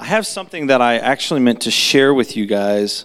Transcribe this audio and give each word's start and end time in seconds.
I 0.00 0.06
have 0.06 0.26
something 0.26 0.68
that 0.68 0.80
I 0.80 0.96
actually 0.96 1.40
meant 1.40 1.60
to 1.60 1.70
share 1.70 2.14
with 2.14 2.34
you 2.34 2.46
guys 2.46 3.04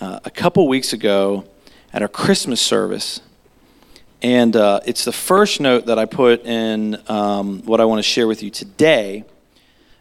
uh, 0.00 0.20
a 0.24 0.30
couple 0.30 0.66
weeks 0.66 0.94
ago 0.94 1.44
at 1.92 2.00
our 2.00 2.08
Christmas 2.08 2.62
service. 2.62 3.20
And 4.22 4.56
uh, 4.56 4.80
it's 4.86 5.04
the 5.04 5.12
first 5.12 5.60
note 5.60 5.84
that 5.84 5.98
I 5.98 6.06
put 6.06 6.46
in 6.46 6.96
um, 7.10 7.60
what 7.66 7.78
I 7.78 7.84
want 7.84 7.98
to 7.98 8.02
share 8.02 8.26
with 8.26 8.42
you 8.42 8.48
today, 8.48 9.26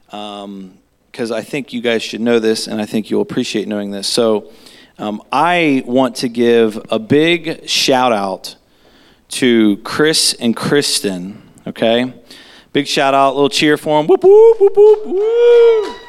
because 0.05 0.45
um, 0.45 0.79
I 1.19 1.41
think 1.41 1.73
you 1.73 1.81
guys 1.81 2.01
should 2.01 2.21
know 2.21 2.39
this, 2.39 2.67
and 2.67 2.81
I 2.81 2.85
think 2.85 3.09
you'll 3.09 3.21
appreciate 3.21 3.67
knowing 3.67 3.91
this. 3.91 4.07
So, 4.07 4.49
um, 4.97 5.21
I 5.29 5.83
want 5.85 6.15
to 6.17 6.29
give 6.29 6.81
a 6.89 6.99
big 6.99 7.67
shout 7.67 8.13
out 8.13 8.55
to 9.31 9.75
Chris 9.83 10.33
and 10.39 10.55
Kristen, 10.55 11.49
okay? 11.67 12.13
Big 12.71 12.87
shout 12.87 13.13
out, 13.13 13.35
little 13.35 13.49
cheer 13.49 13.75
for 13.75 13.99
them. 13.99 14.07
Whoop, 14.07 14.23
whoop, 14.23 14.61
whoop, 14.61 14.77
whoop, 14.77 15.05
whoop. 15.05 16.02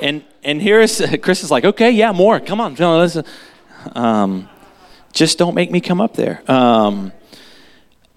And, 0.00 0.24
and 0.42 0.60
here's 0.60 1.00
Chris 1.22 1.42
is 1.42 1.50
like, 1.50 1.64
okay, 1.64 1.90
yeah, 1.90 2.12
more. 2.12 2.40
Come 2.40 2.60
on, 2.60 2.74
listen. 2.74 3.24
Um, 3.94 4.48
just 5.12 5.38
don't 5.38 5.54
make 5.54 5.70
me 5.70 5.80
come 5.80 6.00
up 6.00 6.14
there. 6.14 6.42
Um, 6.50 7.12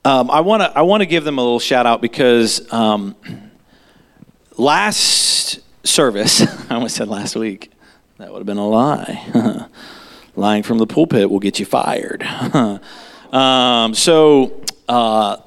um, 0.04 0.32
I 0.32 0.40
want 0.40 0.64
to 0.64 0.78
I 0.78 0.84
want 0.84 1.02
to 1.02 1.06
give 1.06 1.26
them 1.26 1.38
a 1.38 1.42
little 1.42 1.60
shout 1.60 1.86
out 1.86 2.02
because 2.02 2.72
um, 2.74 3.16
last 4.58 5.60
service, 5.86 6.42
I 6.70 6.76
almost 6.76 6.96
said 6.96 7.08
last 7.08 7.36
week. 7.36 7.72
That 8.18 8.32
would 8.32 8.40
have 8.40 8.48
been 8.48 8.58
a 8.58 8.68
lie. 8.68 9.68
Lying 10.36 10.64
from 10.64 10.78
the 10.78 10.88
pulpit 10.88 11.30
will 11.30 11.40
get 11.40 11.60
you 11.60 11.66
fired. 11.66 12.24
um, 13.32 13.94
so, 13.94 14.64
uh, 14.88 15.38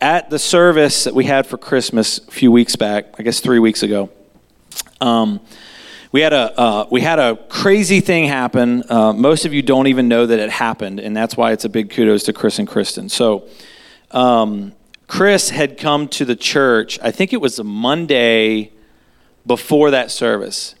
at 0.00 0.30
the 0.30 0.38
service 0.38 1.04
that 1.04 1.14
we 1.14 1.24
had 1.24 1.46
for 1.46 1.56
Christmas 1.56 2.18
a 2.18 2.30
few 2.30 2.50
weeks 2.50 2.74
back, 2.74 3.14
I 3.18 3.22
guess 3.22 3.40
three 3.40 3.58
weeks 3.58 3.82
ago, 3.82 4.10
um, 5.00 5.40
we 6.16 6.22
had 6.22 6.32
a 6.32 6.58
uh, 6.58 6.86
we 6.90 7.02
had 7.02 7.18
a 7.18 7.36
crazy 7.50 8.00
thing 8.00 8.24
happen. 8.24 8.82
Uh, 8.88 9.12
most 9.12 9.44
of 9.44 9.52
you 9.52 9.60
don't 9.60 9.86
even 9.86 10.08
know 10.08 10.24
that 10.24 10.38
it 10.38 10.48
happened, 10.48 10.98
and 10.98 11.14
that's 11.14 11.36
why 11.36 11.52
it's 11.52 11.66
a 11.66 11.68
big 11.68 11.90
kudos 11.90 12.22
to 12.22 12.32
Chris 12.32 12.58
and 12.58 12.66
Kristen. 12.66 13.10
So, 13.10 13.46
um, 14.12 14.72
Chris 15.08 15.50
had 15.50 15.76
come 15.76 16.08
to 16.08 16.24
the 16.24 16.34
church. 16.34 16.98
I 17.02 17.10
think 17.10 17.34
it 17.34 17.42
was 17.42 17.58
a 17.58 17.64
Monday 17.64 18.72
before 19.44 19.90
that 19.90 20.10
service, 20.10 20.74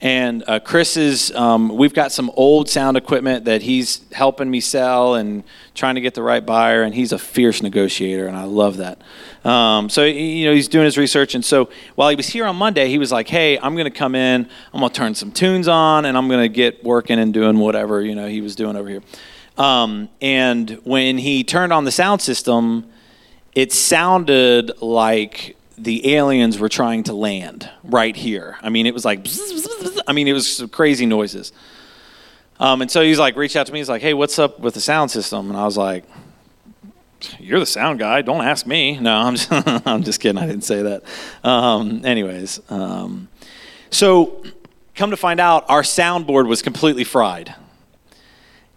and 0.00 0.44
uh, 0.46 0.60
Chris 0.60 0.96
is, 0.96 1.32
um, 1.32 1.74
we've 1.74 1.94
got 1.94 2.12
some 2.12 2.30
old 2.34 2.68
sound 2.68 2.96
equipment 2.96 3.46
that 3.46 3.62
he's 3.62 4.04
helping 4.12 4.50
me 4.50 4.60
sell 4.60 5.14
and 5.14 5.42
trying 5.74 5.94
to 5.94 6.02
get 6.02 6.14
the 6.14 6.22
right 6.22 6.44
buyer, 6.44 6.82
and 6.82 6.94
he's 6.94 7.12
a 7.12 7.18
fierce 7.18 7.62
negotiator, 7.62 8.26
and 8.26 8.36
I 8.36 8.44
love 8.44 8.76
that. 8.76 9.00
Um, 9.44 9.88
so, 9.88 10.04
you 10.04 10.44
know, 10.46 10.52
he's 10.52 10.68
doing 10.68 10.84
his 10.84 10.98
research. 10.98 11.34
And 11.34 11.44
so 11.44 11.70
while 11.94 12.10
he 12.10 12.16
was 12.16 12.28
here 12.28 12.44
on 12.44 12.56
Monday, 12.56 12.88
he 12.88 12.98
was 12.98 13.10
like, 13.10 13.28
hey, 13.28 13.58
I'm 13.58 13.74
going 13.74 13.90
to 13.90 13.98
come 13.98 14.14
in, 14.14 14.48
I'm 14.72 14.80
going 14.80 14.92
to 14.92 14.96
turn 14.96 15.14
some 15.14 15.32
tunes 15.32 15.66
on, 15.66 16.04
and 16.04 16.16
I'm 16.16 16.28
going 16.28 16.42
to 16.42 16.48
get 16.48 16.84
working 16.84 17.18
and 17.18 17.32
doing 17.32 17.58
whatever, 17.58 18.02
you 18.02 18.14
know, 18.14 18.28
he 18.28 18.42
was 18.42 18.54
doing 18.54 18.76
over 18.76 18.88
here. 18.88 19.02
Um, 19.56 20.10
and 20.20 20.70
when 20.84 21.16
he 21.16 21.42
turned 21.42 21.72
on 21.72 21.84
the 21.84 21.92
sound 21.92 22.20
system, 22.20 22.90
it 23.54 23.72
sounded 23.72 24.82
like 24.82 25.56
the 25.78 26.14
aliens 26.14 26.58
were 26.58 26.68
trying 26.68 27.02
to 27.04 27.12
land 27.12 27.70
right 27.84 28.16
here. 28.16 28.56
I 28.62 28.70
mean, 28.70 28.86
it 28.86 28.94
was 28.94 29.04
like, 29.04 29.26
I 30.06 30.12
mean, 30.12 30.28
it 30.28 30.32
was 30.32 30.64
crazy 30.72 31.06
noises. 31.06 31.52
Um, 32.58 32.80
and 32.82 32.90
so 32.90 33.02
he's 33.02 33.18
like, 33.18 33.36
reached 33.36 33.56
out 33.56 33.66
to 33.66 33.72
me. 33.72 33.80
He's 33.80 33.88
like, 33.88 34.02
hey, 34.02 34.14
what's 34.14 34.38
up 34.38 34.60
with 34.60 34.74
the 34.74 34.80
sound 34.80 35.10
system? 35.10 35.50
And 35.50 35.58
I 35.58 35.64
was 35.64 35.76
like, 35.76 36.04
you're 37.38 37.60
the 37.60 37.66
sound 37.66 37.98
guy. 37.98 38.22
Don't 38.22 38.44
ask 38.44 38.66
me. 38.66 38.98
No, 38.98 39.14
I'm 39.14 39.36
just, 39.36 39.48
I'm 39.86 40.02
just 40.02 40.20
kidding. 40.20 40.40
I 40.40 40.46
didn't 40.46 40.64
say 40.64 40.82
that. 40.82 41.02
Um, 41.44 42.04
anyways, 42.04 42.60
um, 42.70 43.28
so 43.90 44.42
come 44.94 45.10
to 45.10 45.16
find 45.16 45.40
out, 45.40 45.66
our 45.68 45.82
soundboard 45.82 46.48
was 46.48 46.62
completely 46.62 47.04
fried 47.04 47.54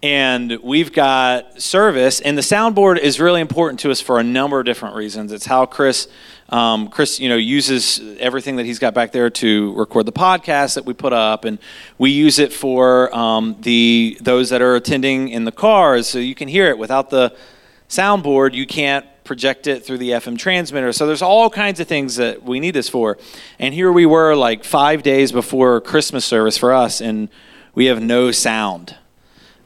and 0.01 0.59
we've 0.63 0.93
got 0.93 1.61
service 1.61 2.21
and 2.21 2.37
the 2.37 2.41
soundboard 2.41 2.97
is 2.97 3.19
really 3.19 3.41
important 3.41 3.81
to 3.81 3.91
us 3.91 3.99
for 3.99 4.19
a 4.19 4.23
number 4.23 4.59
of 4.59 4.65
different 4.65 4.95
reasons. 4.95 5.33
It's 5.33 5.45
how 5.45 5.65
chris 5.65 6.07
um, 6.49 6.87
chris 6.87 7.19
you 7.19 7.27
know 7.27 7.35
uses 7.35 7.99
everything 8.17 8.55
that 8.55 8.65
he's 8.65 8.79
got 8.79 8.93
back 8.93 9.11
there 9.11 9.29
to 9.29 9.73
record 9.73 10.05
the 10.05 10.13
podcast 10.13 10.75
that 10.75 10.85
we 10.85 10.93
put 10.93 11.11
up. 11.11 11.43
And 11.43 11.59
we 11.97 12.11
use 12.11 12.39
it 12.39 12.53
for 12.53 13.13
um, 13.15 13.57
the 13.59 14.17
those 14.21 14.49
that 14.51 14.61
are 14.61 14.75
attending 14.75 15.29
in 15.29 15.43
the 15.43 15.51
cars. 15.51 16.07
So 16.07 16.17
you 16.17 16.35
can 16.35 16.47
hear 16.47 16.69
it. 16.69 16.77
Without 16.77 17.09
the 17.09 17.35
soundboard 17.89 18.53
you 18.53 18.67
can't 18.67 19.05
project 19.23 19.67
it 19.67 19.85
through 19.85 19.97
the 19.97 20.11
fm 20.11 20.37
transmitter. 20.37 20.93
So 20.93 21.07
there's 21.07 21.21
all 21.21 21.49
kinds 21.49 21.79
of 21.79 21.87
things 21.87 22.15
that 22.15 22.43
we 22.43 22.59
need 22.59 22.71
this 22.71 22.87
for. 22.87 23.17
And 23.57 23.73
here 23.73 23.91
we 23.91 24.05
were 24.05 24.35
like 24.35 24.63
five 24.63 25.03
days 25.03 25.31
before 25.31 25.81
christmas 25.81 26.23
service 26.23 26.57
for 26.57 26.71
us 26.71 27.01
and 27.01 27.29
we 27.75 27.85
have 27.85 28.01
no 28.01 28.31
sound 28.31 28.95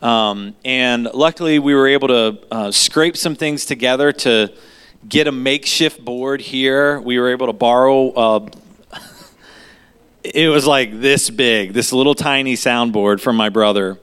um, 0.04 0.54
and 0.66 1.06
luckily, 1.14 1.60
we 1.60 1.74
were 1.74 1.88
able 1.88 2.10
to 2.10 2.38
uh, 2.52 2.72
scrape 2.72 3.16
some 3.16 3.36
things 3.36 3.66
together 3.66 4.12
to 4.12 4.54
get 5.08 5.28
a 5.28 5.32
makeshift 5.32 6.04
board 6.04 6.42
here. 6.42 7.00
We 7.00 7.18
were 7.20 7.32
able 7.32 7.48
to 7.48 7.54
borrow. 7.54 8.10
Uh, 8.10 8.50
it 10.26 10.50
was 10.50 10.68
like 10.68 11.00
this 11.00 11.30
big, 11.30 11.72
this 11.72 11.94
little 11.94 12.16
tiny 12.16 12.56
soundboard 12.56 13.22
from 13.22 13.38
my 13.38 13.48
brother, 13.48 13.98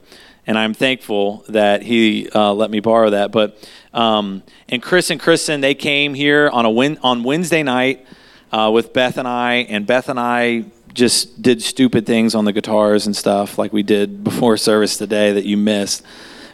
and 0.47 0.57
I'm 0.57 0.73
thankful 0.73 1.45
that 1.49 1.83
he 1.83 2.27
uh, 2.33 2.51
let 2.51 2.71
me 2.71 2.79
borrow 2.79 3.11
that. 3.11 3.31
But 3.31 3.69
um, 3.93 4.41
and 4.69 4.81
Chris 4.81 5.11
and 5.11 5.21
Kristen, 5.21 5.61
they 5.61 5.75
came 5.75 6.15
here 6.15 6.49
on 6.49 6.65
a 6.65 6.71
win- 6.71 6.97
on 7.03 7.21
Wednesday 7.21 7.61
night 7.61 8.07
uh, 8.51 8.71
with 8.73 8.91
Beth 8.91 9.19
and 9.19 9.27
I, 9.27 9.67
and 9.69 9.85
Beth 9.85 10.09
and 10.09 10.19
I 10.19 10.65
just 10.93 11.41
did 11.41 11.61
stupid 11.61 12.05
things 12.05 12.35
on 12.35 12.45
the 12.45 12.53
guitars 12.53 13.05
and 13.05 13.15
stuff 13.15 13.57
like 13.57 13.71
we 13.73 13.83
did 13.83 14.23
before 14.23 14.57
service 14.57 14.97
today 14.97 15.33
that 15.33 15.45
you 15.45 15.57
missed. 15.57 16.03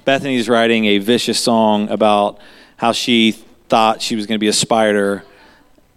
Bethany's 0.06 0.48
writing 0.48 0.86
a 0.86 1.00
vicious 1.00 1.40
song 1.40 1.90
about 1.90 2.40
how 2.78 2.92
she 2.92 3.32
thought 3.70 4.02
she 4.02 4.16
was 4.16 4.26
going 4.26 4.36
to 4.36 4.40
be 4.40 4.48
a 4.48 4.54
spider 4.54 5.24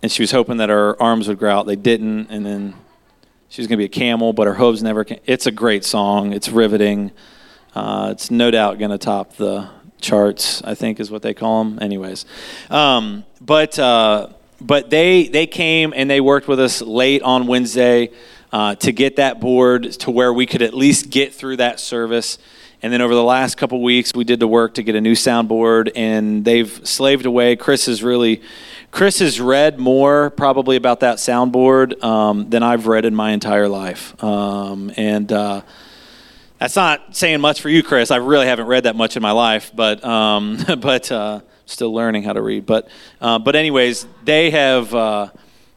and 0.03 0.11
she 0.11 0.23
was 0.23 0.31
hoping 0.31 0.57
that 0.57 0.69
her 0.71 1.01
arms 1.01 1.29
would 1.29 1.39
grow 1.39 1.59
out. 1.59 1.67
They 1.67 1.77
didn't, 1.77 2.31
and 2.31 2.45
then 2.45 2.75
she 3.51 3.61
was 3.61 3.69
going 3.69 3.77
to 3.77 3.81
be 3.81 3.85
a 3.85 3.89
camel, 3.89 4.33
but 4.33 4.47
her 4.47 4.55
hooves 4.55 4.83
never 4.83 5.05
came. 5.05 5.21
It's 5.27 5.47
a 5.47 5.51
great 5.51 5.85
song. 5.85 6.33
It's 6.33 6.49
riveting. 6.49 7.13
Uh, 7.75 8.09
it's 8.13 8.31
no 8.31 8.51
doubt 8.51 8.79
going 8.79 8.91
to 8.91 8.99
top 8.99 9.37
the 9.37 9.69
charts, 10.01 10.63
I 10.63 10.75
think 10.75 11.01
is 11.01 11.11
what 11.11 11.21
they 11.21 11.35
call 11.35 11.65
them. 11.65 11.79
Anyways. 11.83 12.25
Um, 12.71 13.25
but. 13.41 13.79
Uh, 13.79 14.31
but 14.61 14.91
they 14.91 15.29
they 15.29 15.47
came 15.47 15.93
and 15.95 16.11
they 16.11 16.21
worked 16.21 16.49
with 16.49 16.61
us 16.61 16.83
late 16.83 17.23
on 17.23 17.47
Wednesday 17.47 18.11
uh, 18.53 18.75
to 18.77 18.93
get 18.93 19.17
that 19.17 19.41
board 19.41 19.93
to 19.93 20.11
where 20.11 20.33
we 20.33 20.47
could 20.47 20.63
at 20.63 20.75
least 20.75 21.11
get 21.11 21.35
through 21.35 21.57
that 21.59 21.81
service. 21.81 22.39
And 22.83 22.91
then 22.91 23.03
over 23.03 23.15
the 23.15 23.23
last 23.23 23.59
couple 23.59 23.83
weeks, 23.83 24.15
we 24.15 24.25
did 24.25 24.41
the 24.41 24.49
work 24.49 24.75
to 24.75 24.83
get 24.83 24.95
a 24.95 25.03
new 25.03 25.13
soundboard, 25.13 25.93
and 25.95 26.47
they've 26.47 26.81
slaved 26.89 27.27
away. 27.27 27.55
Chris 27.55 27.85
has 27.87 28.03
really, 28.03 28.41
Chris 28.91 29.19
has 29.19 29.39
read 29.39 29.79
more 29.79 30.31
probably 30.31 30.77
about 30.77 31.01
that 31.01 31.19
soundboard 31.19 32.03
um, 32.03 32.49
than 32.49 32.63
I've 32.63 32.87
read 32.87 33.05
in 33.05 33.15
my 33.15 33.33
entire 33.33 33.69
life. 33.69 34.23
Um, 34.25 34.91
and 34.97 35.31
uh, 35.31 35.61
that's 36.61 36.77
not 36.77 37.17
saying 37.17 37.41
much 37.41 37.63
for 37.63 37.71
you, 37.71 37.83
Chris. 37.83 38.11
I 38.11 38.17
really 38.17 38.47
haven't 38.47 38.67
read 38.67 38.85
that 38.85 38.95
much 38.95 39.17
in 39.17 39.23
my 39.23 39.33
life, 39.33 39.73
but 39.75 40.05
um, 40.05 40.59
but 40.79 41.11
uh, 41.11 41.41
still 41.65 41.93
learning 41.93 42.23
how 42.23 42.35
to 42.35 42.43
read. 42.43 42.67
But 42.67 42.89
uh, 43.21 43.39
but 43.39 43.57
anyways, 43.57 44.07
they 44.25 44.51
have 44.51 44.95
uh, 44.95 45.31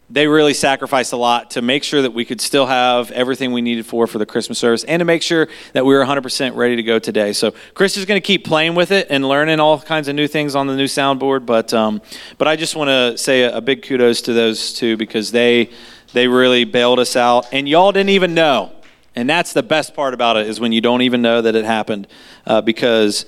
they 0.09 0.27
really 0.27 0.53
sacrificed 0.53 1.13
a 1.13 1.17
lot 1.17 1.51
to 1.51 1.61
make 1.61 1.85
sure 1.85 2.01
that 2.01 2.11
we 2.11 2.25
could 2.25 2.41
still 2.41 2.65
have 2.65 3.11
everything 3.11 3.53
we 3.53 3.61
needed 3.61 3.85
for 3.85 4.07
for 4.07 4.17
the 4.17 4.25
Christmas 4.25 4.59
service, 4.59 4.83
and 4.83 4.99
to 4.99 5.05
make 5.05 5.21
sure 5.21 5.47
that 5.71 5.85
we 5.85 5.93
were 5.93 6.03
100% 6.03 6.55
ready 6.57 6.75
to 6.75 6.83
go 6.83 6.99
today. 6.99 7.31
So 7.31 7.51
Chris 7.73 7.95
is 7.95 8.03
going 8.03 8.21
to 8.21 8.25
keep 8.25 8.43
playing 8.43 8.75
with 8.75 8.91
it 8.91 9.07
and 9.09 9.25
learning 9.25 9.61
all 9.61 9.79
kinds 9.79 10.09
of 10.09 10.15
new 10.15 10.27
things 10.27 10.53
on 10.53 10.67
the 10.67 10.75
new 10.75 10.85
soundboard. 10.85 11.45
But 11.45 11.73
um, 11.73 12.01
but 12.37 12.49
I 12.49 12.57
just 12.57 12.75
want 12.75 12.89
to 12.89 13.17
say 13.17 13.43
a, 13.43 13.55
a 13.57 13.61
big 13.61 13.83
kudos 13.83 14.23
to 14.23 14.33
those 14.33 14.73
two 14.73 14.97
because 14.97 15.31
they 15.31 15.69
they 16.11 16.27
really 16.27 16.65
bailed 16.65 16.99
us 16.99 17.15
out, 17.15 17.47
and 17.53 17.69
y'all 17.69 17.93
didn't 17.93 18.09
even 18.09 18.33
know. 18.33 18.73
And 19.15 19.29
that's 19.29 19.53
the 19.53 19.63
best 19.63 19.93
part 19.93 20.13
about 20.13 20.37
it 20.37 20.47
is 20.47 20.59
when 20.59 20.71
you 20.71 20.81
don't 20.81 21.01
even 21.03 21.21
know 21.21 21.41
that 21.41 21.55
it 21.55 21.65
happened, 21.65 22.07
uh, 22.45 22.61
because 22.61 23.25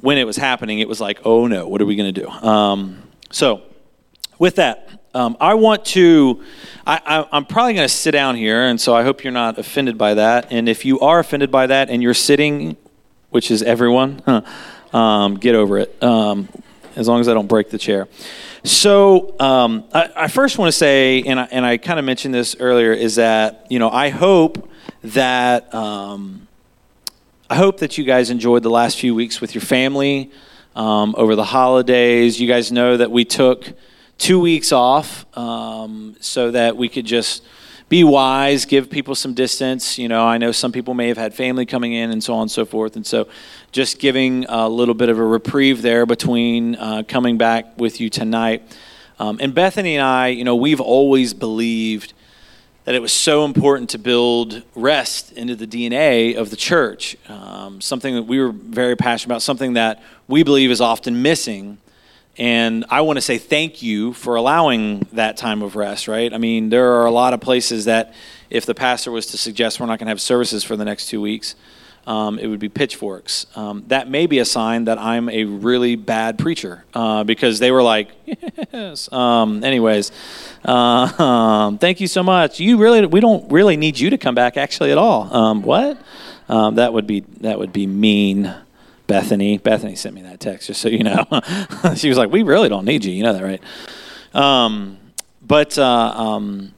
when 0.00 0.18
it 0.18 0.24
was 0.24 0.36
happening, 0.36 0.78
it 0.78 0.88
was 0.88 1.00
like, 1.00 1.20
oh 1.24 1.46
no, 1.46 1.68
what 1.68 1.80
are 1.80 1.86
we 1.86 1.96
going 1.96 2.12
to 2.12 2.20
do? 2.20 2.28
Um, 2.28 3.02
so, 3.30 3.62
with 4.38 4.56
that, 4.56 4.88
um, 5.14 5.36
I 5.40 5.54
want 5.54 5.84
to, 5.86 6.42
I, 6.86 7.26
am 7.32 7.46
probably 7.46 7.74
going 7.74 7.88
to 7.88 7.94
sit 7.94 8.10
down 8.10 8.36
here, 8.36 8.66
and 8.66 8.80
so 8.80 8.94
I 8.94 9.02
hope 9.02 9.24
you're 9.24 9.32
not 9.32 9.58
offended 9.58 9.96
by 9.96 10.14
that. 10.14 10.48
And 10.50 10.68
if 10.68 10.84
you 10.84 11.00
are 11.00 11.18
offended 11.18 11.50
by 11.50 11.66
that 11.68 11.88
and 11.88 12.02
you're 12.02 12.14
sitting, 12.14 12.76
which 13.30 13.50
is 13.50 13.62
everyone, 13.62 14.22
um, 14.92 15.36
get 15.36 15.54
over 15.54 15.78
it, 15.78 16.02
um, 16.02 16.48
as 16.96 17.08
long 17.08 17.20
as 17.20 17.28
I 17.28 17.34
don't 17.34 17.46
break 17.46 17.70
the 17.70 17.78
chair. 17.78 18.08
So, 18.62 19.38
um, 19.40 19.84
I, 19.94 20.10
I, 20.16 20.28
first 20.28 20.58
want 20.58 20.68
to 20.68 20.76
say, 20.76 21.22
and 21.22 21.40
I, 21.40 21.48
and 21.50 21.64
I 21.64 21.78
kind 21.78 21.98
of 21.98 22.04
mentioned 22.04 22.34
this 22.34 22.56
earlier, 22.58 22.92
is 22.92 23.14
that, 23.14 23.66
you 23.70 23.78
know, 23.78 23.90
I 23.90 24.10
hope 24.10 24.68
that 25.14 25.72
um, 25.74 26.48
I 27.48 27.56
hope 27.56 27.78
that 27.78 27.96
you 27.96 28.04
guys 28.04 28.30
enjoyed 28.30 28.62
the 28.62 28.70
last 28.70 28.98
few 28.98 29.14
weeks 29.14 29.40
with 29.40 29.54
your 29.54 29.62
family 29.62 30.30
um, 30.74 31.14
over 31.16 31.36
the 31.36 31.44
holidays. 31.44 32.40
You 32.40 32.48
guys 32.48 32.72
know 32.72 32.96
that 32.96 33.10
we 33.10 33.24
took 33.24 33.72
two 34.18 34.40
weeks 34.40 34.72
off 34.72 35.24
um, 35.36 36.16
so 36.20 36.50
that 36.50 36.76
we 36.76 36.88
could 36.88 37.04
just 37.04 37.44
be 37.88 38.02
wise, 38.02 38.64
give 38.64 38.90
people 38.90 39.14
some 39.14 39.32
distance. 39.32 39.96
You 39.96 40.08
know, 40.08 40.26
I 40.26 40.38
know 40.38 40.50
some 40.50 40.72
people 40.72 40.92
may 40.92 41.06
have 41.06 41.18
had 41.18 41.34
family 41.34 41.66
coming 41.66 41.92
in 41.92 42.10
and 42.10 42.22
so 42.22 42.34
on 42.34 42.42
and 42.42 42.50
so 42.50 42.64
forth. 42.64 42.96
And 42.96 43.06
so 43.06 43.28
just 43.70 44.00
giving 44.00 44.44
a 44.48 44.68
little 44.68 44.94
bit 44.94 45.08
of 45.08 45.20
a 45.20 45.24
reprieve 45.24 45.82
there 45.82 46.04
between 46.04 46.74
uh, 46.74 47.04
coming 47.06 47.38
back 47.38 47.78
with 47.78 48.00
you 48.00 48.10
tonight. 48.10 48.76
Um, 49.20 49.38
and 49.40 49.54
Bethany 49.54 49.96
and 49.96 50.04
I, 50.04 50.28
you 50.28 50.42
know, 50.42 50.56
we've 50.56 50.80
always 50.80 51.32
believed 51.32 52.12
that 52.86 52.94
it 52.94 53.02
was 53.02 53.12
so 53.12 53.44
important 53.44 53.90
to 53.90 53.98
build 53.98 54.62
rest 54.76 55.32
into 55.32 55.56
the 55.56 55.66
DNA 55.66 56.36
of 56.36 56.50
the 56.50 56.56
church. 56.56 57.16
Um, 57.28 57.80
something 57.80 58.14
that 58.14 58.22
we 58.22 58.38
were 58.38 58.52
very 58.52 58.96
passionate 58.96 59.34
about, 59.34 59.42
something 59.42 59.72
that 59.72 60.02
we 60.28 60.44
believe 60.44 60.70
is 60.70 60.80
often 60.80 61.20
missing. 61.20 61.78
And 62.38 62.84
I 62.88 63.00
want 63.00 63.16
to 63.16 63.20
say 63.20 63.38
thank 63.38 63.82
you 63.82 64.12
for 64.12 64.36
allowing 64.36 65.00
that 65.12 65.36
time 65.36 65.62
of 65.62 65.74
rest, 65.74 66.06
right? 66.06 66.32
I 66.32 66.38
mean, 66.38 66.68
there 66.68 66.92
are 66.92 67.06
a 67.06 67.10
lot 67.10 67.34
of 67.34 67.40
places 67.40 67.86
that 67.86 68.14
if 68.50 68.66
the 68.66 68.74
pastor 68.74 69.10
was 69.10 69.26
to 69.26 69.38
suggest 69.38 69.80
we're 69.80 69.86
not 69.86 69.98
going 69.98 70.06
to 70.06 70.10
have 70.10 70.20
services 70.20 70.62
for 70.62 70.76
the 70.76 70.84
next 70.84 71.08
two 71.08 71.20
weeks, 71.20 71.56
um, 72.06 72.38
it 72.38 72.46
would 72.46 72.60
be 72.60 72.68
pitchforks. 72.68 73.46
Um, 73.56 73.84
that 73.88 74.08
may 74.08 74.26
be 74.26 74.38
a 74.38 74.44
sign 74.44 74.84
that 74.84 74.98
I'm 74.98 75.28
a 75.28 75.44
really 75.44 75.96
bad 75.96 76.38
preacher 76.38 76.84
uh, 76.94 77.24
because 77.24 77.58
they 77.58 77.72
were 77.72 77.82
like, 77.82 78.10
yes. 78.72 79.12
Um, 79.12 79.64
anyways, 79.64 80.12
uh, 80.64 81.22
um, 81.22 81.78
thank 81.78 82.00
you 82.00 82.06
so 82.06 82.22
much. 82.22 82.60
You 82.60 82.78
really, 82.78 83.04
we 83.06 83.20
don't 83.20 83.50
really 83.50 83.76
need 83.76 83.98
you 83.98 84.10
to 84.10 84.18
come 84.18 84.34
back 84.34 84.56
actually 84.56 84.92
at 84.92 84.98
all. 84.98 85.34
Um, 85.34 85.62
what? 85.62 85.98
Um, 86.48 86.76
that 86.76 86.92
would 86.92 87.06
be 87.06 87.20
that 87.40 87.58
would 87.58 87.72
be 87.72 87.86
mean. 87.86 88.54
Bethany, 89.08 89.58
Bethany 89.58 89.94
sent 89.94 90.16
me 90.16 90.22
that 90.22 90.40
text 90.40 90.66
just 90.66 90.80
so 90.80 90.88
you 90.88 91.04
know. 91.04 91.24
she 91.94 92.08
was 92.08 92.18
like, 92.18 92.32
"We 92.32 92.42
really 92.42 92.68
don't 92.68 92.84
need 92.84 93.04
you. 93.04 93.12
You 93.12 93.22
know 93.22 93.32
that, 93.34 93.42
right?" 93.44 93.62
but 95.46 95.78
uh, 95.78 96.72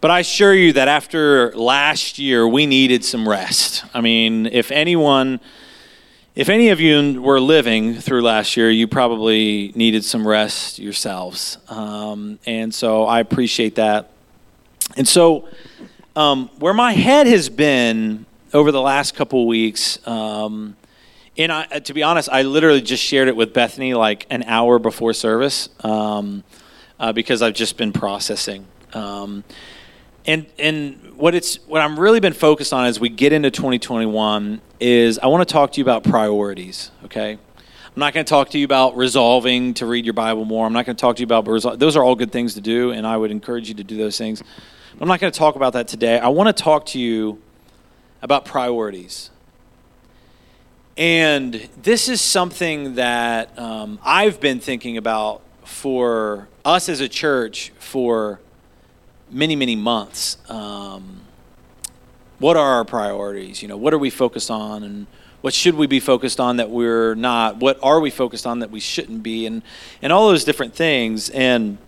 but 0.00 0.10
I 0.10 0.20
assure 0.20 0.54
you 0.54 0.72
that 0.72 0.88
after 0.88 1.52
last 1.52 2.18
year, 2.18 2.48
we 2.48 2.64
needed 2.64 3.04
some 3.04 3.28
rest. 3.28 3.84
I 3.92 4.00
mean, 4.00 4.46
if 4.46 4.70
anyone, 4.70 5.40
if 6.34 6.48
any 6.48 6.70
of 6.70 6.80
you 6.80 7.20
were 7.20 7.38
living 7.38 7.94
through 7.94 8.22
last 8.22 8.56
year, 8.56 8.70
you 8.70 8.88
probably 8.88 9.72
needed 9.74 10.04
some 10.04 10.26
rest 10.26 10.78
yourselves. 10.78 11.58
Um, 11.68 12.38
and 12.46 12.72
so 12.72 13.04
I 13.04 13.20
appreciate 13.20 13.74
that. 13.74 14.10
And 14.96 15.06
so, 15.06 15.48
um, 16.16 16.48
where 16.58 16.74
my 16.74 16.92
head 16.92 17.26
has 17.26 17.50
been 17.50 18.24
over 18.54 18.72
the 18.72 18.80
last 18.80 19.14
couple 19.14 19.46
weeks, 19.46 20.04
um, 20.08 20.76
and 21.36 21.52
I, 21.52 21.66
to 21.66 21.94
be 21.94 22.02
honest, 22.02 22.30
I 22.30 22.42
literally 22.42 22.80
just 22.80 23.04
shared 23.04 23.28
it 23.28 23.36
with 23.36 23.52
Bethany 23.52 23.92
like 23.92 24.26
an 24.30 24.44
hour 24.44 24.78
before 24.78 25.12
service 25.12 25.68
um, 25.84 26.42
uh, 26.98 27.12
because 27.12 27.42
I've 27.42 27.54
just 27.54 27.76
been 27.76 27.92
processing. 27.92 28.66
And 30.30 30.46
and 30.60 31.16
what 31.16 31.34
it's 31.34 31.56
what 31.66 31.82
I'm 31.82 31.98
really 31.98 32.20
been 32.20 32.34
focused 32.34 32.72
on 32.72 32.86
as 32.86 33.00
we 33.00 33.08
get 33.08 33.32
into 33.32 33.50
2021 33.50 34.60
is 34.78 35.18
I 35.18 35.26
want 35.26 35.46
to 35.46 35.52
talk 35.52 35.72
to 35.72 35.78
you 35.78 35.84
about 35.84 36.04
priorities. 36.04 36.92
Okay, 37.04 37.32
I'm 37.32 37.96
not 37.96 38.14
going 38.14 38.24
to 38.24 38.30
talk 38.30 38.50
to 38.50 38.58
you 38.58 38.64
about 38.64 38.96
resolving 38.96 39.74
to 39.74 39.86
read 39.86 40.04
your 40.04 40.14
Bible 40.14 40.44
more. 40.44 40.64
I'm 40.68 40.72
not 40.72 40.86
going 40.86 40.94
to 40.94 41.00
talk 41.00 41.16
to 41.16 41.20
you 41.20 41.24
about 41.24 41.46
resol- 41.46 41.76
those 41.76 41.96
are 41.96 42.04
all 42.04 42.14
good 42.14 42.30
things 42.30 42.54
to 42.54 42.60
do, 42.60 42.92
and 42.92 43.08
I 43.08 43.16
would 43.16 43.32
encourage 43.32 43.68
you 43.68 43.74
to 43.74 43.82
do 43.82 43.96
those 43.96 44.16
things. 44.18 44.40
But 44.92 45.02
I'm 45.02 45.08
not 45.08 45.18
going 45.18 45.32
to 45.32 45.38
talk 45.38 45.56
about 45.56 45.72
that 45.72 45.88
today. 45.88 46.20
I 46.20 46.28
want 46.28 46.56
to 46.56 46.62
talk 46.62 46.86
to 46.86 47.00
you 47.00 47.42
about 48.22 48.44
priorities. 48.44 49.30
And 50.96 51.54
this 51.82 52.08
is 52.08 52.20
something 52.20 52.94
that 52.94 53.58
um, 53.58 53.98
I've 54.04 54.40
been 54.40 54.60
thinking 54.60 54.96
about 54.96 55.42
for 55.64 56.46
us 56.64 56.88
as 56.88 57.00
a 57.00 57.08
church 57.08 57.72
for 57.80 58.38
many, 59.30 59.56
many 59.56 59.76
months. 59.76 60.36
Um, 60.48 61.20
what 62.38 62.56
are 62.56 62.74
our 62.74 62.84
priorities? 62.84 63.62
You 63.62 63.68
know, 63.68 63.76
what 63.76 63.92
are 63.94 63.98
we 63.98 64.10
focused 64.10 64.50
on, 64.50 64.82
and 64.82 65.06
what 65.40 65.54
should 65.54 65.74
we 65.74 65.86
be 65.86 66.00
focused 66.00 66.40
on 66.40 66.56
that 66.56 66.70
we're 66.70 67.14
not? 67.14 67.56
What 67.56 67.78
are 67.82 68.00
we 68.00 68.10
focused 68.10 68.46
on 68.46 68.60
that 68.60 68.70
we 68.70 68.80
shouldn't 68.80 69.22
be? 69.22 69.46
And 69.46 69.62
and 70.02 70.12
all 70.12 70.28
those 70.28 70.44
different 70.44 70.74
things. 70.74 71.30
And 71.30 71.78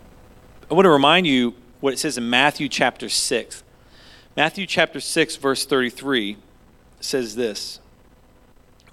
I 0.70 0.74
want 0.74 0.84
to 0.84 0.90
remind 0.90 1.26
you 1.26 1.54
what 1.80 1.92
it 1.92 1.98
says 1.98 2.16
in 2.18 2.28
Matthew 2.28 2.68
chapter 2.68 3.08
six. 3.08 3.62
Matthew 4.36 4.66
chapter 4.66 5.00
six, 5.00 5.36
verse 5.36 5.66
thirty-three, 5.66 6.36
says 7.00 7.34
this: 7.34 7.80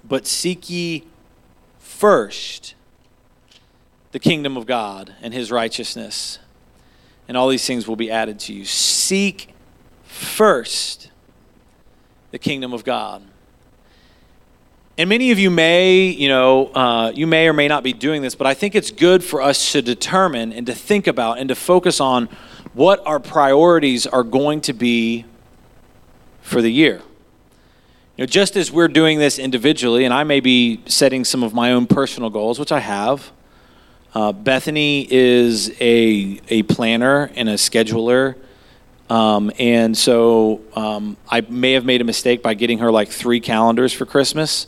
"But 0.02 0.26
seek 0.26 0.68
ye 0.68 1.04
first 1.78 2.74
the 4.12 4.18
kingdom 4.18 4.56
of 4.56 4.66
God 4.66 5.14
and 5.22 5.32
his 5.32 5.52
righteousness, 5.52 6.38
and 7.30 7.36
all 7.36 7.46
these 7.46 7.64
things 7.64 7.86
will 7.86 7.94
be 7.94 8.10
added 8.10 8.40
to 8.40 8.52
you. 8.52 8.64
Seek 8.64 9.54
first 10.02 11.12
the 12.32 12.40
kingdom 12.40 12.72
of 12.72 12.82
God. 12.82 13.22
And 14.98 15.08
many 15.08 15.30
of 15.30 15.38
you 15.38 15.48
may, 15.48 16.08
you 16.08 16.28
know, 16.28 16.72
uh, 16.74 17.12
you 17.14 17.28
may 17.28 17.46
or 17.46 17.52
may 17.52 17.68
not 17.68 17.84
be 17.84 17.92
doing 17.92 18.20
this, 18.20 18.34
but 18.34 18.48
I 18.48 18.54
think 18.54 18.74
it's 18.74 18.90
good 18.90 19.22
for 19.22 19.40
us 19.40 19.70
to 19.70 19.80
determine 19.80 20.52
and 20.52 20.66
to 20.66 20.74
think 20.74 21.06
about 21.06 21.38
and 21.38 21.48
to 21.50 21.54
focus 21.54 22.00
on 22.00 22.28
what 22.74 23.00
our 23.06 23.20
priorities 23.20 24.08
are 24.08 24.24
going 24.24 24.60
to 24.62 24.72
be 24.72 25.24
for 26.42 26.60
the 26.60 26.72
year. 26.72 27.00
You 28.16 28.22
know, 28.22 28.26
just 28.26 28.56
as 28.56 28.72
we're 28.72 28.88
doing 28.88 29.20
this 29.20 29.38
individually, 29.38 30.04
and 30.04 30.12
I 30.12 30.24
may 30.24 30.40
be 30.40 30.80
setting 30.86 31.24
some 31.24 31.44
of 31.44 31.54
my 31.54 31.70
own 31.70 31.86
personal 31.86 32.28
goals, 32.28 32.58
which 32.58 32.72
I 32.72 32.80
have, 32.80 33.30
uh, 34.14 34.32
Bethany 34.32 35.06
is 35.10 35.70
a, 35.80 36.40
a 36.48 36.62
planner 36.64 37.30
and 37.34 37.48
a 37.48 37.54
scheduler. 37.54 38.36
Um, 39.08 39.50
and 39.58 39.96
so 39.96 40.60
um, 40.74 41.16
I 41.28 41.40
may 41.42 41.72
have 41.72 41.84
made 41.84 42.00
a 42.00 42.04
mistake 42.04 42.42
by 42.42 42.54
getting 42.54 42.78
her 42.78 42.90
like 42.90 43.08
three 43.08 43.40
calendars 43.40 43.92
for 43.92 44.06
Christmas. 44.06 44.66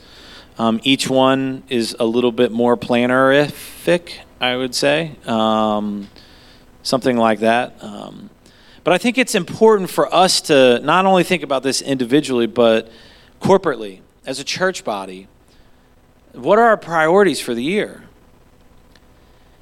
Um, 0.59 0.81
each 0.83 1.09
one 1.09 1.63
is 1.69 1.97
a 1.99 2.05
little 2.05 2.33
bit 2.33 2.53
more 2.53 2.77
plannerific, 2.77 4.19
I 4.41 4.57
would 4.57 4.75
say, 4.75 5.17
um, 5.27 6.09
something 6.83 7.17
like 7.17 7.41
that. 7.41 7.83
Um, 7.83 8.31
but 8.85 8.93
I 8.93 8.99
think 8.99 9.17
it's 9.17 9.35
important 9.35 9.91
for 9.91 10.13
us 10.13 10.41
to 10.43 10.81
not 10.81 11.07
only 11.07 11.25
think 11.25 11.43
about 11.43 11.63
this 11.63 11.81
individually, 11.81 12.47
but 12.47 12.91
corporately 13.41 14.01
as 14.27 14.41
a 14.41 14.45
church 14.45 14.85
body. 14.85 15.29
What 16.33 16.59
are 16.59 16.67
our 16.69 16.77
priorities 16.77 17.41
for 17.41 17.55
the 17.55 17.63
year? 17.63 18.05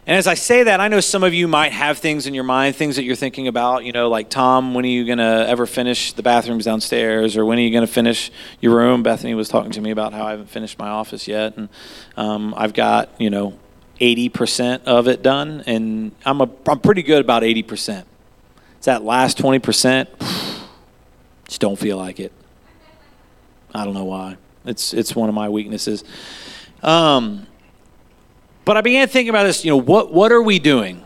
And 0.07 0.17
as 0.17 0.27
I 0.27 0.35
say 0.35 0.63
that, 0.65 0.81
I 0.81 0.89
know 0.89 1.01
some 1.01 1.23
of 1.23 1.35
you 1.35 1.47
might 1.47 1.73
have 1.73 1.99
things 1.99 2.27
in 2.27 2.33
your 2.33 2.45
mind, 2.45 2.75
things 2.75 2.97
that 2.97 3.05
you're 3.05 3.15
thinking 3.15 3.49
about, 3.49 3.85
you 3.85 3.93
know, 3.93 4.09
like, 4.09 4.31
Tom, 4.31 4.73
when 4.73 4.85
are 4.85 4.89
you 4.89 5.05
going 5.05 5.19
to 5.19 5.47
ever 5.47 5.67
finish 5.67 6.15
the 6.15 6.23
bathrooms 6.23 6.65
downstairs? 6.65 7.37
Or 7.37 7.45
when 7.45 7.59
are 7.59 7.63
you 7.63 7.71
going 7.71 7.87
to 7.87 7.93
finish 7.93 8.33
your 8.61 8.75
room? 8.75 9.03
Bethany 9.03 9.35
was 9.35 9.49
talking 9.49 9.73
to 9.73 9.81
me 9.81 9.91
about 9.91 10.15
how 10.15 10.25
I 10.27 10.31
haven't 10.31 10.49
finished 10.49 10.79
my 10.79 10.89
office 10.89 11.29
yet. 11.29 11.57
And 11.57 11.69
um, 12.17 12.55
I've 12.57 12.73
got, 12.73 13.11
you 13.21 13.29
know, 13.29 13.59
80% 14.01 14.85
of 14.85 15.07
it 15.07 15.23
done. 15.23 15.63
And 15.67 16.13
I'm, 16.25 16.41
a, 16.41 16.49
I'm 16.67 16.81
pretty 16.81 17.03
good 17.03 17.21
about 17.21 17.43
80%. 17.43 18.05
It's 18.79 18.87
that 18.87 19.05
last 19.05 19.37
20%, 19.37 20.07
just 21.47 21.61
don't 21.61 21.79
feel 21.79 21.99
like 21.99 22.19
it. 22.19 22.33
I 23.75 23.85
don't 23.85 23.95
know 23.95 24.05
why. 24.05 24.39
It's, 24.65 24.95
it's 24.95 25.15
one 25.15 25.29
of 25.29 25.35
my 25.35 25.51
weaknesses. 25.51 26.05
Um, 26.83 27.47
but 28.65 28.77
I 28.77 28.81
began 28.81 29.09
thinking 29.09 29.31
about 29.31 29.45
this, 29.45 29.65
you 29.65 29.71
know, 29.71 29.77
what, 29.77 30.13
what 30.13 30.33
are 30.33 30.43
we 30.43 30.59
doing? 30.59 31.05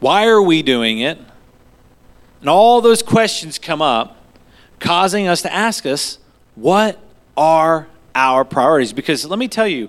Why 0.00 0.26
are 0.26 0.42
we 0.42 0.62
doing 0.62 1.00
it? 1.00 1.18
And 2.40 2.48
all 2.50 2.80
those 2.80 3.02
questions 3.02 3.58
come 3.58 3.80
up, 3.80 4.16
causing 4.80 5.28
us 5.28 5.42
to 5.42 5.52
ask 5.52 5.86
us, 5.86 6.18
what 6.54 6.98
are 7.36 7.86
our 8.14 8.44
priorities? 8.44 8.92
Because 8.92 9.24
let 9.24 9.38
me 9.38 9.48
tell 9.48 9.68
you, 9.68 9.88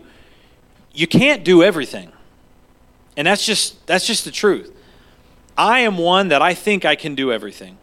you 0.93 1.07
can't 1.07 1.43
do 1.43 1.63
everything. 1.63 2.11
And 3.17 3.27
that's 3.27 3.45
just 3.45 3.85
that's 3.87 4.05
just 4.05 4.25
the 4.25 4.31
truth. 4.31 4.71
I 5.57 5.79
am 5.79 5.97
one 5.97 6.29
that 6.29 6.41
I 6.41 6.53
think 6.53 6.85
I 6.85 6.95
can 6.95 7.15
do 7.15 7.31
everything. 7.31 7.77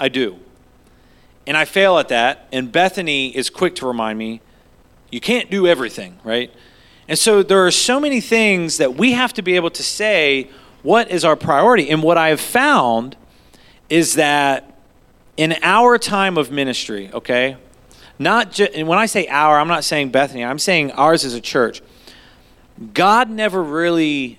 I 0.00 0.08
do. 0.08 0.38
And 1.46 1.56
I 1.56 1.64
fail 1.64 1.98
at 1.98 2.08
that, 2.08 2.46
and 2.52 2.70
Bethany 2.70 3.34
is 3.34 3.48
quick 3.48 3.74
to 3.76 3.86
remind 3.86 4.18
me, 4.18 4.40
you 5.10 5.20
can't 5.20 5.50
do 5.50 5.66
everything, 5.66 6.18
right? 6.22 6.52
And 7.08 7.18
so 7.18 7.42
there 7.42 7.66
are 7.66 7.70
so 7.70 7.98
many 7.98 8.20
things 8.20 8.76
that 8.76 8.94
we 8.94 9.12
have 9.12 9.32
to 9.34 9.42
be 9.42 9.56
able 9.56 9.70
to 9.70 9.82
say 9.82 10.50
what 10.82 11.10
is 11.10 11.24
our 11.24 11.36
priority. 11.36 11.90
And 11.90 12.02
what 12.02 12.18
I 12.18 12.28
have 12.28 12.40
found 12.40 13.16
is 13.88 14.14
that 14.14 14.78
in 15.36 15.56
our 15.62 15.98
time 15.98 16.36
of 16.36 16.50
ministry, 16.50 17.10
okay, 17.12 17.56
not 18.18 18.52
just, 18.52 18.72
and 18.74 18.86
when 18.86 18.98
I 18.98 19.06
say 19.06 19.26
our, 19.28 19.58
I'm 19.58 19.68
not 19.68 19.84
saying 19.84 20.10
Bethany, 20.10 20.44
I'm 20.44 20.58
saying 20.58 20.92
ours 20.92 21.24
as 21.24 21.34
a 21.34 21.40
church. 21.40 21.82
God 22.92 23.30
never 23.30 23.62
really 23.62 24.38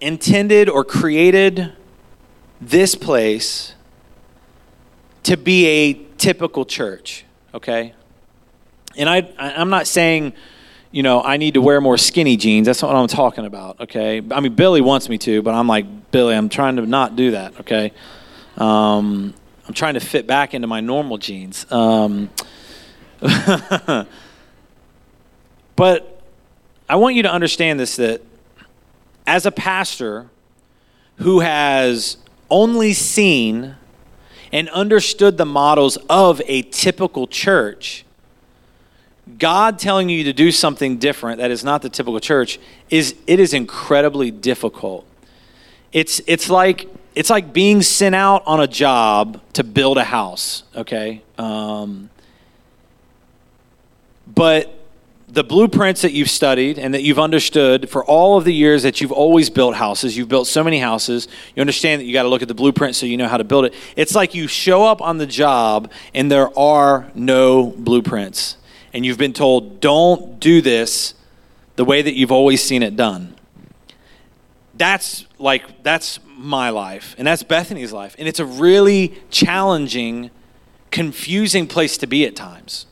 intended 0.00 0.68
or 0.68 0.84
created 0.84 1.72
this 2.60 2.94
place 2.94 3.74
to 5.22 5.36
be 5.36 5.66
a 5.66 5.94
typical 6.18 6.64
church, 6.64 7.24
okay? 7.54 7.94
And 8.96 9.08
I, 9.08 9.28
I'm 9.38 9.70
not 9.70 9.86
saying 9.86 10.34
you 10.94 11.02
know, 11.02 11.20
I 11.20 11.38
need 11.38 11.54
to 11.54 11.60
wear 11.60 11.80
more 11.80 11.98
skinny 11.98 12.36
jeans. 12.36 12.66
That's 12.66 12.80
what 12.80 12.94
I'm 12.94 13.08
talking 13.08 13.46
about, 13.46 13.80
okay? 13.80 14.22
I 14.30 14.38
mean, 14.38 14.54
Billy 14.54 14.80
wants 14.80 15.08
me 15.08 15.18
to, 15.18 15.42
but 15.42 15.52
I'm 15.52 15.66
like, 15.66 16.12
Billy, 16.12 16.36
I'm 16.36 16.48
trying 16.48 16.76
to 16.76 16.86
not 16.86 17.16
do 17.16 17.32
that, 17.32 17.58
okay? 17.62 17.92
Um, 18.56 19.34
I'm 19.66 19.74
trying 19.74 19.94
to 19.94 20.00
fit 20.00 20.28
back 20.28 20.54
into 20.54 20.68
my 20.68 20.78
normal 20.80 21.18
jeans. 21.18 21.66
Um, 21.72 22.30
but 25.74 26.22
I 26.88 26.94
want 26.94 27.16
you 27.16 27.24
to 27.24 27.32
understand 27.32 27.80
this 27.80 27.96
that 27.96 28.22
as 29.26 29.46
a 29.46 29.50
pastor 29.50 30.30
who 31.16 31.40
has 31.40 32.18
only 32.48 32.92
seen 32.92 33.74
and 34.52 34.68
understood 34.68 35.38
the 35.38 35.46
models 35.46 35.96
of 36.08 36.40
a 36.46 36.62
typical 36.62 37.26
church, 37.26 38.04
God 39.38 39.78
telling 39.78 40.08
you 40.08 40.24
to 40.24 40.32
do 40.32 40.52
something 40.52 40.98
different 40.98 41.38
that 41.38 41.50
is 41.50 41.64
not 41.64 41.82
the 41.82 41.88
typical 41.88 42.20
church 42.20 42.60
is 42.90 43.14
it 43.26 43.40
is 43.40 43.54
incredibly 43.54 44.30
difficult. 44.30 45.06
It's 45.92 46.20
it's 46.26 46.50
like 46.50 46.88
it's 47.14 47.30
like 47.30 47.52
being 47.52 47.80
sent 47.80 48.14
out 48.14 48.42
on 48.46 48.60
a 48.60 48.66
job 48.66 49.40
to 49.54 49.64
build 49.64 49.96
a 49.96 50.04
house. 50.04 50.64
Okay, 50.76 51.22
um, 51.38 52.10
but 54.26 54.74
the 55.26 55.42
blueprints 55.42 56.02
that 56.02 56.12
you've 56.12 56.30
studied 56.30 56.78
and 56.78 56.92
that 56.92 57.02
you've 57.02 57.18
understood 57.18 57.88
for 57.88 58.04
all 58.04 58.36
of 58.36 58.44
the 58.44 58.52
years 58.52 58.82
that 58.82 59.00
you've 59.00 59.10
always 59.10 59.48
built 59.48 59.74
houses, 59.74 60.16
you've 60.16 60.28
built 60.28 60.46
so 60.46 60.62
many 60.62 60.78
houses, 60.78 61.28
you 61.56 61.60
understand 61.60 62.00
that 62.00 62.04
you 62.04 62.12
got 62.12 62.22
to 62.22 62.28
look 62.28 62.42
at 62.42 62.46
the 62.46 62.54
blueprint 62.54 62.94
so 62.94 63.06
you 63.06 63.16
know 63.16 63.26
how 63.26 63.38
to 63.38 63.42
build 63.42 63.64
it. 63.64 63.74
It's 63.96 64.14
like 64.14 64.34
you 64.34 64.46
show 64.46 64.84
up 64.84 65.00
on 65.00 65.18
the 65.18 65.26
job 65.26 65.90
and 66.12 66.30
there 66.30 66.56
are 66.56 67.10
no 67.14 67.70
blueprints 67.70 68.58
and 68.94 69.04
you've 69.04 69.18
been 69.18 69.32
told, 69.32 69.80
don't 69.80 70.38
do 70.38 70.62
this 70.62 71.14
the 71.76 71.84
way 71.84 72.00
that 72.00 72.14
you've 72.14 72.32
always 72.32 72.62
seen 72.62 72.82
it 72.82 72.94
done. 72.94 73.34
That's 74.74 75.26
like, 75.38 75.82
that's 75.82 76.20
my 76.36 76.70
life, 76.70 77.14
and 77.18 77.26
that's 77.26 77.42
Bethany's 77.42 77.92
life. 77.92 78.14
And 78.18 78.28
it's 78.28 78.38
a 78.38 78.46
really 78.46 79.14
challenging, 79.30 80.30
confusing 80.90 81.66
place 81.66 81.98
to 81.98 82.06
be 82.06 82.24
at 82.24 82.36
times. 82.36 82.86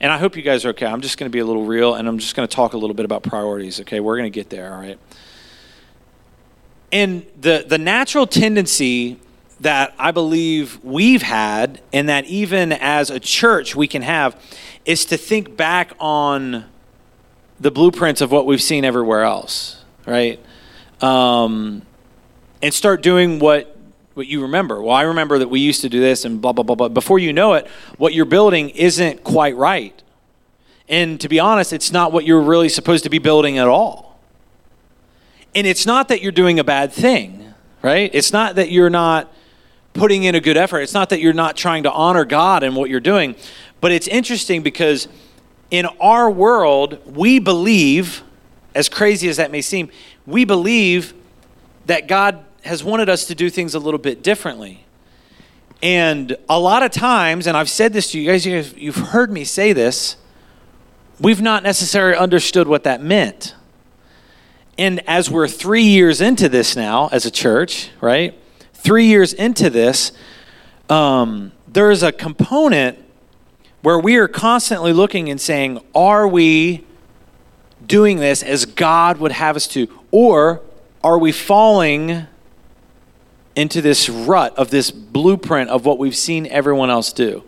And 0.00 0.12
I 0.12 0.18
hope 0.18 0.36
you 0.36 0.42
guys 0.42 0.64
are 0.64 0.68
okay. 0.70 0.86
I'm 0.86 1.00
just 1.00 1.18
going 1.18 1.28
to 1.28 1.32
be 1.32 1.40
a 1.40 1.44
little 1.44 1.64
real, 1.64 1.94
and 1.94 2.06
I'm 2.06 2.18
just 2.18 2.36
going 2.36 2.46
to 2.46 2.54
talk 2.54 2.74
a 2.74 2.78
little 2.78 2.94
bit 2.94 3.04
about 3.04 3.22
priorities, 3.22 3.80
okay? 3.80 4.00
We're 4.00 4.16
going 4.16 4.30
to 4.30 4.34
get 4.34 4.50
there, 4.50 4.72
all 4.72 4.80
right? 4.80 4.98
And 6.92 7.26
the, 7.40 7.64
the 7.66 7.78
natural 7.78 8.26
tendency 8.26 9.18
that 9.60 9.94
I 9.98 10.12
believe 10.12 10.78
we've 10.84 11.22
had, 11.22 11.80
and 11.92 12.08
that 12.08 12.26
even 12.26 12.72
as 12.72 13.10
a 13.10 13.18
church 13.18 13.74
we 13.74 13.88
can 13.88 14.02
have, 14.02 14.40
is 14.84 15.04
to 15.06 15.16
think 15.16 15.56
back 15.56 15.92
on 15.98 16.64
the 17.60 17.70
blueprints 17.70 18.20
of 18.20 18.30
what 18.30 18.46
we've 18.46 18.62
seen 18.62 18.84
everywhere 18.84 19.22
else, 19.22 19.84
right? 20.06 20.40
Um, 21.00 21.82
and 22.62 22.72
start 22.72 23.02
doing 23.02 23.38
what 23.38 23.74
what 24.14 24.26
you 24.26 24.42
remember. 24.42 24.82
Well, 24.82 24.96
I 24.96 25.02
remember 25.02 25.38
that 25.38 25.48
we 25.48 25.60
used 25.60 25.80
to 25.82 25.88
do 25.88 26.00
this 26.00 26.24
and 26.24 26.40
blah 26.40 26.52
blah 26.52 26.64
blah 26.64 26.74
blah. 26.74 26.88
Before 26.88 27.18
you 27.18 27.32
know 27.32 27.54
it, 27.54 27.68
what 27.98 28.14
you're 28.14 28.24
building 28.24 28.70
isn't 28.70 29.22
quite 29.22 29.56
right. 29.56 30.02
And 30.88 31.20
to 31.20 31.28
be 31.28 31.38
honest, 31.38 31.72
it's 31.72 31.92
not 31.92 32.12
what 32.12 32.24
you're 32.24 32.40
really 32.40 32.68
supposed 32.68 33.04
to 33.04 33.10
be 33.10 33.18
building 33.18 33.58
at 33.58 33.68
all. 33.68 34.18
And 35.54 35.66
it's 35.66 35.86
not 35.86 36.08
that 36.08 36.22
you're 36.22 36.32
doing 36.32 36.58
a 36.58 36.64
bad 36.64 36.92
thing, 36.92 37.54
right? 37.82 38.10
It's 38.12 38.32
not 38.32 38.56
that 38.56 38.70
you're 38.70 38.90
not 38.90 39.32
putting 39.98 40.22
in 40.24 40.34
a 40.34 40.40
good 40.40 40.56
effort. 40.56 40.80
It's 40.80 40.94
not 40.94 41.10
that 41.10 41.20
you're 41.20 41.32
not 41.32 41.56
trying 41.56 41.82
to 41.82 41.92
honor 41.92 42.24
God 42.24 42.62
in 42.62 42.74
what 42.74 42.88
you're 42.88 43.00
doing. 43.00 43.34
But 43.80 43.92
it's 43.92 44.08
interesting 44.08 44.62
because 44.62 45.08
in 45.70 45.86
our 46.00 46.30
world, 46.30 46.98
we 47.04 47.38
believe, 47.38 48.22
as 48.74 48.88
crazy 48.88 49.28
as 49.28 49.36
that 49.36 49.50
may 49.50 49.60
seem, 49.60 49.90
we 50.26 50.44
believe 50.44 51.12
that 51.86 52.08
God 52.08 52.44
has 52.64 52.82
wanted 52.82 53.08
us 53.08 53.26
to 53.26 53.34
do 53.34 53.50
things 53.50 53.74
a 53.74 53.78
little 53.78 53.98
bit 53.98 54.22
differently. 54.22 54.84
And 55.82 56.36
a 56.48 56.58
lot 56.58 56.82
of 56.82 56.90
times, 56.90 57.46
and 57.46 57.56
I've 57.56 57.70
said 57.70 57.92
this 57.92 58.10
to 58.12 58.20
you 58.20 58.30
guys, 58.30 58.46
you've 58.46 58.96
heard 58.96 59.30
me 59.30 59.44
say 59.44 59.72
this, 59.72 60.16
we've 61.20 61.40
not 61.40 61.62
necessarily 61.62 62.16
understood 62.16 62.66
what 62.66 62.84
that 62.84 63.02
meant. 63.02 63.54
And 64.76 65.00
as 65.08 65.30
we're 65.30 65.48
three 65.48 65.82
years 65.82 66.20
into 66.20 66.48
this 66.48 66.76
now 66.76 67.08
as 67.10 67.26
a 67.26 67.30
church, 67.30 67.90
right? 68.00 68.38
Three 68.78 69.06
years 69.06 69.32
into 69.32 69.70
this, 69.70 70.12
um, 70.88 71.52
there's 71.66 72.02
a 72.02 72.12
component 72.12 72.98
where 73.82 73.98
we 73.98 74.16
are 74.16 74.28
constantly 74.28 74.92
looking 74.92 75.28
and 75.28 75.40
saying, 75.40 75.80
are 75.94 76.26
we 76.26 76.84
doing 77.84 78.18
this 78.18 78.42
as 78.42 78.64
God 78.64 79.18
would 79.18 79.32
have 79.32 79.56
us 79.56 79.66
to? 79.68 79.88
Or 80.10 80.62
are 81.02 81.18
we 81.18 81.32
falling 81.32 82.26
into 83.56 83.82
this 83.82 84.08
rut 84.08 84.56
of 84.56 84.70
this 84.70 84.90
blueprint 84.90 85.70
of 85.70 85.84
what 85.84 85.98
we've 85.98 86.16
seen 86.16 86.46
everyone 86.46 86.88
else 86.88 87.12
do? 87.12 87.44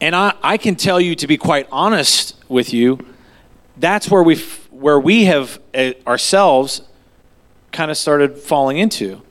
And 0.00 0.14
I, 0.14 0.34
I 0.42 0.56
can 0.58 0.76
tell 0.76 1.00
you, 1.00 1.14
to 1.16 1.26
be 1.26 1.36
quite 1.36 1.66
honest 1.72 2.34
with 2.48 2.72
you, 2.72 2.98
that's 3.76 4.10
where 4.10 4.22
we 4.22 4.36
where 4.70 5.00
we 5.00 5.24
have 5.24 5.58
uh, 5.74 5.92
ourselves 6.06 6.82
kind 7.72 7.90
of 7.90 7.96
started 7.96 8.38
falling 8.38 8.78
into. 8.78 9.22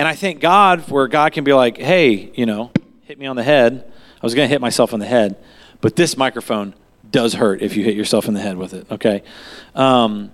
And 0.00 0.08
I 0.08 0.14
thank 0.14 0.40
God 0.40 0.88
where 0.88 1.06
God 1.08 1.34
can 1.34 1.44
be 1.44 1.52
like, 1.52 1.76
hey, 1.76 2.32
you 2.34 2.46
know, 2.46 2.70
hit 3.02 3.18
me 3.18 3.26
on 3.26 3.36
the 3.36 3.42
head. 3.42 3.84
I 4.14 4.24
was 4.24 4.34
going 4.34 4.48
to 4.48 4.50
hit 4.50 4.58
myself 4.58 4.94
on 4.94 4.98
the 4.98 5.04
head, 5.04 5.36
but 5.82 5.94
this 5.94 6.16
microphone 6.16 6.72
does 7.10 7.34
hurt 7.34 7.60
if 7.60 7.76
you 7.76 7.84
hit 7.84 7.96
yourself 7.96 8.26
in 8.26 8.32
the 8.32 8.40
head 8.40 8.56
with 8.56 8.72
it, 8.72 8.90
okay? 8.90 9.22
Um, 9.74 10.32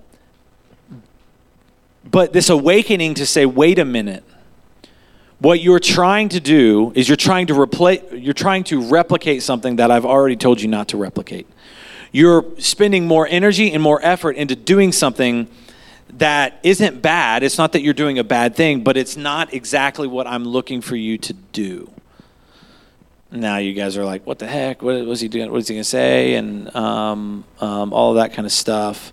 but 2.09 2.31
this 2.31 2.49
awakening 2.49 3.15
to 3.15 3.25
say, 3.25 3.45
wait 3.45 3.77
a 3.77 3.83
minute. 3.83 4.23
What 5.39 5.59
you're 5.59 5.81
trying 5.81 6.29
to 6.29 6.39
do 6.39 6.93
is 6.95 7.09
you're 7.09 7.17
trying 7.17 7.47
to 7.47 7.59
replace 7.59 8.03
you're 8.13 8.33
trying 8.33 8.63
to 8.65 8.89
replicate 8.89 9.43
something 9.43 9.75
that 9.75 9.91
I've 9.91 10.05
already 10.05 10.37
told 10.37 10.61
you 10.61 10.69
not 10.69 10.87
to 10.87 10.97
replicate. 10.97 11.45
You're 12.13 12.45
spending 12.57 13.05
more 13.05 13.27
energy 13.27 13.73
and 13.73 13.83
more 13.83 13.99
effort 14.01 14.37
into 14.37 14.55
doing 14.55 14.93
something 14.93 15.49
that 16.13 16.59
isn't 16.63 17.01
bad. 17.01 17.43
It's 17.43 17.57
not 17.57 17.73
that 17.73 17.81
you're 17.81 17.93
doing 17.93 18.17
a 18.19 18.23
bad 18.23 18.55
thing, 18.55 18.83
but 18.83 18.97
it's 18.97 19.17
not 19.17 19.53
exactly 19.53 20.07
what 20.07 20.27
I'm 20.27 20.45
looking 20.45 20.81
for 20.81 20.95
you 20.95 21.17
to 21.19 21.33
do. 21.33 21.89
Now 23.31 23.57
you 23.57 23.73
guys 23.73 23.97
are 23.97 24.05
like, 24.05 24.25
what 24.25 24.39
the 24.39 24.47
heck? 24.47 24.81
What 24.81 25.05
was 25.05 25.19
he 25.19 25.27
doing? 25.27 25.51
What 25.51 25.57
is 25.57 25.67
he 25.67 25.75
going 25.75 25.83
to 25.83 25.89
say? 25.89 26.35
And 26.35 26.73
um, 26.75 27.43
um, 27.59 27.91
all 27.91 28.11
of 28.11 28.15
that 28.17 28.33
kind 28.33 28.45
of 28.45 28.51
stuff. 28.51 29.11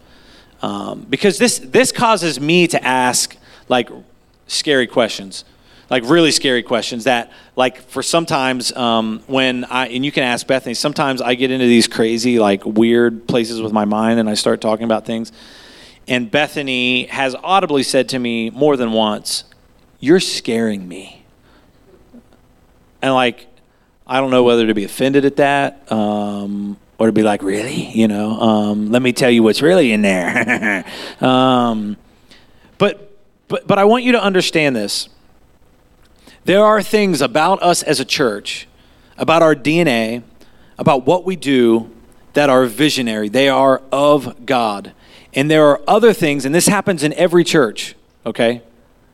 Um, 0.62 1.04
because 1.10 1.36
this 1.38 1.58
this 1.58 1.92
causes 1.92 2.40
me 2.40 2.66
to 2.68 2.82
ask 2.82 3.36
like 3.68 3.90
scary 4.46 4.86
questions, 4.86 5.44
like 5.90 6.04
really 6.04 6.30
scary 6.30 6.62
questions. 6.62 7.04
That 7.04 7.32
like 7.56 7.82
for 7.82 8.02
sometimes 8.02 8.72
um, 8.72 9.22
when 9.26 9.64
I 9.64 9.88
and 9.88 10.04
you 10.04 10.12
can 10.12 10.22
ask 10.22 10.46
Bethany. 10.46 10.74
Sometimes 10.74 11.20
I 11.20 11.34
get 11.34 11.50
into 11.50 11.66
these 11.66 11.88
crazy 11.88 12.38
like 12.38 12.64
weird 12.64 13.26
places 13.26 13.60
with 13.60 13.72
my 13.72 13.84
mind, 13.84 14.20
and 14.20 14.30
I 14.30 14.34
start 14.34 14.60
talking 14.60 14.84
about 14.84 15.04
things. 15.04 15.32
And 16.06 16.30
Bethany 16.30 17.06
has 17.06 17.34
audibly 17.42 17.82
said 17.82 18.08
to 18.11 18.18
me 18.18 18.50
more 18.50 18.76
than 18.76 18.92
once, 18.92 19.44
"You're 20.00 20.20
scaring 20.20 20.87
me." 20.87 21.25
And 23.04 23.12
like, 23.12 23.46
I 24.06 24.20
don't 24.20 24.30
know 24.30 24.42
whether 24.42 24.66
to 24.66 24.75
be 24.75 24.84
offended 24.84 25.25
at 25.25 25.37
that 25.37 25.90
um, 25.92 26.78
or 26.99 27.06
to 27.06 27.12
be 27.12 27.23
like, 27.23 27.42
really? 27.42 27.90
You 27.90 28.08
know, 28.08 28.40
um, 28.40 28.90
let 28.90 29.02
me 29.02 29.12
tell 29.12 29.30
you 29.30 29.42
what's 29.42 29.62
really 29.62 29.92
in 29.92 30.02
there. 30.02 30.84
um, 31.20 31.96
but, 32.78 33.18
but, 33.49 33.66
but 33.66 33.78
I 33.78 33.84
want 33.84 34.04
you 34.04 34.12
to 34.12 34.23
understand 34.23 34.76
this. 34.76 35.08
There 36.44 36.64
are 36.64 36.82
things 36.82 37.23
about 37.23 37.62
us 37.62 37.82
as 37.82 38.00
a 38.00 38.04
church, 38.04 38.68
about 39.16 39.42
our 39.42 39.54
DNA, 39.54 40.23
about 40.78 41.06
what 41.06 41.25
we 41.25 41.37
do 41.37 41.90
that 42.34 42.50
are 42.50 42.66
visionary. 42.66 43.28
They 43.28 43.49
are 43.49 43.80
of 43.90 44.44
God. 44.44 44.92
And 45.35 45.50
there 45.50 45.67
are 45.67 45.81
other 45.88 46.12
things, 46.12 46.45
and 46.45 46.55
this 46.55 46.67
happens 46.67 47.03
in 47.03 47.12
every 47.14 47.45
church, 47.45 47.97
okay? 48.25 48.62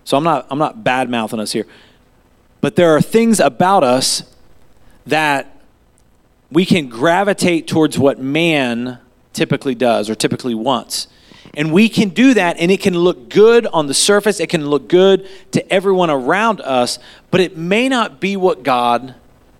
So 0.04 0.16
I'm 0.16 0.24
not, 0.24 0.46
I'm 0.50 0.58
not 0.58 0.84
bad 0.84 1.08
mouthing 1.08 1.40
us 1.40 1.52
here. 1.52 1.66
But 2.60 2.76
there 2.76 2.94
are 2.94 3.00
things 3.00 3.40
about 3.40 3.82
us 3.82 4.22
that 5.06 5.62
we 6.50 6.66
can 6.66 6.88
gravitate 6.88 7.66
towards 7.66 7.98
what 7.98 8.18
man 8.18 8.98
typically 9.32 9.74
does 9.74 10.10
or 10.10 10.14
typically 10.14 10.54
wants. 10.54 11.08
And 11.54 11.72
we 11.72 11.88
can 11.88 12.10
do 12.10 12.34
that, 12.34 12.58
and 12.58 12.70
it 12.70 12.80
can 12.80 12.94
look 12.94 13.28
good 13.28 13.66
on 13.66 13.86
the 13.86 13.94
surface. 13.94 14.40
It 14.40 14.48
can 14.48 14.68
look 14.68 14.88
good 14.88 15.26
to 15.52 15.72
everyone 15.72 16.10
around 16.10 16.60
us, 16.60 16.98
but 17.30 17.40
it 17.40 17.56
may 17.56 17.88
not 17.88 18.20
be 18.20 18.36
what 18.36 18.62
God 18.62 19.14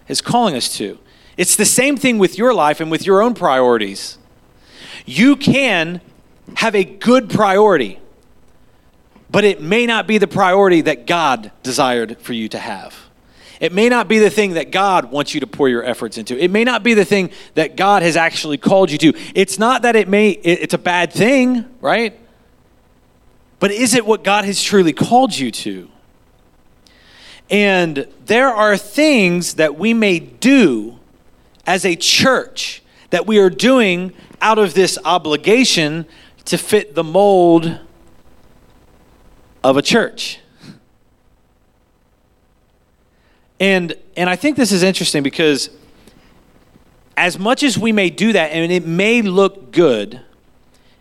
is 0.09 0.21
calling 0.21 0.55
us 0.55 0.77
to. 0.77 0.99
It's 1.37 1.57
the 1.57 1.65
same 1.65 1.97
thing 1.97 2.19
with 2.19 2.37
your 2.37 2.53
life 2.53 2.81
and 2.81 2.91
with 2.91 3.07
your 3.07 3.23
own 3.23 3.35
priorities. 3.35 4.19
You 5.07 5.37
can 5.37 6.01
have 6.55 6.75
a 6.75 6.85
good 6.85 7.31
priority, 7.31 7.99
but 9.31 9.45
it 9.45 9.61
may 9.61 9.87
not 9.87 10.07
be 10.07 10.19
the 10.19 10.27
priority 10.27 10.81
that 10.83 11.07
God 11.07 11.53
desired 11.63 12.19
for 12.19 12.33
you 12.33 12.49
to 12.49 12.59
have. 12.59 12.97
It 13.61 13.73
may 13.73 13.91
not 13.91 14.09
be 14.09 14.19
the 14.19 14.31
thing 14.31 14.55
that 14.55 14.71
God 14.73 15.11
wants 15.13 15.35
you 15.35 15.41
to 15.41 15.47
pour 15.47 15.69
your 15.69 15.85
efforts 15.85 16.17
into. 16.17 16.37
It 16.43 16.51
may 16.51 16.65
not 16.65 16.83
be 16.83 16.95
the 16.95 17.05
thing 17.05 17.31
that 17.55 17.77
God 17.77 18.03
has 18.03 18.17
actually 18.17 18.57
called 18.57 18.91
you 18.91 18.97
to. 18.99 19.13
It's 19.35 19.59
not 19.59 19.83
that 19.83 19.97
it 19.97 20.09
may 20.09 20.31
it's 20.31 20.73
a 20.73 20.79
bad 20.79 21.13
thing, 21.13 21.67
right? 21.83 22.19
But 23.59 23.71
is 23.71 23.95
it 23.95 24.07
what 24.07 24.25
God 24.25 24.47
has 24.47 24.63
truly 24.63 24.95
called 24.95 25.37
you 25.37 25.51
to? 25.51 25.91
And 27.51 28.07
there 28.25 28.49
are 28.49 28.79
things 28.79 29.55
that 29.55 29.77
we 29.77 29.93
may 29.93 30.21
do 30.21 30.99
as 31.67 31.85
a 31.85 31.97
church 31.97 32.83
that 33.11 33.27
we 33.27 33.39
are 33.39 33.51
doing 33.51 34.13
out 34.41 34.59
of 34.59 34.73
this 34.73 34.99
obligation 35.05 36.07
to 36.47 36.59
fit 36.59 36.95
the 36.95 37.05
mold 37.05 37.79
of 39.63 39.77
a 39.77 39.83
church. 39.83 40.41
And 43.59 43.95
and 44.17 44.29
I 44.31 44.37
think 44.37 44.57
this 44.57 44.73
is 44.73 44.83
interesting 44.83 45.23
because 45.23 45.71
as 47.17 47.39
much 47.39 47.63
as 47.63 47.79
we 47.79 47.93
may 47.93 48.09
do 48.09 48.33
that 48.33 48.53
and 48.53 48.73
it 48.73 48.87
may 48.87 49.21
look 49.21 49.73
good, 49.73 50.21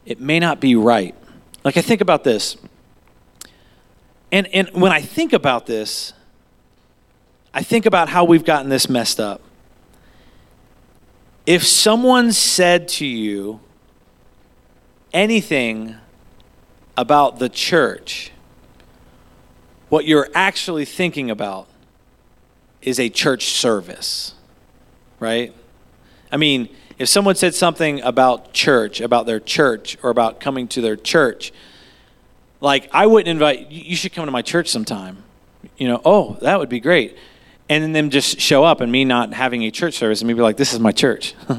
it 0.05 0.19
may 0.19 0.39
not 0.39 0.59
be 0.59 0.75
right. 0.75 1.15
Like 1.63 1.77
I 1.77 1.81
think 1.81 2.01
about 2.01 2.23
this. 2.25 2.57
And 4.31 4.47
and 4.47 4.69
when 4.73 4.91
I 4.91 5.01
think 5.01 5.31
about 5.31 5.65
this, 5.65 6.13
I 7.53 7.63
think 7.63 7.85
about 7.85 8.09
how 8.09 8.25
we've 8.25 8.43
gotten 8.45 8.69
this 8.69 8.89
messed 8.89 9.19
up. 9.19 9.41
If 11.45 11.65
someone 11.65 12.33
said 12.33 12.89
to 12.89 13.05
you 13.05 13.61
anything 15.13 15.95
about 16.97 17.39
the 17.39 17.49
church, 17.49 18.31
what 19.89 20.05
you're 20.05 20.29
actually 20.35 20.85
thinking 20.85 21.29
about 21.29 21.67
is 22.81 22.99
a 22.99 23.09
church 23.09 23.45
service, 23.45 24.33
right? 25.19 25.53
I 26.31 26.37
mean, 26.37 26.69
if 26.97 27.09
someone 27.09 27.35
said 27.35 27.55
something 27.55 28.01
about 28.01 28.53
church, 28.53 29.01
about 29.01 29.25
their 29.25 29.39
church, 29.39 29.97
or 30.03 30.09
about 30.09 30.39
coming 30.39 30.67
to 30.69 30.81
their 30.81 30.95
church, 30.95 31.51
like 32.61 32.89
I 32.91 33.07
wouldn't 33.07 33.29
invite 33.29 33.71
you 33.71 33.95
should 33.95 34.13
come 34.13 34.25
to 34.25 34.31
my 34.31 34.41
church 34.41 34.67
sometime. 34.67 35.23
You 35.77 35.87
know, 35.87 36.01
oh, 36.05 36.37
that 36.41 36.59
would 36.59 36.69
be 36.69 36.79
great. 36.79 37.17
And 37.69 37.83
then 37.83 37.93
them 37.93 38.09
just 38.09 38.39
show 38.39 38.63
up 38.63 38.81
and 38.81 38.91
me 38.91 39.05
not 39.05 39.33
having 39.33 39.63
a 39.63 39.71
church 39.71 39.93
service 39.95 40.21
and 40.21 40.27
me 40.27 40.33
be 40.33 40.41
like, 40.41 40.57
this 40.57 40.73
is 40.73 40.79
my 40.79 40.91
church. 40.91 41.35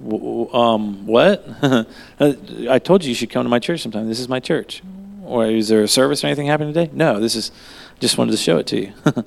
um, 0.00 1.06
what? 1.06 1.46
I 2.20 2.78
told 2.78 3.04
you 3.04 3.10
you 3.10 3.14
should 3.14 3.30
come 3.30 3.44
to 3.44 3.48
my 3.48 3.58
church 3.58 3.82
sometime. 3.82 4.08
This 4.08 4.20
is 4.20 4.28
my 4.28 4.40
church. 4.40 4.82
Or 5.24 5.46
is 5.46 5.68
there 5.68 5.82
a 5.82 5.88
service 5.88 6.24
or 6.24 6.28
anything 6.28 6.46
happening 6.46 6.72
today? 6.72 6.90
No, 6.92 7.20
this 7.20 7.34
is 7.34 7.50
just 8.00 8.16
wanted 8.16 8.30
to 8.30 8.36
show 8.36 8.58
it 8.58 8.66
to 8.68 8.80
you. 8.80 8.92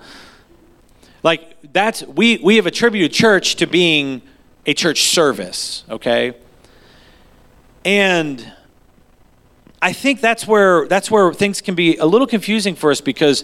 like 1.23 1.57
that's 1.73 2.03
we 2.03 2.37
we 2.37 2.55
have 2.55 2.65
attributed 2.65 3.11
church 3.11 3.55
to 3.57 3.67
being 3.67 4.21
a 4.65 4.73
church 4.73 5.03
service, 5.03 5.83
okay? 5.89 6.33
And 7.83 8.51
I 9.81 9.93
think 9.93 10.21
that's 10.21 10.47
where 10.47 10.87
that's 10.87 11.11
where 11.11 11.33
things 11.33 11.61
can 11.61 11.75
be 11.75 11.97
a 11.97 12.05
little 12.05 12.27
confusing 12.27 12.75
for 12.75 12.91
us 12.91 13.01
because 13.01 13.43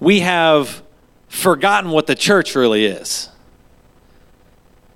we 0.00 0.20
have 0.20 0.82
forgotten 1.28 1.90
what 1.90 2.06
the 2.06 2.14
church 2.14 2.54
really 2.54 2.86
is. 2.86 3.28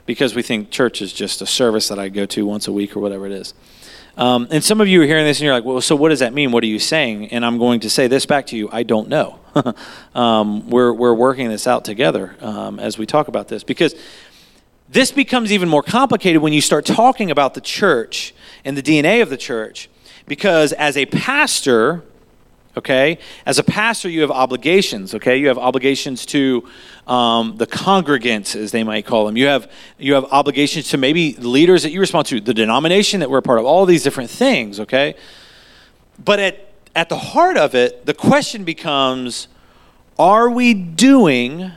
Because 0.09 0.35
we 0.35 0.41
think 0.41 0.71
church 0.71 1.03
is 1.03 1.13
just 1.13 1.43
a 1.43 1.47
service 1.47 1.89
that 1.89 1.99
I 1.99 2.09
go 2.09 2.25
to 2.25 2.47
once 2.47 2.67
a 2.67 2.73
week 2.73 2.97
or 2.97 3.01
whatever 3.01 3.27
it 3.27 3.33
is. 3.33 3.53
Um, 4.17 4.49
and 4.51 4.65
some 4.65 4.81
of 4.81 4.89
you 4.89 5.03
are 5.03 5.05
hearing 5.05 5.27
this 5.27 5.39
and 5.39 5.45
you're 5.45 5.53
like, 5.53 5.67
well, 5.67 5.83
so 5.83 5.95
what 5.95 6.09
does 6.09 6.21
that 6.21 6.33
mean? 6.33 6.51
What 6.51 6.65
are 6.65 6.67
you 6.67 6.79
saying? 6.79 7.29
And 7.29 7.45
I'm 7.45 7.59
going 7.59 7.81
to 7.81 7.91
say 7.91 8.07
this 8.07 8.25
back 8.25 8.47
to 8.47 8.57
you 8.57 8.71
I 8.73 8.85
don't 8.85 9.11
know. 9.11 9.39
um, 10.15 10.71
we're, 10.71 10.95
we're 10.95 11.13
working 11.13 11.51
this 11.51 11.67
out 11.67 11.85
together 11.85 12.35
um, 12.41 12.81
as 12.81 12.97
we 12.97 13.05
talk 13.05 13.29
about 13.29 13.49
this 13.49 13.63
because 13.63 13.95
this 14.89 15.13
becomes 15.13 15.53
even 15.53 15.69
more 15.69 15.83
complicated 15.83 16.41
when 16.41 16.55
you 16.55 16.63
start 16.63 16.87
talking 16.87 17.31
about 17.31 17.53
the 17.53 17.61
church 17.61 18.35
and 18.65 18.79
the 18.79 18.83
DNA 18.83 19.21
of 19.21 19.29
the 19.29 19.37
church. 19.37 19.91
Because 20.27 20.73
as 20.73 20.97
a 20.97 21.05
pastor, 21.05 22.03
okay? 22.79 23.19
As 23.45 23.59
a 23.59 23.63
pastor, 23.63 24.09
you 24.09 24.23
have 24.23 24.31
obligations, 24.31 25.15
okay? 25.15 25.37
You 25.37 25.49
have 25.49 25.59
obligations 25.59 26.25
to 26.27 26.67
um, 27.09 27.57
the 27.57 27.67
congregants, 27.67 28.55
as 28.55 28.71
they 28.71 28.85
might 28.85 29.07
call 29.07 29.25
them. 29.27 29.37
You 29.37 29.47
have, 29.47 29.71
you 29.99 30.15
have 30.15 30.27
obligations 30.27 30.91
to 30.91 30.99
maybe 30.99 31.35
leaders 31.35 31.83
that 31.83 31.91
you 31.91 32.01
respond 32.01 32.27
to, 32.27 32.41
the 32.41 32.55
denomination 32.55 33.21
that 33.21 33.31
we're 33.31 33.39
a 33.39 33.43
part 33.43 33.59
of, 33.59 33.65
all 33.65 33.87
these 33.87 34.03
different 34.03 34.31
things, 34.31 34.79
okay? 34.79 35.15
But 36.23 36.39
at, 36.39 36.73
at 36.95 37.09
the 37.09 37.17
heart 37.17 37.57
of 37.57 37.75
it, 37.75 38.05
the 38.05 38.15
question 38.15 38.65
becomes 38.65 39.49
are 40.19 40.51
we 40.51 40.75
doing 40.75 41.71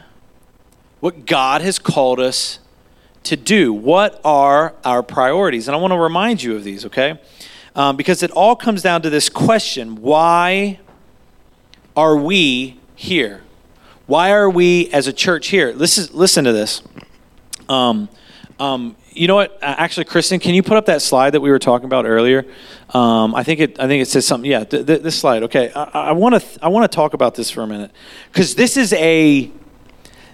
what 1.00 1.26
God 1.26 1.62
has 1.62 1.80
called 1.80 2.20
us 2.20 2.60
to 3.24 3.38
do? 3.38 3.72
What 3.72 4.20
are 4.26 4.74
our 4.84 5.04
priorities? 5.04 5.68
And 5.68 5.76
I 5.76 5.80
want 5.80 5.94
to 5.94 6.00
remind 6.00 6.42
you 6.42 6.56
of 6.56 6.64
these, 6.64 6.86
okay? 6.88 7.20
Um, 7.76 7.96
because 7.96 8.24
it 8.24 8.32
all 8.32 8.56
comes 8.56 8.82
down 8.82 9.02
to 9.04 9.10
this 9.10 9.30
question 9.30 10.02
why 10.02 10.80
are 11.96 12.18
we 12.18 12.80
here? 12.96 13.44
Why 14.08 14.32
are 14.32 14.50
we 14.50 14.90
as 14.92 15.08
a 15.08 15.14
church 15.14 15.48
here? 15.48 15.72
Listen, 15.74 16.16
listen 16.16 16.44
to 16.46 16.52
this. 16.52 16.82
Um, 17.70 18.10
um, 18.60 18.96
you 19.14 19.28
know 19.28 19.36
what? 19.36 19.58
Actually, 19.62 20.06
Kristen, 20.06 20.40
can 20.40 20.54
you 20.54 20.64
put 20.64 20.78
up 20.78 20.86
that 20.86 21.02
slide 21.02 21.32
that 21.32 21.42
we 21.42 21.50
were 21.50 21.60
talking 21.60 21.86
about 21.86 22.06
earlier? 22.06 22.46
Um, 22.94 23.36
I 23.36 23.44
think 23.44 23.60
it. 23.60 23.80
I 23.80 23.88
think 23.88 24.02
it 24.02 24.08
says 24.08 24.26
something. 24.26 24.50
Yeah, 24.50 24.64
th- 24.64 24.86
th- 24.86 25.02
this 25.02 25.20
slide. 25.20 25.44
Okay, 25.44 25.72
I 25.74 26.14
want 26.14 26.42
to. 26.42 26.64
I 26.64 26.70
want 26.70 26.90
to 26.90 26.96
talk 26.96 27.14
about 27.14 27.36
this 27.36 27.50
for 27.50 27.62
a 27.62 27.68
minute 27.68 27.92
because 28.32 28.56
this 28.56 28.78
is 28.78 28.94
a. 28.94 29.52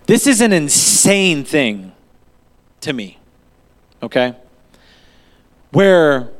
This 0.05 0.25
is 0.25 0.39
an 0.39 0.53
insane 0.53 1.43
thing, 1.43 1.91
to 2.81 2.93
me. 2.93 3.19
Okay. 4.01 4.35
Where 5.71 6.31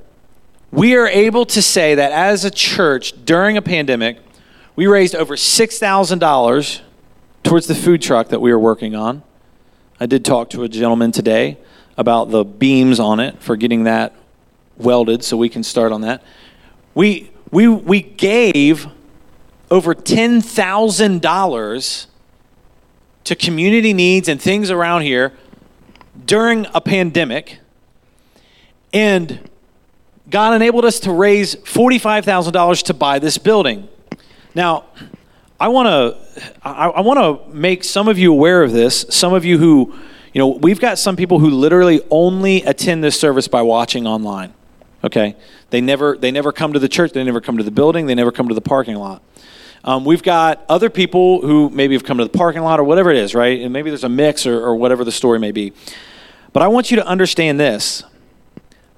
we 0.71 0.95
are 0.95 1.07
able 1.07 1.45
to 1.47 1.61
say 1.61 1.95
that 1.95 2.11
as 2.11 2.45
a 2.45 2.51
church 2.51 3.25
during 3.25 3.57
a 3.57 3.61
pandemic, 3.61 4.19
we 4.75 4.87
raised 4.87 5.15
over 5.15 5.35
$6,000 5.35 6.81
towards 7.47 7.67
the 7.67 7.75
food 7.75 8.01
truck 8.01 8.27
that 8.27 8.41
we 8.41 8.51
were 8.51 8.59
working 8.59 8.93
on. 8.93 9.23
I 10.01 10.05
did 10.05 10.25
talk 10.25 10.49
to 10.49 10.63
a 10.63 10.69
gentleman 10.69 11.13
today 11.13 11.57
about 11.97 12.29
the 12.29 12.43
beams 12.43 12.99
on 12.99 13.21
it 13.21 13.41
for 13.41 13.55
getting 13.55 13.85
that 13.85 14.13
welded 14.77 15.23
so 15.23 15.37
we 15.37 15.47
can 15.47 15.63
start 15.63 15.93
on 15.93 16.01
that. 16.01 16.21
We, 16.93 17.31
we, 17.49 17.69
we 17.69 18.01
gave 18.01 18.87
over 19.71 19.95
$10,000 19.95 22.05
to 23.23 23.35
community 23.35 23.93
needs 23.93 24.27
and 24.27 24.41
things 24.41 24.69
around 24.69 25.03
here 25.03 25.31
during 26.25 26.67
a 26.73 26.81
pandemic. 26.81 27.59
And 28.91 29.49
God 30.29 30.53
enabled 30.53 30.83
us 30.83 30.99
to 31.01 31.13
raise 31.13 31.55
$45,000 31.55 32.83
to 32.83 32.93
buy 32.93 33.19
this 33.19 33.37
building. 33.37 33.87
Now, 34.53 34.83
I 35.59 35.69
want 35.69 35.87
to 35.87 36.61
I, 36.63 37.01
want 37.01 37.19
to 37.19 37.55
make 37.55 37.83
some 37.83 38.07
of 38.07 38.19
you 38.19 38.31
aware 38.31 38.61
of 38.61 38.71
this. 38.71 39.05
Some 39.09 39.33
of 39.33 39.43
you 39.43 39.57
who, 39.57 39.95
you 40.33 40.39
know, 40.39 40.47
we've 40.49 40.79
got 40.79 40.99
some 40.99 41.15
people 41.15 41.39
who 41.39 41.49
literally 41.49 42.01
only 42.11 42.61
attend 42.63 43.03
this 43.03 43.19
service 43.19 43.47
by 43.47 43.63
watching 43.63 44.05
online. 44.05 44.53
Okay, 45.03 45.35
they 45.71 45.81
never 45.81 46.15
they 46.17 46.31
never 46.31 46.51
come 46.51 46.73
to 46.73 46.79
the 46.79 46.89
church. 46.89 47.11
They 47.11 47.23
never 47.23 47.41
come 47.41 47.57
to 47.57 47.63
the 47.63 47.71
building. 47.71 48.05
They 48.05 48.15
never 48.15 48.31
come 48.31 48.47
to 48.49 48.55
the 48.55 48.61
parking 48.61 48.95
lot. 48.95 49.23
Um, 49.83 50.05
we've 50.05 50.23
got 50.23 50.63
other 50.69 50.89
people 50.89 51.41
who 51.41 51.69
maybe 51.69 51.93
have 51.93 52.03
come 52.03 52.17
to 52.17 52.23
the 52.25 52.37
parking 52.37 52.61
lot 52.61 52.79
or 52.79 52.83
whatever 52.83 53.09
it 53.09 53.17
is, 53.17 53.33
right? 53.33 53.61
And 53.61 53.71
maybe 53.71 53.89
there's 53.89 54.03
a 54.03 54.09
mix 54.09 54.45
or, 54.45 54.59
or 54.59 54.75
whatever 54.75 55.03
the 55.03 55.11
story 55.11 55.39
may 55.39 55.51
be. 55.51 55.71
But 56.51 56.61
I 56.61 56.67
want 56.67 56.91
you 56.91 56.97
to 56.97 57.07
understand 57.07 57.59
this. 57.59 58.03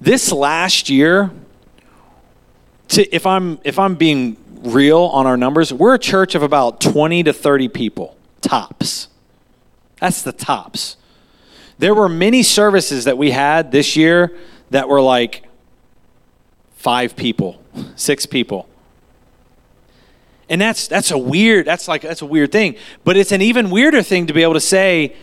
This 0.00 0.32
last 0.32 0.90
year, 0.90 1.30
to, 2.90 3.14
if 3.14 3.26
I'm 3.26 3.58
if 3.64 3.78
I'm 3.78 3.94
being 3.94 4.36
real 4.62 4.98
on 4.98 5.26
our 5.26 5.36
numbers, 5.36 5.72
we're 5.72 5.94
a 5.94 5.98
church 5.98 6.34
of 6.34 6.42
about 6.42 6.80
20 6.80 7.24
to 7.24 7.32
30 7.32 7.68
people, 7.68 8.16
tops. 8.40 9.08
That's 10.00 10.22
the 10.22 10.32
tops. 10.32 10.96
There 11.78 11.94
were 11.94 12.08
many 12.08 12.42
services 12.42 13.04
that 13.04 13.16
we 13.16 13.30
had 13.30 13.72
this 13.72 13.96
year 13.96 14.36
that 14.70 14.88
were 14.88 15.00
like 15.00 15.44
five 16.74 17.16
people, 17.16 17.62
six 17.96 18.26
people. 18.26 18.68
And 20.48 20.60
that's 20.60 20.88
that's 20.88 21.10
a 21.10 21.18
weird 21.18 21.66
that's 21.66 21.86
like 21.86 22.02
that's 22.02 22.22
a 22.22 22.26
weird 22.26 22.50
thing, 22.50 22.74
but 23.04 23.16
it's 23.16 23.32
an 23.32 23.40
even 23.40 23.70
weirder 23.70 24.02
thing 24.02 24.26
to 24.26 24.32
be 24.32 24.42
able 24.42 24.54
to 24.54 24.60
say 24.60 25.14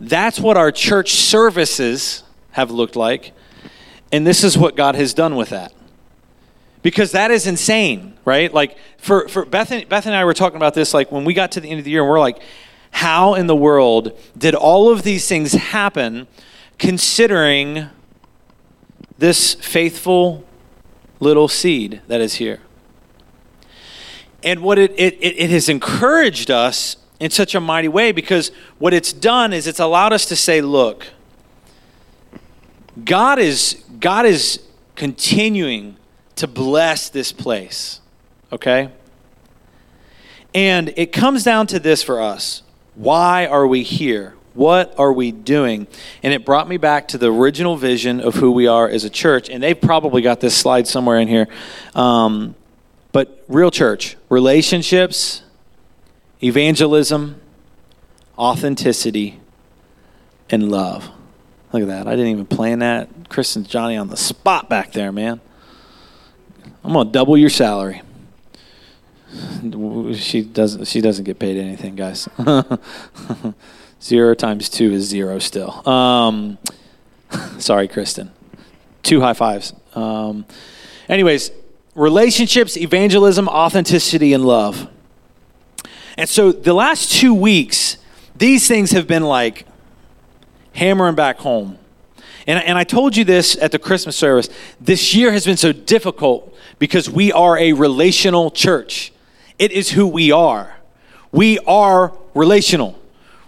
that's 0.00 0.38
what 0.38 0.56
our 0.56 0.70
church 0.70 1.14
services 1.14 2.22
have 2.52 2.70
looked 2.70 2.96
like 2.96 3.32
and 4.12 4.26
this 4.26 4.44
is 4.44 4.56
what 4.56 4.76
God 4.76 4.94
has 4.94 5.12
done 5.12 5.36
with 5.36 5.48
that 5.50 5.72
because 6.86 7.10
that 7.10 7.32
is 7.32 7.48
insane, 7.48 8.16
right? 8.24 8.54
Like 8.54 8.78
for, 8.96 9.26
for 9.26 9.44
Beth, 9.44 9.72
and, 9.72 9.88
Beth 9.88 10.06
and 10.06 10.14
I 10.14 10.24
were 10.24 10.32
talking 10.32 10.56
about 10.56 10.74
this, 10.74 10.94
like 10.94 11.10
when 11.10 11.24
we 11.24 11.34
got 11.34 11.50
to 11.50 11.60
the 11.60 11.68
end 11.68 11.80
of 11.80 11.84
the 11.84 11.90
year 11.90 12.02
and 12.02 12.08
we're 12.08 12.20
like, 12.20 12.40
how 12.92 13.34
in 13.34 13.48
the 13.48 13.56
world 13.56 14.16
did 14.38 14.54
all 14.54 14.88
of 14.92 15.02
these 15.02 15.26
things 15.26 15.54
happen 15.54 16.28
considering 16.78 17.88
this 19.18 19.54
faithful 19.54 20.44
little 21.18 21.48
seed 21.48 22.02
that 22.06 22.20
is 22.20 22.34
here? 22.34 22.60
And 24.44 24.60
what 24.60 24.78
it, 24.78 24.92
it, 24.92 25.16
it 25.20 25.50
has 25.50 25.68
encouraged 25.68 26.52
us 26.52 26.98
in 27.18 27.32
such 27.32 27.56
a 27.56 27.60
mighty 27.60 27.88
way 27.88 28.12
because 28.12 28.52
what 28.78 28.94
it's 28.94 29.12
done 29.12 29.52
is 29.52 29.66
it's 29.66 29.80
allowed 29.80 30.12
us 30.12 30.24
to 30.26 30.36
say, 30.36 30.60
look, 30.60 31.08
God 33.04 33.40
is, 33.40 33.82
God 33.98 34.24
is 34.24 34.62
continuing 34.94 35.96
to 36.36 36.46
bless 36.46 37.08
this 37.08 37.32
place. 37.32 38.00
Okay? 38.52 38.90
And 40.54 40.94
it 40.96 41.12
comes 41.12 41.44
down 41.44 41.66
to 41.68 41.78
this 41.78 42.02
for 42.02 42.20
us 42.20 42.62
why 42.94 43.46
are 43.46 43.66
we 43.66 43.82
here? 43.82 44.34
What 44.54 44.94
are 44.98 45.12
we 45.12 45.32
doing? 45.32 45.86
And 46.22 46.32
it 46.32 46.46
brought 46.46 46.66
me 46.66 46.78
back 46.78 47.08
to 47.08 47.18
the 47.18 47.30
original 47.30 47.76
vision 47.76 48.20
of 48.20 48.36
who 48.36 48.52
we 48.52 48.66
are 48.66 48.88
as 48.88 49.04
a 49.04 49.10
church. 49.10 49.50
And 49.50 49.62
they've 49.62 49.78
probably 49.78 50.22
got 50.22 50.40
this 50.40 50.56
slide 50.56 50.88
somewhere 50.88 51.18
in 51.18 51.28
here. 51.28 51.46
Um, 51.94 52.54
but 53.12 53.44
real 53.48 53.70
church, 53.70 54.16
relationships, 54.30 55.42
evangelism, 56.42 57.38
authenticity, 58.38 59.40
and 60.48 60.70
love. 60.70 61.10
Look 61.72 61.82
at 61.82 61.88
that. 61.88 62.06
I 62.06 62.12
didn't 62.12 62.28
even 62.28 62.46
plan 62.46 62.78
that. 62.78 63.10
Kristen 63.28 63.64
Johnny 63.64 63.98
on 63.98 64.08
the 64.08 64.16
spot 64.16 64.70
back 64.70 64.92
there, 64.92 65.12
man. 65.12 65.42
I'm 66.86 66.92
going 66.92 67.06
to 67.08 67.12
double 67.12 67.36
your 67.36 67.50
salary. 67.50 68.00
She 70.14 70.42
doesn't 70.42 70.84
she 70.84 71.00
doesn't 71.00 71.24
get 71.24 71.36
paid 71.36 71.56
anything, 71.56 71.96
guys. 71.96 72.28
zero 74.02 74.34
times 74.34 74.68
two 74.68 74.92
is 74.92 75.04
zero 75.04 75.40
still. 75.40 75.86
Um, 75.86 76.58
sorry, 77.58 77.88
Kristen. 77.88 78.30
Two 79.02 79.20
high 79.20 79.32
fives. 79.32 79.72
Um, 79.96 80.46
anyways, 81.08 81.50
relationships, 81.96 82.76
evangelism, 82.76 83.48
authenticity, 83.48 84.32
and 84.32 84.44
love. 84.46 84.88
And 86.16 86.28
so 86.28 86.52
the 86.52 86.72
last 86.72 87.10
two 87.10 87.34
weeks, 87.34 87.98
these 88.36 88.68
things 88.68 88.92
have 88.92 89.08
been 89.08 89.24
like 89.24 89.66
hammering 90.74 91.16
back 91.16 91.38
home. 91.38 91.78
And, 92.46 92.62
and 92.62 92.78
I 92.78 92.84
told 92.84 93.16
you 93.16 93.24
this 93.24 93.56
at 93.60 93.72
the 93.72 93.78
Christmas 93.78 94.16
service. 94.16 94.48
This 94.80 95.14
year 95.14 95.32
has 95.32 95.44
been 95.44 95.56
so 95.56 95.72
difficult 95.72 96.54
because 96.78 97.10
we 97.10 97.32
are 97.32 97.58
a 97.58 97.72
relational 97.72 98.50
church. 98.50 99.12
It 99.58 99.72
is 99.72 99.90
who 99.90 100.06
we 100.06 100.30
are. 100.30 100.76
We 101.32 101.58
are 101.60 102.12
relational. 102.34 102.98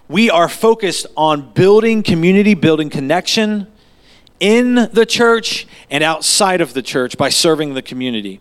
We 0.07 0.29
are 0.29 0.49
focused 0.49 1.07
on 1.15 1.53
building 1.53 2.03
community, 2.03 2.55
building 2.55 2.89
connection 2.89 3.67
in 4.39 4.75
the 4.75 5.05
church 5.05 5.67
and 5.89 6.03
outside 6.03 6.61
of 6.61 6.73
the 6.73 6.81
church 6.81 7.17
by 7.17 7.29
serving 7.29 7.73
the 7.73 7.81
community. 7.81 8.39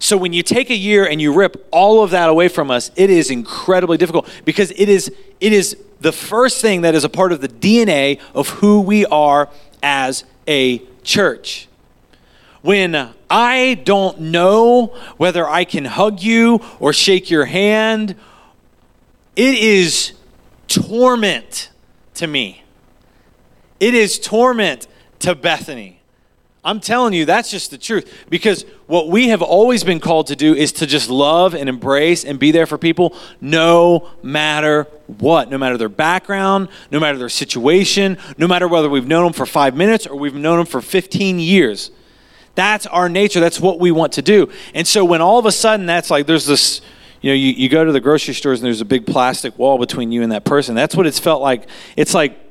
So 0.00 0.16
when 0.16 0.32
you 0.32 0.42
take 0.42 0.70
a 0.70 0.76
year 0.76 1.06
and 1.06 1.20
you 1.20 1.32
rip 1.32 1.66
all 1.72 2.02
of 2.02 2.10
that 2.10 2.28
away 2.28 2.48
from 2.48 2.70
us, 2.70 2.90
it 2.94 3.10
is 3.10 3.30
incredibly 3.30 3.96
difficult 3.96 4.28
because 4.44 4.70
it 4.72 4.88
is 4.88 5.12
it 5.40 5.52
is 5.52 5.76
the 6.00 6.12
first 6.12 6.60
thing 6.60 6.82
that 6.82 6.94
is 6.94 7.04
a 7.04 7.08
part 7.08 7.32
of 7.32 7.40
the 7.40 7.48
DNA 7.48 8.20
of 8.34 8.48
who 8.48 8.80
we 8.80 9.04
are 9.06 9.48
as 9.82 10.24
a 10.46 10.82
church. 11.02 11.68
When 12.62 13.14
I 13.30 13.80
don't 13.84 14.20
know 14.20 14.86
whether 15.16 15.48
I 15.48 15.64
can 15.64 15.84
hug 15.84 16.20
you 16.20 16.60
or 16.80 16.92
shake 16.92 17.30
your 17.30 17.44
hand, 17.44 18.14
it 19.36 19.54
is 19.54 20.12
torment 20.66 21.70
to 22.14 22.26
me. 22.26 22.64
It 23.80 23.94
is 23.94 24.18
torment 24.18 24.88
to 25.20 25.34
Bethany. 25.34 25.97
I'm 26.64 26.80
telling 26.80 27.12
you, 27.12 27.24
that's 27.24 27.50
just 27.50 27.70
the 27.70 27.78
truth. 27.78 28.26
Because 28.28 28.64
what 28.86 29.08
we 29.08 29.28
have 29.28 29.42
always 29.42 29.84
been 29.84 30.00
called 30.00 30.26
to 30.28 30.36
do 30.36 30.54
is 30.54 30.72
to 30.72 30.86
just 30.86 31.08
love 31.08 31.54
and 31.54 31.68
embrace 31.68 32.24
and 32.24 32.38
be 32.38 32.50
there 32.50 32.66
for 32.66 32.76
people 32.76 33.16
no 33.40 34.10
matter 34.22 34.84
what, 35.18 35.50
no 35.50 35.58
matter 35.58 35.78
their 35.78 35.88
background, 35.88 36.68
no 36.90 36.98
matter 36.98 37.16
their 37.16 37.28
situation, 37.28 38.18
no 38.36 38.48
matter 38.48 38.66
whether 38.66 38.90
we've 38.90 39.06
known 39.06 39.24
them 39.24 39.32
for 39.32 39.46
five 39.46 39.76
minutes 39.76 40.06
or 40.06 40.18
we've 40.18 40.34
known 40.34 40.58
them 40.58 40.66
for 40.66 40.80
15 40.80 41.38
years. 41.38 41.90
That's 42.56 42.86
our 42.86 43.08
nature. 43.08 43.38
That's 43.38 43.60
what 43.60 43.78
we 43.78 43.92
want 43.92 44.14
to 44.14 44.22
do. 44.22 44.50
And 44.74 44.86
so 44.86 45.04
when 45.04 45.20
all 45.20 45.38
of 45.38 45.46
a 45.46 45.52
sudden 45.52 45.86
that's 45.86 46.10
like, 46.10 46.26
there's 46.26 46.46
this, 46.46 46.80
you 47.20 47.30
know, 47.30 47.34
you, 47.34 47.52
you 47.52 47.68
go 47.68 47.84
to 47.84 47.92
the 47.92 48.00
grocery 48.00 48.34
stores 48.34 48.58
and 48.60 48.66
there's 48.66 48.80
a 48.80 48.84
big 48.84 49.06
plastic 49.06 49.56
wall 49.58 49.78
between 49.78 50.10
you 50.10 50.24
and 50.24 50.32
that 50.32 50.44
person. 50.44 50.74
That's 50.74 50.96
what 50.96 51.06
it's 51.06 51.20
felt 51.20 51.40
like. 51.40 51.68
It's 51.96 52.14
like, 52.14 52.47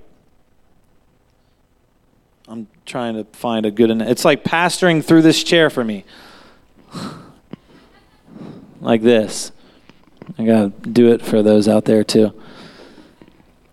trying 2.87 3.15
to 3.15 3.25
find 3.37 3.65
a 3.65 3.71
good. 3.71 3.91
It's 4.01 4.25
like 4.25 4.43
pastoring 4.43 5.03
through 5.03 5.21
this 5.21 5.43
chair 5.43 5.69
for 5.69 5.83
me, 5.83 6.05
like 8.79 9.01
this. 9.01 9.51
I 10.39 10.45
gotta 10.45 10.69
do 10.69 11.11
it 11.11 11.21
for 11.21 11.43
those 11.43 11.67
out 11.67 11.85
there 11.85 12.03
too. 12.03 12.33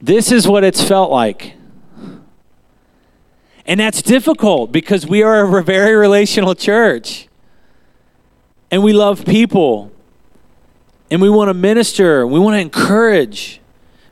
This 0.03 0.31
is 0.31 0.46
what 0.46 0.64
it's 0.64 0.83
felt 0.83 1.11
like. 1.11 1.55
And 3.66 3.81
that's 3.81 4.03
difficult 4.03 4.72
because 4.72 5.07
we 5.07 5.22
are 5.22 5.57
a 5.57 5.62
very 5.62 5.94
relational 5.94 6.55
church. 6.55 7.29
And 8.70 8.83
we 8.83 8.92
love 8.92 9.24
people. 9.24 9.90
And 11.11 11.22
we 11.22 11.31
want 11.31 11.48
to 11.48 11.55
minister. 11.55 12.27
We 12.27 12.38
want 12.38 12.57
to 12.57 12.61
encourage. 12.61 13.61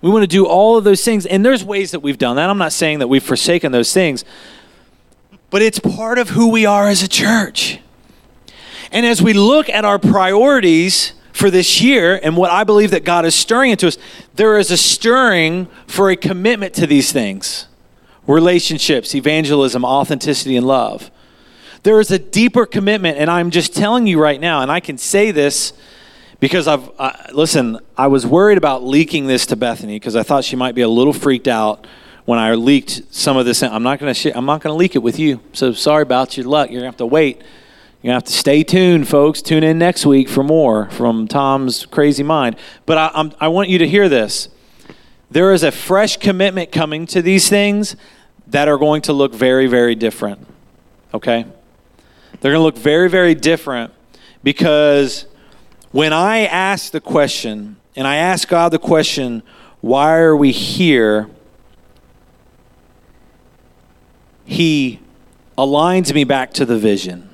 We 0.00 0.08
want 0.08 0.22
to 0.22 0.26
do 0.26 0.46
all 0.46 0.78
of 0.78 0.84
those 0.84 1.04
things. 1.04 1.26
And 1.26 1.44
there's 1.44 1.62
ways 1.62 1.90
that 1.90 2.00
we've 2.00 2.16
done 2.16 2.36
that. 2.36 2.48
I'm 2.48 2.56
not 2.56 2.72
saying 2.72 3.00
that 3.00 3.08
we've 3.08 3.22
forsaken 3.22 3.72
those 3.72 3.92
things 3.92 4.24
but 5.52 5.60
it's 5.60 5.78
part 5.78 6.18
of 6.18 6.30
who 6.30 6.48
we 6.48 6.64
are 6.64 6.88
as 6.88 7.02
a 7.02 7.08
church. 7.08 7.78
And 8.90 9.04
as 9.04 9.22
we 9.22 9.34
look 9.34 9.68
at 9.68 9.84
our 9.84 9.98
priorities 9.98 11.12
for 11.32 11.50
this 11.50 11.80
year 11.80 12.18
and 12.22 12.36
what 12.38 12.50
I 12.50 12.64
believe 12.64 12.90
that 12.90 13.04
God 13.04 13.26
is 13.26 13.34
stirring 13.34 13.70
into 13.70 13.86
us, 13.86 13.98
there 14.34 14.58
is 14.58 14.70
a 14.70 14.78
stirring 14.78 15.66
for 15.86 16.10
a 16.10 16.16
commitment 16.16 16.74
to 16.74 16.86
these 16.86 17.12
things 17.12 17.68
relationships, 18.26 19.14
evangelism, 19.14 19.84
authenticity, 19.84 20.56
and 20.56 20.66
love. 20.66 21.10
There 21.82 22.00
is 22.00 22.10
a 22.12 22.18
deeper 22.18 22.64
commitment, 22.64 23.18
and 23.18 23.28
I'm 23.28 23.50
just 23.50 23.74
telling 23.74 24.06
you 24.06 24.20
right 24.20 24.40
now, 24.40 24.62
and 24.62 24.70
I 24.70 24.78
can 24.80 24.96
say 24.96 25.32
this 25.32 25.72
because 26.38 26.68
I've, 26.68 26.88
uh, 26.98 27.12
listen, 27.32 27.78
I 27.98 28.06
was 28.06 28.24
worried 28.24 28.58
about 28.58 28.84
leaking 28.84 29.26
this 29.26 29.44
to 29.46 29.56
Bethany 29.56 29.96
because 29.96 30.14
I 30.14 30.22
thought 30.22 30.44
she 30.44 30.56
might 30.56 30.76
be 30.76 30.82
a 30.82 30.88
little 30.88 31.12
freaked 31.12 31.48
out 31.48 31.86
when 32.24 32.38
I 32.38 32.54
leaked 32.54 33.02
some 33.10 33.36
of 33.36 33.46
this. 33.46 33.62
I'm 33.62 33.82
not 33.82 33.98
going 33.98 34.14
to 34.14 34.36
I'm 34.36 34.44
not 34.44 34.60
going 34.60 34.72
to 34.72 34.76
leak 34.76 34.94
it 34.94 35.00
with 35.00 35.18
you. 35.18 35.40
So 35.52 35.72
sorry 35.72 36.02
about 36.02 36.36
your 36.36 36.46
luck. 36.46 36.70
You're 36.70 36.80
going 36.80 36.92
to 36.92 36.94
have 36.94 36.96
to 36.98 37.06
wait. 37.06 37.38
You're 38.02 38.12
going 38.12 38.20
to 38.20 38.24
have 38.24 38.24
to 38.24 38.32
stay 38.32 38.64
tuned, 38.64 39.08
folks. 39.08 39.42
Tune 39.42 39.62
in 39.62 39.78
next 39.78 40.04
week 40.04 40.28
for 40.28 40.42
more 40.42 40.90
from 40.90 41.28
Tom's 41.28 41.86
crazy 41.86 42.22
mind. 42.22 42.56
But 42.84 42.98
I, 42.98 43.10
I'm, 43.14 43.32
I 43.40 43.48
want 43.48 43.68
you 43.68 43.78
to 43.78 43.88
hear 43.88 44.08
this. 44.08 44.48
There 45.30 45.52
is 45.52 45.62
a 45.62 45.70
fresh 45.70 46.16
commitment 46.16 46.72
coming 46.72 47.06
to 47.06 47.22
these 47.22 47.48
things 47.48 47.96
that 48.48 48.68
are 48.68 48.76
going 48.76 49.02
to 49.02 49.12
look 49.12 49.34
very, 49.34 49.66
very 49.66 49.94
different. 49.94 50.46
Okay? 51.14 51.46
They're 52.40 52.52
going 52.52 52.60
to 52.60 52.64
look 52.64 52.76
very, 52.76 53.08
very 53.08 53.34
different 53.34 53.92
because 54.42 55.26
when 55.92 56.12
I 56.12 56.46
ask 56.46 56.90
the 56.90 57.00
question, 57.00 57.76
and 57.94 58.06
I 58.06 58.16
ask 58.16 58.48
God 58.48 58.70
the 58.72 58.78
question, 58.78 59.42
why 59.80 60.18
are 60.18 60.36
we 60.36 60.50
here? 60.50 61.28
He 64.44 65.00
aligns 65.56 66.12
me 66.14 66.24
back 66.24 66.52
to 66.54 66.64
the 66.64 66.78
vision. 66.78 67.28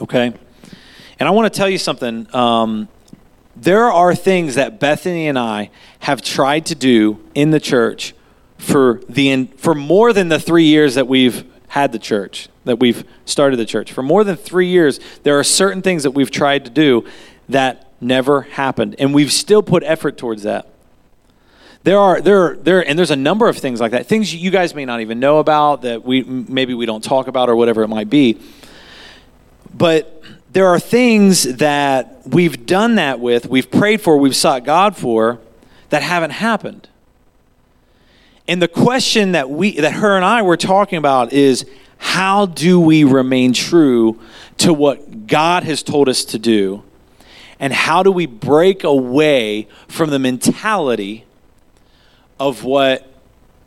Okay? 0.00 0.32
And 1.18 1.28
I 1.28 1.30
want 1.30 1.52
to 1.52 1.56
tell 1.56 1.68
you 1.68 1.78
something. 1.78 2.32
Um, 2.34 2.88
there 3.56 3.90
are 3.90 4.14
things 4.14 4.54
that 4.54 4.78
Bethany 4.78 5.26
and 5.26 5.38
I 5.38 5.70
have 6.00 6.22
tried 6.22 6.66
to 6.66 6.74
do 6.74 7.20
in 7.34 7.50
the 7.50 7.58
church 7.58 8.14
for 8.56 9.00
the 9.08 9.46
for 9.56 9.74
more 9.74 10.12
than 10.12 10.28
the 10.28 10.38
three 10.38 10.64
years 10.64 10.94
that 10.94 11.08
we've 11.08 11.44
had 11.68 11.92
the 11.92 11.98
church, 11.98 12.48
that 12.64 12.78
we've 12.78 13.04
started 13.24 13.56
the 13.56 13.64
church. 13.66 13.92
For 13.92 14.02
more 14.02 14.24
than 14.24 14.36
three 14.36 14.68
years, 14.68 15.00
there 15.22 15.38
are 15.38 15.44
certain 15.44 15.82
things 15.82 16.02
that 16.04 16.12
we've 16.12 16.30
tried 16.30 16.64
to 16.64 16.70
do 16.70 17.04
that 17.48 17.92
never 18.00 18.42
happened, 18.42 18.96
and 18.98 19.12
we've 19.12 19.32
still 19.32 19.62
put 19.62 19.82
effort 19.82 20.16
towards 20.16 20.44
that. 20.44 20.68
There 21.84 21.98
are 21.98 22.20
there 22.20 22.56
there 22.56 22.86
and 22.86 22.98
there's 22.98 23.10
a 23.10 23.16
number 23.16 23.48
of 23.48 23.56
things 23.56 23.80
like 23.80 23.92
that. 23.92 24.06
Things 24.06 24.34
you 24.34 24.50
guys 24.50 24.74
may 24.74 24.84
not 24.84 25.00
even 25.00 25.20
know 25.20 25.38
about 25.38 25.82
that 25.82 26.04
we 26.04 26.22
maybe 26.22 26.74
we 26.74 26.86
don't 26.86 27.02
talk 27.02 27.28
about 27.28 27.48
or 27.48 27.56
whatever 27.56 27.82
it 27.82 27.88
might 27.88 28.10
be. 28.10 28.40
But 29.72 30.22
there 30.50 30.66
are 30.66 30.80
things 30.80 31.44
that 31.56 32.22
we've 32.26 32.66
done 32.66 32.96
that 32.96 33.20
with, 33.20 33.46
we've 33.46 33.70
prayed 33.70 34.00
for, 34.00 34.16
we've 34.16 34.36
sought 34.36 34.64
God 34.64 34.96
for 34.96 35.38
that 35.90 36.02
haven't 36.02 36.30
happened. 36.30 36.88
And 38.46 38.62
the 38.62 38.68
question 38.68 39.32
that 39.32 39.50
we 39.50 39.78
that 39.78 39.92
her 39.94 40.16
and 40.16 40.24
I 40.24 40.42
were 40.42 40.56
talking 40.56 40.98
about 40.98 41.32
is 41.32 41.66
how 41.98 42.46
do 42.46 42.80
we 42.80 43.04
remain 43.04 43.52
true 43.52 44.18
to 44.58 44.72
what 44.72 45.26
God 45.26 45.64
has 45.64 45.82
told 45.82 46.08
us 46.08 46.24
to 46.26 46.38
do? 46.38 46.82
And 47.60 47.72
how 47.72 48.02
do 48.02 48.10
we 48.10 48.26
break 48.26 48.84
away 48.84 49.68
from 49.88 50.10
the 50.10 50.18
mentality 50.18 51.24
of 52.38 52.64
what 52.64 53.08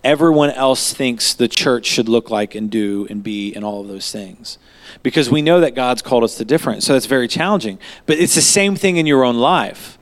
everyone 0.04 0.50
else 0.50 0.94
thinks 0.94 1.34
the 1.34 1.48
church 1.48 1.86
should 1.86 2.10
look 2.10 2.30
like 2.30 2.56
and 2.56 2.70
do 2.70 3.08
and 3.10 3.24
be 3.24 3.54
and 3.54 3.64
all 3.64 3.82
of 3.82 3.88
those 3.88 4.12
things. 4.12 4.58
Because 5.04 5.30
we 5.30 5.42
know 5.42 5.60
that 5.60 5.76
God's 5.76 6.02
called 6.02 6.24
us 6.24 6.36
to 6.36 6.46
different. 6.46 6.84
So 6.84 6.94
that's 6.94 7.06
very 7.06 7.28
challenging. 7.28 7.80
But 8.06 8.18
it's 8.18 8.36
the 8.36 8.42
same 8.42 8.76
thing 8.76 8.98
in 8.98 9.06
your 9.06 9.24
own 9.24 9.38
life. 9.38 9.98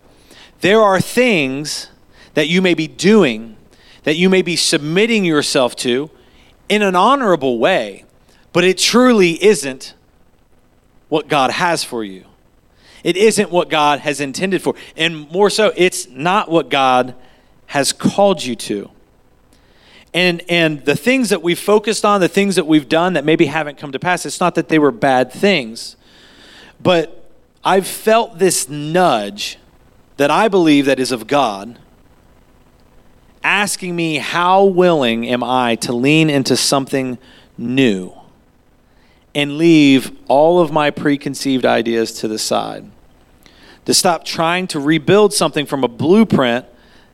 There 0.62 0.82
are 0.82 1.00
things 1.00 1.90
that 2.34 2.48
you 2.48 2.62
may 2.62 2.74
be 2.74 2.88
doing, 2.88 3.58
that 4.04 4.16
you 4.16 4.30
may 4.30 4.42
be 4.42 4.56
submitting 4.56 5.26
yourself 5.26 5.76
to 5.78 6.10
in 6.68 6.82
an 6.82 6.96
honorable 6.96 7.60
way, 7.60 8.06
but 8.54 8.64
it 8.64 8.78
truly 8.78 9.44
isn't 9.44 9.94
what 11.10 11.28
God 11.28 11.52
has 11.52 11.84
for 11.84 12.04
you. 12.04 12.26
It 13.04 13.18
isn't 13.18 13.50
what 13.50 13.70
God 13.70 14.00
has 14.00 14.20
intended 14.20 14.62
for. 14.62 14.76
And 14.96 15.30
more 15.32 15.50
so, 15.50 15.72
it's 15.76 16.08
not 16.10 16.50
what 16.50 16.70
God 16.70 17.16
has 17.70 17.94
called 17.94 18.44
you 18.44 18.56
to. 18.56 18.90
And, 20.12 20.42
and 20.50 20.84
the 20.86 20.96
things 20.96 21.30
that 21.30 21.44
we've 21.44 21.60
focused 21.60 22.04
on, 22.04 22.20
the 22.20 22.28
things 22.28 22.56
that 22.56 22.66
we've 22.66 22.90
done 22.90 23.14
that 23.14 23.24
maybe 23.24 23.46
haven't 23.46 23.78
come 23.78 23.92
to 23.92 24.00
pass, 24.00 24.26
it's 24.26 24.40
not 24.40 24.56
that 24.56 24.70
they 24.70 24.80
were 24.80 24.92
bad 24.92 25.32
things. 25.32 25.96
But 26.82 27.30
I've 27.64 27.86
felt 27.86 28.40
this 28.40 28.68
nudge 28.68 29.60
that 30.18 30.32
I 30.32 30.48
believe 30.48 30.88
that 30.88 31.00
is 31.00 31.12
of 31.12 31.28
God 31.28 31.78
asking 33.44 33.96
me 33.96 34.16
how 34.18 34.66
willing 34.66 35.28
am 35.28 35.44
I 35.44 35.76
to 35.76 35.94
lean 35.94 36.32
into 36.32 36.58
something 36.58 37.20
new 37.56 38.14
and 39.36 39.60
leave 39.60 40.12
all 40.28 40.60
of 40.60 40.72
my 40.72 40.90
preconceived 40.90 41.66
ideas 41.66 42.14
to 42.14 42.28
the 42.28 42.40
side. 42.40 42.90
To 43.86 43.94
stop 43.94 44.26
trying 44.26 44.66
to 44.68 44.80
rebuild 44.80 45.36
something 45.36 45.68
from 45.68 45.84
a 45.84 45.88
blueprint 45.88 46.66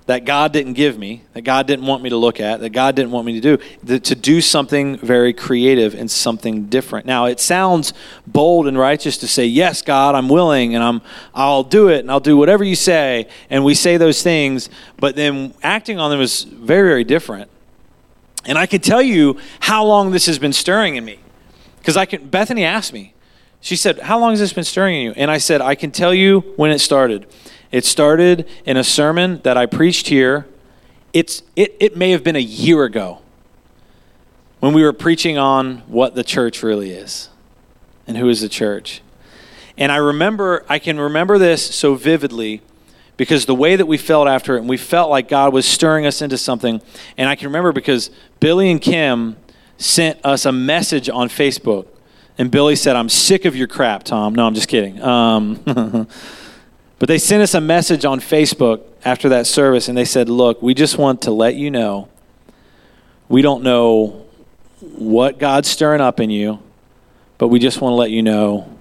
that 0.07 0.23
God 0.23 0.53
didn't 0.53 0.73
give 0.73 0.99
me, 0.99 1.23
that 1.33 1.41
God 1.41 1.65
didn't 1.65 1.85
want 1.87 2.03
me 2.03 2.09
to 2.11 2.17
look 2.17 2.39
at, 2.39 2.59
that 2.59 2.69
God 2.69 2.95
didn't 2.95 3.11
want 3.11 3.25
me 3.25 3.39
to 3.39 3.57
do, 3.57 3.97
to 3.97 4.15
do 4.15 4.39
something 4.39 4.97
very 4.99 5.33
creative 5.33 5.95
and 5.95 6.09
something 6.11 6.65
different. 6.65 7.07
Now, 7.07 7.25
it 7.25 7.39
sounds 7.39 7.91
bold 8.27 8.67
and 8.67 8.77
righteous 8.77 9.17
to 9.17 9.27
say, 9.27 9.47
"Yes, 9.47 9.81
God, 9.81 10.13
I'm 10.13 10.29
willing 10.29 10.75
and 10.75 10.83
I'm 10.83 11.01
I'll 11.33 11.63
do 11.63 11.87
it 11.87 12.01
and 12.01 12.11
I'll 12.11 12.19
do 12.19 12.37
whatever 12.37 12.63
you 12.63 12.75
say." 12.75 13.27
And 13.49 13.63
we 13.65 13.73
say 13.73 13.97
those 13.97 14.21
things, 14.21 14.69
but 14.99 15.15
then 15.15 15.55
acting 15.63 15.99
on 15.99 16.11
them 16.11 16.21
is 16.21 16.43
very 16.43 16.87
very 16.87 17.03
different. 17.03 17.49
And 18.45 18.59
I 18.59 18.67
can 18.67 18.81
tell 18.81 19.01
you 19.01 19.37
how 19.59 19.83
long 19.83 20.11
this 20.11 20.27
has 20.27 20.37
been 20.37 20.53
stirring 20.53 20.97
in 20.97 21.03
me. 21.03 21.17
Cuz 21.83 21.97
I 21.97 22.05
can 22.05 22.27
Bethany 22.27 22.63
asked 22.63 22.93
me. 22.93 23.14
She 23.65 23.75
said, 23.75 23.97
"How 23.97 24.19
long 24.19 24.29
has 24.29 24.39
this 24.39 24.53
been 24.53 24.63
stirring 24.63 24.95
in 24.95 25.01
you?" 25.01 25.13
And 25.17 25.31
I 25.31 25.39
said, 25.39 25.59
"I 25.59 25.73
can 25.73 25.89
tell 25.89 26.13
you 26.13 26.41
when 26.55 26.69
it 26.69 26.77
started." 26.77 27.25
It 27.71 27.83
started 27.83 28.47
in 28.63 28.77
a 28.77 28.83
sermon 28.83 29.41
that 29.41 29.57
I 29.57 29.65
preached 29.65 30.07
here. 30.07 30.45
It's, 31.13 31.41
it, 31.55 31.75
it 31.79 31.97
may 31.97 32.11
have 32.11 32.23
been 32.23 32.35
a 32.35 32.39
year 32.39 32.83
ago 32.83 33.21
when 34.59 34.71
we 34.71 34.83
were 34.83 34.93
preaching 34.93 35.39
on 35.39 35.79
what 35.87 36.13
the 36.13 36.23
church 36.23 36.61
really 36.61 36.91
is 36.91 37.29
and 38.05 38.17
who 38.17 38.29
is 38.29 38.41
the 38.41 38.49
church. 38.49 39.01
And 39.79 39.91
I 39.91 39.97
remember, 39.97 40.63
I 40.69 40.77
can 40.77 40.99
remember 40.99 41.39
this 41.39 41.75
so 41.75 41.95
vividly 41.95 42.61
because 43.17 43.47
the 43.47 43.55
way 43.55 43.75
that 43.75 43.87
we 43.87 43.97
felt 43.97 44.27
after 44.27 44.57
it, 44.57 44.59
and 44.59 44.69
we 44.69 44.77
felt 44.77 45.09
like 45.09 45.27
God 45.27 45.53
was 45.53 45.65
stirring 45.65 46.05
us 46.05 46.21
into 46.21 46.37
something. 46.37 46.83
And 47.17 47.27
I 47.27 47.35
can 47.35 47.47
remember 47.47 47.71
because 47.71 48.11
Billy 48.39 48.69
and 48.69 48.79
Kim 48.79 49.37
sent 49.79 50.23
us 50.23 50.45
a 50.45 50.51
message 50.51 51.09
on 51.09 51.29
Facebook. 51.29 51.87
And 52.37 52.51
Billy 52.51 52.75
said, 52.75 52.95
I'm 52.95 53.09
sick 53.09 53.45
of 53.45 53.55
your 53.55 53.67
crap, 53.67 54.03
Tom. 54.03 54.35
No, 54.35 54.45
I'm 54.45 54.53
just 54.53 54.67
kidding. 54.67 55.01
Um, 55.01 56.07
But 56.97 57.09
they 57.09 57.17
sent 57.17 57.43
us 57.43 57.53
a 57.53 57.61
message 57.61 58.05
on 58.05 58.19
Facebook 58.19 58.81
after 59.03 59.29
that 59.29 59.47
service, 59.47 59.87
and 59.89 59.97
they 59.97 60.05
said, 60.05 60.29
Look, 60.29 60.61
we 60.61 60.73
just 60.73 60.97
want 60.97 61.23
to 61.23 61.31
let 61.31 61.55
you 61.55 61.69
know 61.69 62.09
we 63.27 63.41
don't 63.41 63.63
know 63.63 64.25
what 64.79 65.39
God's 65.39 65.67
stirring 65.67 66.01
up 66.01 66.19
in 66.19 66.29
you, 66.29 66.59
but 67.37 67.49
we 67.49 67.59
just 67.59 67.81
want 67.81 67.91
to 67.91 67.95
let 67.95 68.11
you 68.11 68.21
know 68.21 68.77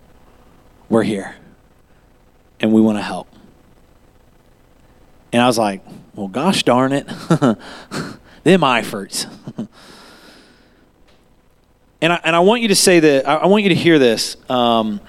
we're 0.89 1.03
here 1.03 1.35
and 2.61 2.73
we 2.73 2.81
want 2.81 2.99
to 2.99 3.03
help. 3.03 3.29
And 5.33 5.43
I 5.43 5.47
was 5.47 5.59
like, 5.59 5.83
Well, 6.15 6.29
gosh 6.29 6.63
darn 6.63 6.93
it. 6.93 7.09
Them 8.45 8.63
efforts. 8.63 9.27
and, 12.05 12.13
I, 12.13 12.21
and 12.23 12.37
I 12.37 12.41
want 12.41 12.61
you 12.61 12.69
to 12.69 12.75
say 12.75 13.01
that, 13.01 13.27
I, 13.27 13.47
want 13.47 13.63
you 13.63 13.71
to 13.71 13.75
hear 13.75 13.99
this. 13.99 14.37
Um, 14.51 15.01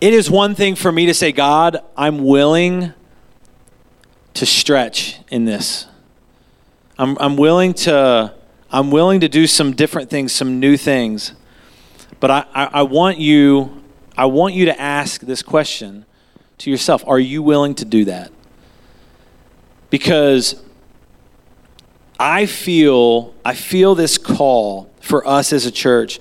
it 0.00 0.14
is 0.14 0.30
one 0.30 0.54
thing 0.54 0.76
for 0.76 0.92
me 0.92 1.06
to 1.06 1.14
say, 1.14 1.32
God, 1.32 1.78
I'm 1.96 2.24
willing 2.24 2.92
to 4.34 4.46
stretch 4.46 5.18
in 5.32 5.46
this. 5.46 5.88
I'm, 6.96 7.18
I'm 7.18 7.36
willing 7.36 7.74
to 7.74 8.32
I'm 8.70 8.92
willing 8.92 9.18
to 9.18 9.28
do 9.28 9.48
some 9.48 9.72
different 9.72 10.10
things, 10.10 10.30
some 10.30 10.60
new 10.60 10.76
things. 10.76 11.32
But 12.20 12.30
I, 12.30 12.44
I, 12.54 12.64
I 12.66 12.82
want 12.82 13.18
you 13.18 13.82
I 14.16 14.26
want 14.26 14.54
you 14.54 14.66
to 14.66 14.80
ask 14.80 15.22
this 15.22 15.42
question 15.42 16.06
to 16.58 16.70
yourself. 16.70 17.02
Are 17.04 17.18
you 17.18 17.42
willing 17.42 17.74
to 17.74 17.84
do 17.84 18.04
that? 18.04 18.30
Because 19.88 20.62
I 22.20 22.44
feel 22.44 23.34
I 23.46 23.54
feel 23.54 23.94
this 23.94 24.18
call 24.18 24.90
for 25.00 25.26
us 25.26 25.54
as 25.54 25.64
a 25.64 25.70
church 25.70 26.20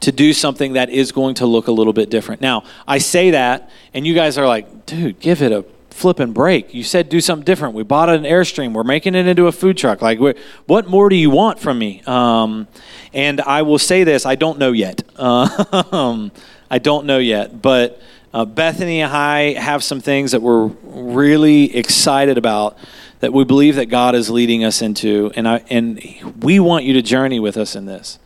to 0.00 0.10
do 0.10 0.32
something 0.32 0.72
that 0.72 0.90
is 0.90 1.12
going 1.12 1.36
to 1.36 1.46
look 1.46 1.68
a 1.68 1.72
little 1.72 1.92
bit 1.92 2.10
different. 2.10 2.40
Now, 2.40 2.64
I 2.86 2.98
say 2.98 3.30
that, 3.30 3.70
and 3.94 4.06
you 4.06 4.14
guys 4.14 4.36
are 4.36 4.46
like, 4.46 4.84
dude, 4.86 5.20
give 5.20 5.40
it 5.42 5.52
a 5.52 5.64
flipping 5.90 6.32
break. 6.32 6.74
You 6.74 6.82
said 6.82 7.08
do 7.08 7.20
something 7.20 7.44
different. 7.44 7.74
We 7.74 7.84
bought 7.84 8.08
an 8.08 8.24
Airstream. 8.24 8.72
We're 8.72 8.84
making 8.84 9.14
it 9.14 9.28
into 9.28 9.46
a 9.46 9.52
food 9.52 9.76
truck. 9.76 10.02
Like, 10.02 10.18
what 10.66 10.88
more 10.88 11.08
do 11.08 11.16
you 11.16 11.30
want 11.30 11.60
from 11.60 11.78
me? 11.78 12.02
Um, 12.04 12.66
and 13.14 13.40
I 13.40 13.62
will 13.62 13.78
say 13.78 14.02
this 14.02 14.26
I 14.26 14.34
don't 14.34 14.58
know 14.58 14.72
yet. 14.72 15.02
Um, 15.18 16.32
I 16.70 16.78
don't 16.78 17.06
know 17.06 17.18
yet. 17.18 17.62
But 17.62 18.00
uh, 18.34 18.44
Bethany 18.44 19.00
and 19.00 19.12
I 19.12 19.54
have 19.54 19.82
some 19.82 20.00
things 20.00 20.32
that 20.32 20.42
we're 20.42 20.66
really 20.66 21.74
excited 21.76 22.36
about 22.38 22.76
that 23.20 23.32
we 23.32 23.44
believe 23.44 23.76
that 23.76 23.86
God 23.86 24.14
is 24.14 24.30
leading 24.30 24.64
us 24.64 24.82
into. 24.82 25.32
And, 25.34 25.48
I, 25.48 25.64
and 25.70 26.02
we 26.40 26.60
want 26.60 26.84
you 26.84 26.92
to 26.94 27.02
journey 27.02 27.40
with 27.40 27.56
us 27.56 27.74
in 27.74 27.86
this 27.86 28.18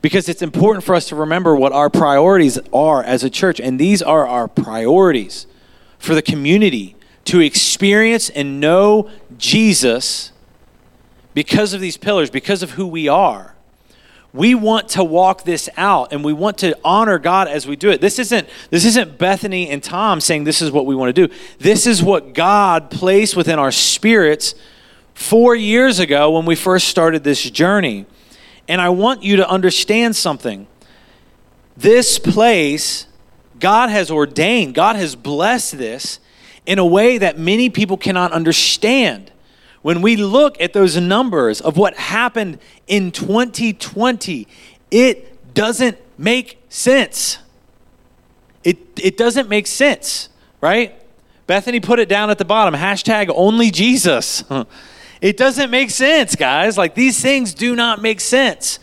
because 0.00 0.28
it's 0.28 0.42
important 0.42 0.84
for 0.84 0.94
us 0.94 1.08
to 1.08 1.16
remember 1.16 1.54
what 1.54 1.72
our 1.72 1.90
priorities 1.90 2.58
are 2.72 3.02
as 3.02 3.22
a 3.22 3.30
church. 3.30 3.60
And 3.60 3.78
these 3.78 4.02
are 4.02 4.26
our 4.26 4.48
priorities 4.48 5.46
for 5.98 6.14
the 6.14 6.22
community 6.22 6.96
to 7.24 7.40
experience 7.40 8.30
and 8.30 8.58
know 8.58 9.10
Jesus 9.38 10.32
because 11.34 11.72
of 11.72 11.80
these 11.80 11.96
pillars, 11.96 12.30
because 12.30 12.62
of 12.62 12.72
who 12.72 12.86
we 12.86 13.08
are. 13.08 13.51
We 14.34 14.54
want 14.54 14.88
to 14.90 15.04
walk 15.04 15.44
this 15.44 15.68
out 15.76 16.12
and 16.12 16.24
we 16.24 16.32
want 16.32 16.58
to 16.58 16.76
honor 16.82 17.18
God 17.18 17.48
as 17.48 17.66
we 17.66 17.76
do 17.76 17.90
it. 17.90 18.00
This 18.00 18.18
isn't 18.18 18.48
this 18.70 18.84
isn't 18.86 19.18
Bethany 19.18 19.68
and 19.68 19.82
Tom 19.82 20.20
saying 20.20 20.44
this 20.44 20.62
is 20.62 20.70
what 20.70 20.86
we 20.86 20.94
want 20.94 21.14
to 21.14 21.26
do. 21.26 21.34
This 21.58 21.86
is 21.86 22.02
what 22.02 22.32
God 22.32 22.90
placed 22.90 23.36
within 23.36 23.58
our 23.58 23.72
spirits 23.72 24.54
4 25.14 25.54
years 25.54 25.98
ago 25.98 26.30
when 26.30 26.46
we 26.46 26.54
first 26.54 26.88
started 26.88 27.24
this 27.24 27.50
journey. 27.50 28.06
And 28.68 28.80
I 28.80 28.88
want 28.90 29.22
you 29.22 29.36
to 29.36 29.48
understand 29.48 30.16
something. 30.16 30.66
This 31.76 32.18
place, 32.18 33.06
God 33.58 33.90
has 33.90 34.10
ordained, 34.10 34.74
God 34.74 34.96
has 34.96 35.16
blessed 35.16 35.76
this 35.76 36.20
in 36.64 36.78
a 36.78 36.86
way 36.86 37.18
that 37.18 37.38
many 37.38 37.68
people 37.68 37.96
cannot 37.96 38.30
understand. 38.32 39.31
When 39.82 40.00
we 40.00 40.16
look 40.16 40.60
at 40.60 40.72
those 40.72 40.96
numbers 40.96 41.60
of 41.60 41.76
what 41.76 41.96
happened 41.96 42.58
in 42.86 43.10
2020, 43.10 44.46
it 44.90 45.54
doesn't 45.54 45.98
make 46.16 46.62
sense. 46.68 47.38
It, 48.64 48.78
it 49.00 49.16
doesn't 49.16 49.48
make 49.48 49.66
sense, 49.66 50.28
right? 50.60 50.94
Bethany 51.46 51.80
put 51.80 51.98
it 51.98 52.08
down 52.08 52.30
at 52.30 52.38
the 52.38 52.44
bottom 52.44 52.74
hashtag 52.74 53.30
only 53.34 53.70
Jesus. 53.70 54.44
It 55.22 55.36
doesn't 55.36 55.70
make 55.70 55.90
sense, 55.90 56.34
guys. 56.34 56.76
Like 56.76 56.96
these 56.96 57.22
things 57.22 57.54
do 57.54 57.76
not 57.76 58.02
make 58.02 58.20
sense. 58.20 58.80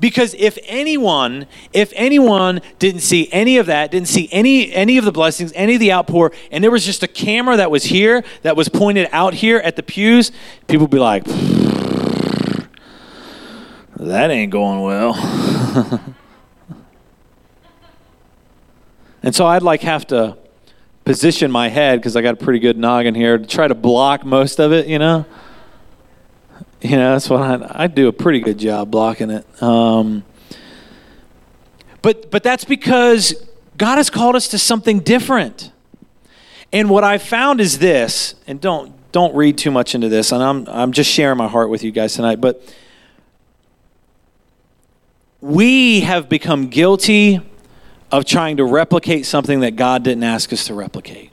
Because 0.00 0.34
if 0.38 0.58
anyone, 0.64 1.46
if 1.72 1.92
anyone 1.96 2.60
didn't 2.78 3.00
see 3.00 3.28
any 3.32 3.58
of 3.58 3.66
that, 3.66 3.90
didn't 3.90 4.08
see 4.08 4.28
any 4.30 4.72
any 4.72 4.96
of 4.96 5.04
the 5.04 5.12
blessings, 5.12 5.52
any 5.54 5.74
of 5.74 5.80
the 5.80 5.92
outpour, 5.92 6.32
and 6.50 6.62
there 6.62 6.70
was 6.70 6.84
just 6.84 7.02
a 7.02 7.08
camera 7.08 7.56
that 7.56 7.70
was 7.70 7.84
here, 7.84 8.22
that 8.42 8.56
was 8.56 8.68
pointed 8.68 9.08
out 9.12 9.34
here 9.34 9.58
at 9.58 9.76
the 9.76 9.82
pews, 9.82 10.30
people 10.68 10.84
would 10.84 10.90
be 10.90 10.98
like, 10.98 11.24
that 13.96 14.30
ain't 14.30 14.52
going 14.52 14.82
well. 14.82 15.14
and 19.22 19.34
so 19.34 19.46
I'd 19.46 19.62
like 19.62 19.80
have 19.82 20.06
to 20.08 20.38
position 21.04 21.50
my 21.50 21.68
head 21.68 21.98
because 21.98 22.14
I 22.14 22.22
got 22.22 22.34
a 22.34 22.36
pretty 22.36 22.60
good 22.60 22.78
noggin 22.78 23.14
here 23.14 23.38
to 23.38 23.46
try 23.46 23.66
to 23.66 23.74
block 23.74 24.24
most 24.24 24.60
of 24.60 24.72
it, 24.72 24.86
you 24.86 24.98
know. 24.98 25.26
You 26.80 26.96
know, 26.96 27.12
that's 27.12 27.28
what 27.28 27.42
I, 27.42 27.84
I 27.84 27.86
do 27.88 28.08
a 28.08 28.12
pretty 28.12 28.40
good 28.40 28.58
job 28.58 28.90
blocking 28.90 29.30
it. 29.30 29.62
Um, 29.62 30.24
but 32.02 32.30
but 32.30 32.42
that's 32.42 32.64
because 32.64 33.34
God 33.76 33.96
has 33.96 34.10
called 34.10 34.36
us 34.36 34.48
to 34.48 34.58
something 34.58 35.00
different. 35.00 35.72
And 36.72 36.88
what 36.90 37.02
I've 37.02 37.22
found 37.22 37.60
is 37.60 37.78
this, 37.78 38.34
and 38.46 38.60
don't 38.60 38.92
don't 39.10 39.34
read 39.34 39.58
too 39.58 39.70
much 39.70 39.94
into 39.94 40.08
this, 40.08 40.30
and 40.30 40.42
I'm 40.42 40.68
I'm 40.68 40.92
just 40.92 41.10
sharing 41.10 41.38
my 41.38 41.48
heart 41.48 41.68
with 41.70 41.82
you 41.82 41.90
guys 41.90 42.14
tonight, 42.14 42.40
but 42.40 42.62
we 45.40 46.00
have 46.00 46.28
become 46.28 46.68
guilty 46.68 47.40
of 48.10 48.24
trying 48.24 48.56
to 48.58 48.64
replicate 48.64 49.26
something 49.26 49.60
that 49.60 49.76
God 49.76 50.02
didn't 50.02 50.24
ask 50.24 50.52
us 50.52 50.66
to 50.66 50.74
replicate 50.74 51.30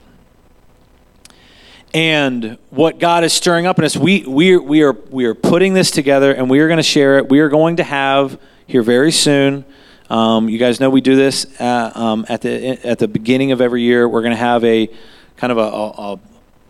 and 1.94 2.58
what 2.70 2.98
God 2.98 3.24
is 3.24 3.32
stirring 3.32 3.66
up 3.66 3.78
in 3.78 3.84
us. 3.84 3.96
We, 3.96 4.24
we, 4.26 4.56
we, 4.56 4.82
are, 4.82 4.92
we 4.92 5.24
are 5.24 5.34
putting 5.34 5.74
this 5.74 5.90
together 5.90 6.32
and 6.32 6.50
we 6.50 6.60
are 6.60 6.68
going 6.68 6.78
to 6.78 6.82
share 6.82 7.18
it. 7.18 7.28
We 7.28 7.40
are 7.40 7.48
going 7.48 7.76
to 7.76 7.84
have 7.84 8.38
here 8.66 8.82
very 8.82 9.12
soon 9.12 9.64
Um, 10.08 10.48
you 10.48 10.58
guys 10.58 10.78
know 10.78 10.88
we 10.88 11.00
do 11.00 11.16
this 11.16 11.46
at, 11.60 11.96
um, 11.96 12.26
at 12.28 12.40
the 12.40 12.78
at 12.86 12.98
the 12.98 13.08
beginning 13.08 13.50
of 13.52 13.60
every 13.60 13.82
year. 13.82 14.08
We're 14.08 14.22
going 14.22 14.34
to 14.34 14.36
have 14.36 14.62
a 14.64 14.88
kind 15.36 15.50
of 15.50 15.58
a, 15.58 15.62
a, 15.62 16.14
a 16.14 16.20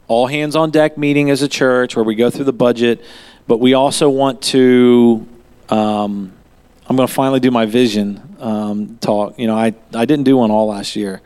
all 0.09 0.27
hands 0.27 0.57
on 0.57 0.71
deck 0.71 0.97
meeting 0.97 1.31
as 1.31 1.43
a 1.43 1.49
church 1.49 1.97
where 1.97 2.05
we 2.05 2.15
go 2.15 2.31
through 2.31 2.47
the 2.47 2.55
budget, 2.55 3.05
but 3.47 3.59
we 3.61 3.75
also 3.75 4.09
want 4.09 4.41
to. 4.55 5.27
Um, 5.69 6.33
I'm 6.89 6.97
going 6.97 7.09
to 7.09 7.13
finally 7.13 7.41
do 7.41 7.51
my 7.51 7.67
vision 7.67 8.37
um, 8.41 8.97
talk. 9.01 9.39
You 9.39 9.49
know, 9.49 9.57
I 9.57 9.75
I 9.93 10.07
didn't 10.07 10.25
do 10.25 10.39
one 10.39 10.51
all 10.51 10.69
last 10.69 10.97
year. 10.97 11.21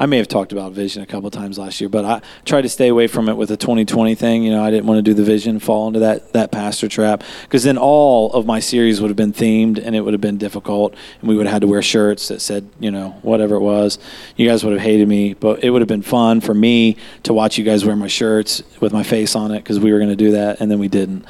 I 0.00 0.06
may 0.06 0.16
have 0.16 0.28
talked 0.28 0.50
about 0.50 0.72
vision 0.72 1.02
a 1.02 1.06
couple 1.06 1.30
times 1.30 1.58
last 1.58 1.78
year, 1.78 1.90
but 1.90 2.06
I 2.06 2.22
tried 2.46 2.62
to 2.62 2.70
stay 2.70 2.88
away 2.88 3.06
from 3.06 3.28
it 3.28 3.36
with 3.36 3.50
the 3.50 3.58
2020 3.58 4.14
thing. 4.14 4.42
You 4.42 4.50
know, 4.50 4.64
I 4.64 4.70
didn't 4.70 4.86
want 4.86 4.96
to 4.96 5.02
do 5.02 5.12
the 5.12 5.22
vision, 5.22 5.58
fall 5.58 5.88
into 5.88 5.98
that 5.98 6.32
that 6.32 6.50
pastor 6.50 6.88
trap, 6.88 7.22
because 7.42 7.64
then 7.64 7.76
all 7.76 8.32
of 8.32 8.46
my 8.46 8.60
series 8.60 9.02
would 9.02 9.10
have 9.10 9.16
been 9.18 9.34
themed, 9.34 9.78
and 9.78 9.94
it 9.94 10.00
would 10.00 10.14
have 10.14 10.20
been 10.22 10.38
difficult, 10.38 10.94
and 11.20 11.28
we 11.28 11.36
would 11.36 11.44
have 11.44 11.52
had 11.52 11.60
to 11.60 11.68
wear 11.68 11.82
shirts 11.82 12.28
that 12.28 12.40
said, 12.40 12.66
you 12.80 12.90
know, 12.90 13.10
whatever 13.20 13.56
it 13.56 13.60
was. 13.60 13.98
You 14.36 14.48
guys 14.48 14.64
would 14.64 14.72
have 14.72 14.80
hated 14.80 15.06
me, 15.06 15.34
but 15.34 15.62
it 15.62 15.68
would 15.68 15.82
have 15.82 15.88
been 15.88 16.00
fun 16.00 16.40
for 16.40 16.54
me 16.54 16.96
to 17.24 17.34
watch 17.34 17.58
you 17.58 17.64
guys 17.64 17.84
wear 17.84 17.94
my 17.94 18.08
shirts 18.08 18.62
with 18.80 18.94
my 18.94 19.02
face 19.02 19.36
on 19.36 19.50
it, 19.50 19.58
because 19.58 19.78
we 19.78 19.92
were 19.92 19.98
going 19.98 20.08
to 20.08 20.16
do 20.16 20.30
that, 20.30 20.62
and 20.62 20.70
then 20.70 20.78
we 20.78 20.88
didn't 20.88 21.26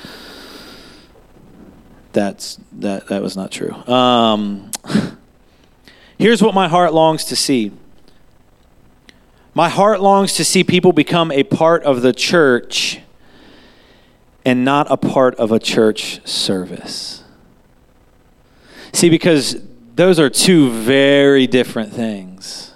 that's 2.12 2.58
that 2.72 3.08
that 3.08 3.20
was 3.22 3.36
not 3.36 3.50
true. 3.50 3.72
Um, 3.92 4.70
here's 6.18 6.40
what 6.40 6.54
my 6.54 6.68
heart 6.68 6.92
longs 6.94 7.24
to 7.26 7.36
see. 7.36 7.72
My 9.52 9.68
heart 9.68 10.00
longs 10.00 10.34
to 10.34 10.44
see 10.44 10.62
people 10.62 10.92
become 10.92 11.32
a 11.32 11.42
part 11.42 11.82
of 11.82 12.02
the 12.02 12.12
church 12.12 13.00
and 14.44 14.64
not 14.64 14.86
a 14.90 14.96
part 14.96 15.34
of 15.36 15.50
a 15.50 15.58
church 15.58 16.26
service. 16.26 17.24
See, 18.92 19.10
because 19.10 19.60
those 19.96 20.18
are 20.20 20.30
two 20.30 20.70
very 20.70 21.46
different 21.46 21.92
things. 21.92 22.74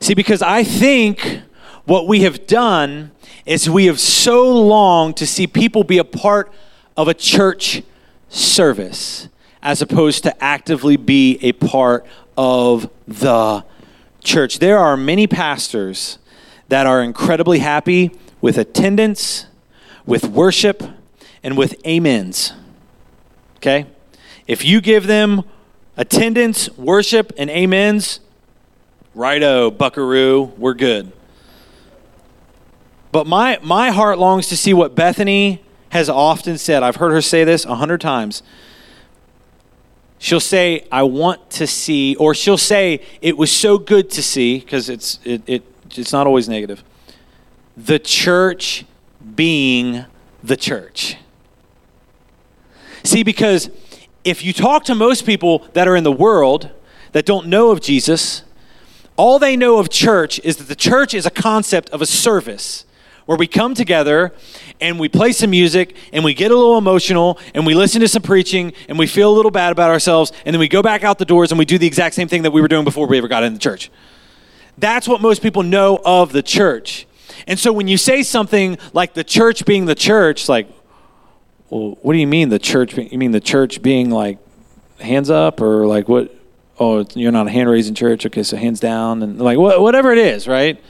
See, 0.00 0.14
because 0.14 0.42
I 0.42 0.62
think 0.62 1.40
what 1.84 2.06
we 2.06 2.20
have 2.22 2.46
done 2.46 3.12
is 3.46 3.68
we 3.68 3.86
have 3.86 3.98
so 3.98 4.52
longed 4.52 5.16
to 5.16 5.26
see 5.26 5.46
people 5.46 5.84
be 5.84 5.98
a 5.98 6.04
part 6.04 6.52
of 6.96 7.08
a 7.08 7.14
church 7.14 7.82
service 8.28 9.28
as 9.62 9.80
opposed 9.80 10.22
to 10.24 10.44
actively 10.44 10.96
be 10.96 11.38
a 11.42 11.52
part 11.52 12.04
of 12.36 12.90
the 13.06 13.64
church. 14.22 14.58
There 14.58 14.78
are 14.78 14.96
many 14.96 15.26
pastors 15.26 16.18
that 16.68 16.86
are 16.86 17.02
incredibly 17.02 17.58
happy 17.58 18.12
with 18.40 18.58
attendance, 18.58 19.46
with 20.06 20.24
worship, 20.24 20.82
and 21.42 21.56
with 21.56 21.74
amens. 21.86 22.52
Okay? 23.56 23.86
If 24.46 24.64
you 24.64 24.80
give 24.80 25.06
them 25.06 25.42
attendance, 25.96 26.70
worship, 26.76 27.32
and 27.36 27.50
amens, 27.50 28.20
righto, 29.14 29.70
buckaroo, 29.70 30.52
we're 30.56 30.74
good. 30.74 31.12
But 33.12 33.26
my, 33.26 33.58
my 33.62 33.90
heart 33.90 34.18
longs 34.18 34.48
to 34.48 34.56
see 34.56 34.72
what 34.72 34.94
Bethany 34.94 35.62
has 35.90 36.08
often 36.08 36.56
said. 36.56 36.82
I've 36.82 36.96
heard 36.96 37.12
her 37.12 37.20
say 37.20 37.44
this 37.44 37.66
a 37.66 37.74
hundred 37.74 38.00
times. 38.00 38.42
She'll 40.22 40.38
say, 40.38 40.86
I 40.92 41.02
want 41.02 41.50
to 41.50 41.66
see, 41.66 42.14
or 42.14 42.32
she'll 42.32 42.56
say, 42.56 43.00
it 43.20 43.36
was 43.36 43.50
so 43.50 43.76
good 43.76 44.08
to 44.10 44.22
see, 44.22 44.60
because 44.60 44.88
it's, 44.88 45.18
it, 45.24 45.42
it, 45.48 45.64
it's 45.96 46.12
not 46.12 46.28
always 46.28 46.48
negative. 46.48 46.84
The 47.76 47.98
church 47.98 48.84
being 49.34 50.04
the 50.40 50.56
church. 50.56 51.16
See, 53.02 53.24
because 53.24 53.68
if 54.22 54.44
you 54.44 54.52
talk 54.52 54.84
to 54.84 54.94
most 54.94 55.26
people 55.26 55.66
that 55.72 55.88
are 55.88 55.96
in 55.96 56.04
the 56.04 56.12
world 56.12 56.70
that 57.10 57.26
don't 57.26 57.48
know 57.48 57.72
of 57.72 57.80
Jesus, 57.80 58.44
all 59.16 59.40
they 59.40 59.56
know 59.56 59.78
of 59.78 59.90
church 59.90 60.38
is 60.44 60.56
that 60.58 60.68
the 60.68 60.76
church 60.76 61.14
is 61.14 61.26
a 61.26 61.32
concept 61.32 61.90
of 61.90 62.00
a 62.00 62.06
service 62.06 62.84
where 63.26 63.38
we 63.38 63.46
come 63.46 63.74
together 63.74 64.32
and 64.80 64.98
we 64.98 65.08
play 65.08 65.32
some 65.32 65.50
music 65.50 65.96
and 66.12 66.24
we 66.24 66.34
get 66.34 66.50
a 66.50 66.56
little 66.56 66.78
emotional 66.78 67.38
and 67.54 67.66
we 67.66 67.74
listen 67.74 68.00
to 68.00 68.08
some 68.08 68.22
preaching 68.22 68.72
and 68.88 68.98
we 68.98 69.06
feel 69.06 69.30
a 69.30 69.34
little 69.34 69.50
bad 69.50 69.72
about 69.72 69.90
ourselves 69.90 70.32
and 70.44 70.54
then 70.54 70.60
we 70.60 70.68
go 70.68 70.82
back 70.82 71.04
out 71.04 71.18
the 71.18 71.24
doors 71.24 71.52
and 71.52 71.58
we 71.58 71.64
do 71.64 71.78
the 71.78 71.86
exact 71.86 72.14
same 72.14 72.28
thing 72.28 72.42
that 72.42 72.50
we 72.50 72.60
were 72.60 72.68
doing 72.68 72.84
before 72.84 73.06
we 73.06 73.18
ever 73.18 73.28
got 73.28 73.42
in 73.42 73.52
the 73.52 73.58
church. 73.58 73.90
That's 74.78 75.06
what 75.06 75.20
most 75.20 75.42
people 75.42 75.62
know 75.62 76.00
of 76.04 76.32
the 76.32 76.42
church. 76.42 77.06
And 77.46 77.58
so 77.58 77.72
when 77.72 77.88
you 77.88 77.96
say 77.96 78.22
something 78.22 78.78
like 78.92 79.14
the 79.14 79.24
church 79.24 79.64
being 79.64 79.86
the 79.86 79.94
church, 79.94 80.48
like, 80.48 80.68
well, 81.70 81.98
what 82.02 82.12
do 82.12 82.18
you 82.18 82.26
mean 82.26 82.48
the 82.48 82.58
church? 82.58 82.96
You 82.96 83.18
mean 83.18 83.32
the 83.32 83.40
church 83.40 83.82
being 83.82 84.10
like 84.10 84.38
hands 85.00 85.30
up 85.30 85.60
or 85.60 85.86
like 85.86 86.08
what? 86.08 86.34
Oh, 86.78 87.04
you're 87.14 87.32
not 87.32 87.46
a 87.46 87.50
hand 87.50 87.68
raising 87.68 87.94
church. 87.94 88.26
Okay, 88.26 88.42
so 88.42 88.56
hands 88.56 88.80
down 88.80 89.22
and 89.22 89.40
like 89.40 89.58
whatever 89.58 90.12
it 90.12 90.18
is, 90.18 90.48
right? 90.48 90.82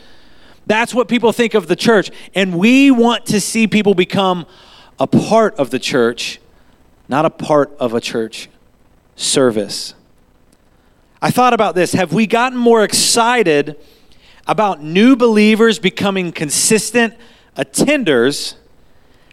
That's 0.66 0.94
what 0.94 1.08
people 1.08 1.32
think 1.32 1.54
of 1.54 1.66
the 1.66 1.76
church. 1.76 2.10
And 2.34 2.58
we 2.58 2.90
want 2.90 3.26
to 3.26 3.40
see 3.40 3.66
people 3.66 3.94
become 3.94 4.46
a 4.98 5.06
part 5.06 5.54
of 5.56 5.70
the 5.70 5.78
church, 5.78 6.40
not 7.08 7.24
a 7.24 7.30
part 7.30 7.74
of 7.78 7.94
a 7.94 8.00
church 8.00 8.48
service. 9.16 9.94
I 11.20 11.30
thought 11.30 11.52
about 11.52 11.74
this. 11.74 11.92
Have 11.92 12.12
we 12.12 12.26
gotten 12.26 12.58
more 12.58 12.84
excited 12.84 13.76
about 14.46 14.82
new 14.82 15.16
believers 15.16 15.78
becoming 15.78 16.32
consistent 16.32 17.14
attenders 17.56 18.56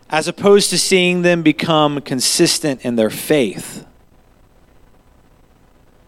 as 0.10 0.28
opposed 0.28 0.70
to 0.72 0.78
seeing 0.78 1.22
them 1.22 1.44
become 1.44 2.02
consistent 2.02 2.84
in 2.84 2.96
their 2.96 3.10
faith? 3.10 3.86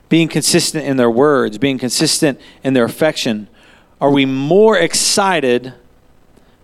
Being 0.09 0.27
consistent 0.27 0.85
in 0.85 0.97
their 0.97 1.09
words, 1.09 1.57
being 1.57 1.77
consistent 1.77 2.39
in 2.63 2.73
their 2.73 2.85
affection 2.85 3.47
are 4.01 4.09
we 4.09 4.25
more 4.25 4.77
excited 4.77 5.73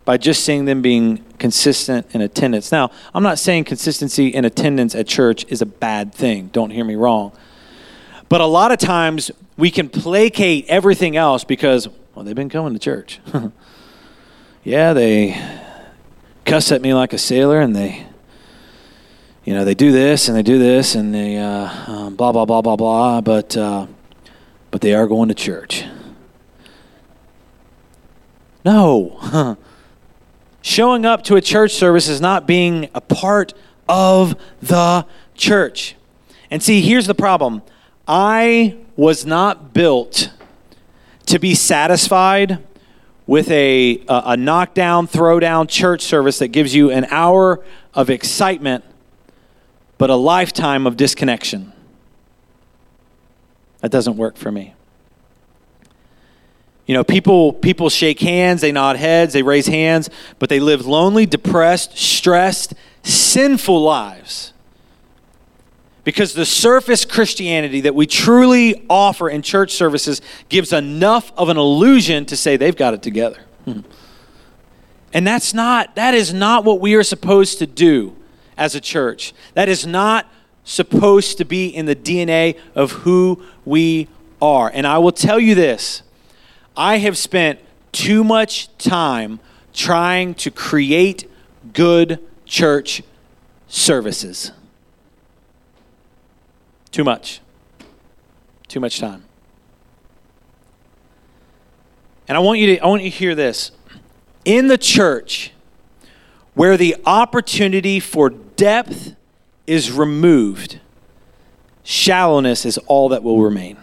by 0.06 0.18
just 0.18 0.44
seeing 0.44 0.66
them 0.66 0.82
being 0.82 1.24
consistent 1.38 2.08
in 2.14 2.22
attendance? 2.22 2.72
Now, 2.72 2.90
I'm 3.14 3.22
not 3.22 3.38
saying 3.38 3.66
consistency 3.66 4.28
in 4.30 4.44
attendance 4.44 4.96
at 4.96 5.08
church 5.08 5.46
is 5.48 5.62
a 5.62 5.66
bad 5.66 6.14
thing. 6.14 6.48
Don't 6.48 6.72
hear 6.72 6.84
me 6.84 6.96
wrong. 6.96 7.32
But 8.28 8.42
a 8.42 8.46
lot 8.46 8.72
of 8.72 8.80
times 8.80 9.30
we 9.56 9.70
can 9.70 9.88
placate 9.88 10.66
everything 10.68 11.16
else 11.16 11.44
because, 11.44 11.88
well, 12.16 12.26
they've 12.26 12.36
been 12.36 12.50
coming 12.50 12.74
to 12.74 12.80
church. 12.80 13.20
yeah, 14.64 14.94
they 14.94 15.40
cuss 16.44 16.72
at 16.72 16.82
me 16.82 16.94
like 16.94 17.14
a 17.14 17.18
sailor 17.18 17.60
and 17.60 17.76
they 17.76 18.06
you 19.44 19.54
know 19.54 19.66
they 19.66 19.76
do 19.76 19.92
this 19.92 20.30
and 20.30 20.38
they 20.38 20.42
do 20.42 20.58
this 20.58 20.96
and 20.96 21.14
they 21.14 21.38
uh, 21.38 21.70
um, 21.92 22.16
blah 22.16 22.32
blah 22.32 22.46
blah 22.46 22.62
blah 22.62 22.78
blah 22.78 23.20
but 23.20 23.56
uh, 23.58 23.86
but 24.72 24.80
they 24.80 24.94
are 24.94 25.08
going 25.08 25.28
to 25.28 25.36
church 25.36 25.84
no. 28.68 29.58
Showing 30.62 31.06
up 31.06 31.24
to 31.26 31.38
a 31.38 31.42
church 31.42 31.72
service 31.72 32.10
is 32.10 32.20
not 32.20 32.46
being 32.46 32.90
a 32.94 33.00
part 33.00 33.54
of 33.88 34.36
the 34.62 35.06
church. 35.36 35.96
And 36.52 36.62
see, 36.62 36.82
here's 36.82 37.08
the 37.08 37.16
problem 37.16 37.62
I 38.08 38.76
was 38.98 39.26
not 39.26 39.74
built 39.74 40.32
to 41.28 41.40
be 41.40 41.56
satisfied 41.56 42.62
with 43.26 43.50
a, 43.52 44.04
a, 44.10 44.22
a 44.26 44.38
knockdown, 44.38 45.08
throwdown 45.08 45.70
church 45.70 46.02
service 46.02 46.40
that 46.40 46.50
gives 46.50 46.76
you 46.76 46.92
an 46.92 47.06
hour 47.06 47.64
of 47.94 48.10
excitement, 48.10 48.84
but 49.98 50.10
a 50.10 50.16
lifetime 50.16 50.86
of 50.86 50.98
disconnection. 50.98 51.72
That 53.80 53.92
doesn't 53.92 54.18
work 54.18 54.36
for 54.36 54.52
me. 54.52 54.74
You 56.88 56.94
know, 56.94 57.04
people 57.04 57.52
people 57.54 57.90
shake 57.90 58.22
hands, 58.22 58.62
they 58.62 58.72
nod 58.72 58.96
heads, 58.96 59.34
they 59.34 59.44
raise 59.44 59.68
hands, 59.68 60.10
but 60.40 60.50
they 60.50 60.62
live 60.62 60.88
lonely, 60.88 61.26
depressed, 61.26 61.98
stressed, 61.98 62.74
sinful 63.04 63.82
lives. 63.84 64.54
Because 66.06 66.34
the 66.34 66.46
surface 66.46 67.04
Christianity 67.04 67.82
that 67.82 67.94
we 67.94 68.08
truly 68.08 68.86
offer 68.90 69.30
in 69.30 69.42
church 69.42 69.74
services 69.74 70.22
gives 70.48 70.72
enough 70.72 71.34
of 71.36 71.50
an 71.50 71.58
illusion 71.58 72.26
to 72.28 72.38
say 72.38 72.56
they've 72.56 72.76
got 72.76 72.94
it 72.94 73.04
together. 73.04 73.42
Hmm. 73.66 73.82
And 75.12 75.28
that's 75.28 75.54
not 75.54 75.96
that 75.96 76.14
is 76.14 76.34
not 76.34 76.64
what 76.64 76.80
we 76.80 76.96
are 76.96 77.04
supposed 77.04 77.60
to 77.60 77.68
do 77.68 78.16
as 78.58 78.76
a 78.76 78.80
church. 78.80 79.34
That 79.56 79.68
is 79.68 79.86
not 79.86 80.26
supposed 80.64 81.38
to 81.40 81.46
be 81.46 81.68
in 81.68 81.86
the 81.86 81.96
DNA 81.96 82.58
of 82.76 82.92
who 82.92 83.44
we 83.66 84.08
are. 84.42 84.72
And 84.74 84.88
I 84.88 85.00
will 85.00 85.12
tell 85.12 85.40
you 85.40 85.54
this, 85.54 86.04
I 86.78 87.00
have 87.00 87.18
spent 87.18 87.60
too 87.92 88.24
much 88.24 88.70
time 88.78 89.40
trying 89.74 90.36
to 90.36 90.52
create 90.52 91.30
good 91.74 92.20
church 92.46 93.02
services. 93.68 94.52
Too 96.92 97.04
much. 97.04 97.42
Too 98.68 98.80
much 98.80 99.00
time. 99.00 99.24
And 102.28 102.38
I 102.38 102.40
want 102.40 102.60
you 102.60 102.76
to 102.76 102.80
I 102.80 102.88
want 102.88 103.04
you 103.04 103.10
to 103.10 103.16
hear 103.16 103.34
this. 103.34 103.72
In 104.46 104.68
the 104.68 104.78
church 104.78 105.52
where 106.54 106.78
the 106.78 106.96
opportunity 107.06 108.00
for 108.00 108.30
depth 108.30 109.16
is 109.66 109.92
removed, 109.92 110.80
shallowness 111.84 112.66
is 112.66 112.78
all 112.80 113.10
that 113.10 113.24
will 113.24 113.42
remain. 113.42 113.78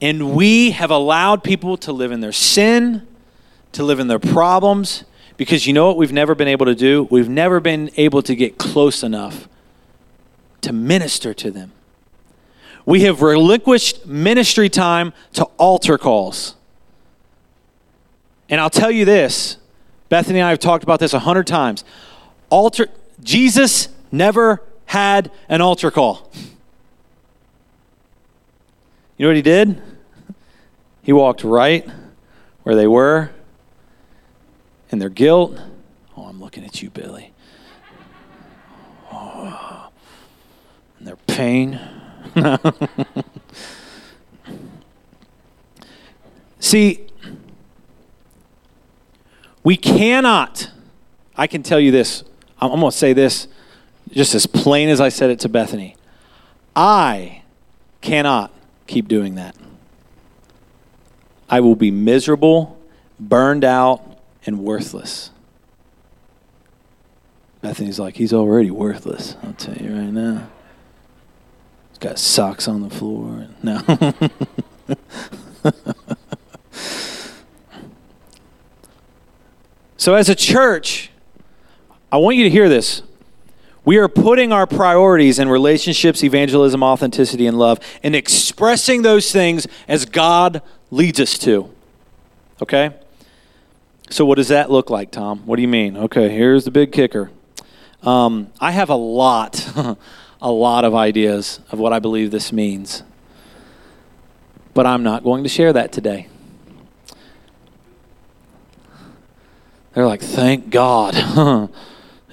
And 0.00 0.34
we 0.34 0.72
have 0.72 0.90
allowed 0.90 1.42
people 1.42 1.76
to 1.78 1.92
live 1.92 2.12
in 2.12 2.20
their 2.20 2.32
sin, 2.32 3.06
to 3.72 3.82
live 3.82 4.00
in 4.00 4.08
their 4.08 4.18
problems, 4.18 5.04
because 5.36 5.66
you 5.66 5.72
know 5.72 5.86
what 5.86 5.96
we've 5.96 6.12
never 6.12 6.34
been 6.34 6.48
able 6.48 6.66
to 6.66 6.74
do? 6.74 7.04
We've 7.10 7.28
never 7.28 7.60
been 7.60 7.90
able 7.96 8.22
to 8.22 8.36
get 8.36 8.58
close 8.58 9.02
enough 9.02 9.48
to 10.60 10.72
minister 10.72 11.34
to 11.34 11.50
them. 11.50 11.72
We 12.86 13.02
have 13.02 13.22
relinquished 13.22 14.06
ministry 14.06 14.68
time 14.68 15.12
to 15.34 15.44
altar 15.58 15.98
calls. 15.98 16.54
And 18.48 18.60
I'll 18.60 18.70
tell 18.70 18.90
you 18.90 19.04
this 19.04 19.56
Bethany 20.08 20.38
and 20.38 20.46
I 20.46 20.50
have 20.50 20.58
talked 20.58 20.84
about 20.84 21.00
this 21.00 21.14
a 21.14 21.18
hundred 21.20 21.46
times. 21.46 21.82
Altar, 22.50 22.88
Jesus 23.22 23.88
never 24.12 24.62
had 24.86 25.30
an 25.48 25.60
altar 25.60 25.90
call. 25.90 26.30
You 29.16 29.24
know 29.24 29.28
what 29.28 29.36
he 29.36 29.42
did? 29.42 29.80
He 31.02 31.12
walked 31.12 31.44
right 31.44 31.88
where 32.64 32.74
they 32.74 32.88
were 32.88 33.30
in 34.90 34.98
their 34.98 35.08
guilt. 35.08 35.56
Oh, 36.16 36.24
I'm 36.24 36.40
looking 36.40 36.64
at 36.64 36.82
you, 36.82 36.90
Billy. 36.90 37.32
Oh, 39.12 39.90
and 40.98 41.06
their 41.06 41.16
pain. 41.28 41.78
See, 46.58 47.06
we 49.62 49.76
cannot, 49.76 50.70
I 51.36 51.46
can 51.46 51.62
tell 51.62 51.78
you 51.78 51.90
this, 51.90 52.24
I'm, 52.60 52.70
going 52.70 52.90
to 52.90 52.96
say 52.96 53.12
this 53.12 53.46
just 54.10 54.34
as 54.34 54.46
plain 54.46 54.88
as 54.88 55.00
I 55.00 55.08
said 55.10 55.30
it 55.30 55.38
to 55.40 55.48
Bethany. 55.48 55.96
I 56.74 57.42
cannot 58.00 58.53
keep 58.86 59.08
doing 59.08 59.34
that. 59.36 59.56
I 61.48 61.60
will 61.60 61.76
be 61.76 61.90
miserable, 61.90 62.78
burned 63.18 63.64
out, 63.64 64.18
and 64.46 64.60
worthless. 64.60 65.30
Bethany's 67.60 67.98
like, 67.98 68.16
he's 68.16 68.32
already 68.32 68.70
worthless, 68.70 69.36
I'll 69.42 69.52
tell 69.54 69.76
you 69.76 69.94
right 69.94 70.12
now. 70.12 70.48
He's 71.90 71.98
got 71.98 72.18
socks 72.18 72.68
on 72.68 72.82
the 72.82 72.90
floor. 72.90 73.48
No. 73.62 73.80
So, 80.04 80.14
as 80.14 80.28
a 80.28 80.34
church, 80.34 81.10
I 82.12 82.18
want 82.18 82.36
you 82.36 82.44
to 82.44 82.50
hear 82.50 82.68
this. 82.68 83.00
We 83.84 83.98
are 83.98 84.08
putting 84.08 84.52
our 84.52 84.66
priorities 84.66 85.38
in 85.38 85.48
relationships, 85.48 86.24
evangelism, 86.24 86.82
authenticity, 86.82 87.46
and 87.46 87.58
love, 87.58 87.78
and 88.02 88.16
expressing 88.16 89.02
those 89.02 89.30
things 89.30 89.66
as 89.86 90.06
God 90.06 90.62
leads 90.90 91.20
us 91.20 91.36
to. 91.38 91.70
Okay? 92.62 92.94
So, 94.10 94.24
what 94.24 94.36
does 94.36 94.48
that 94.48 94.70
look 94.70 94.90
like, 94.90 95.10
Tom? 95.10 95.40
What 95.40 95.56
do 95.56 95.62
you 95.62 95.68
mean? 95.68 95.96
Okay, 95.96 96.28
here's 96.28 96.64
the 96.64 96.70
big 96.70 96.92
kicker. 96.92 97.30
Um, 98.02 98.52
I 98.60 98.70
have 98.70 98.90
a 98.90 98.94
lot, 98.94 99.66
a 100.42 100.52
lot 100.52 100.84
of 100.84 100.94
ideas 100.94 101.60
of 101.70 101.78
what 101.78 101.92
I 101.92 101.98
believe 101.98 102.30
this 102.30 102.52
means, 102.52 103.02
but 104.72 104.86
I'm 104.86 105.02
not 105.02 105.24
going 105.24 105.42
to 105.42 105.48
share 105.48 105.72
that 105.72 105.90
today. 105.90 106.28
They're 109.94 110.06
like, 110.06 110.20
thank 110.20 110.70
God, 110.70 111.14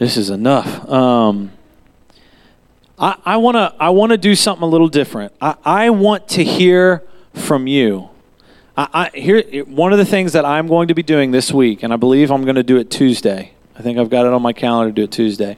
this 0.01 0.17
is 0.17 0.31
enough. 0.31 0.89
Um, 0.89 1.51
I, 2.97 3.37
want 3.37 3.53
to 3.53 3.75
I 3.79 3.91
wanna 3.91 4.17
do 4.17 4.33
something 4.33 4.63
a 4.63 4.67
little 4.67 4.87
different. 4.87 5.31
I, 5.39 5.55
I 5.63 5.89
want 5.91 6.27
to 6.29 6.43
hear 6.43 7.03
from 7.35 7.67
you. 7.67 8.09
I, 8.75 8.87
I, 9.13 9.17
here, 9.17 9.63
one 9.65 9.93
of 9.93 9.99
the 9.99 10.05
things 10.05 10.33
that 10.33 10.43
I'm 10.43 10.65
going 10.65 10.87
to 10.87 10.95
be 10.95 11.03
doing 11.03 11.29
this 11.29 11.53
week, 11.53 11.83
and 11.83 11.93
I 11.93 11.97
believe 11.97 12.31
I'm 12.31 12.45
going 12.45 12.55
to 12.55 12.63
do 12.63 12.77
it 12.77 12.89
Tuesday. 12.89 13.53
I 13.77 13.83
think 13.83 13.99
I've 13.99 14.09
got 14.09 14.25
it 14.25 14.33
on 14.33 14.41
my 14.41 14.53
calendar 14.53 14.89
to 14.89 14.95
do 14.95 15.03
it 15.03 15.11
Tuesday. 15.11 15.57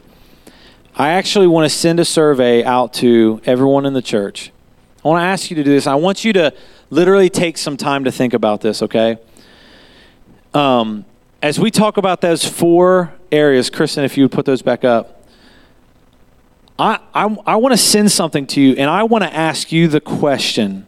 I 0.93 1.11
actually 1.11 1.47
want 1.47 1.71
to 1.71 1.73
send 1.73 2.01
a 2.01 2.05
survey 2.05 2.65
out 2.65 2.93
to 2.95 3.39
everyone 3.45 3.85
in 3.85 3.93
the 3.93 4.01
church. 4.01 4.51
I 5.05 5.07
want 5.07 5.21
to 5.21 5.25
ask 5.25 5.51
you 5.51 5.55
to 5.55 5.63
do 5.63 5.71
this. 5.71 5.87
I 5.87 5.95
want 5.95 6.25
you 6.25 6.33
to 6.33 6.53
literally 6.89 7.29
take 7.29 7.57
some 7.57 7.77
time 7.77 8.03
to 8.03 8.11
think 8.11 8.33
about 8.33 8.59
this, 8.59 8.81
okay? 8.81 9.19
Um, 10.53 11.05
as 11.43 11.59
we 11.59 11.69
talk 11.69 11.97
about 11.97 12.21
those 12.21 12.45
four 12.45 13.13
areas, 13.29 13.69
Kristen, 13.69 14.05
if 14.05 14.15
you 14.15 14.23
would 14.23 14.31
put 14.31 14.45
those 14.45 14.61
back 14.61 14.85
up, 14.85 15.27
I, 16.79 16.99
I, 17.13 17.35
I 17.45 17.55
want 17.57 17.73
to 17.73 17.77
send 17.77 18.13
something 18.13 18.47
to 18.47 18.61
you, 18.61 18.75
and 18.77 18.89
I 18.89 19.03
want 19.03 19.25
to 19.25 19.35
ask 19.35 19.69
you 19.69 19.89
the 19.89 19.99
question. 19.99 20.87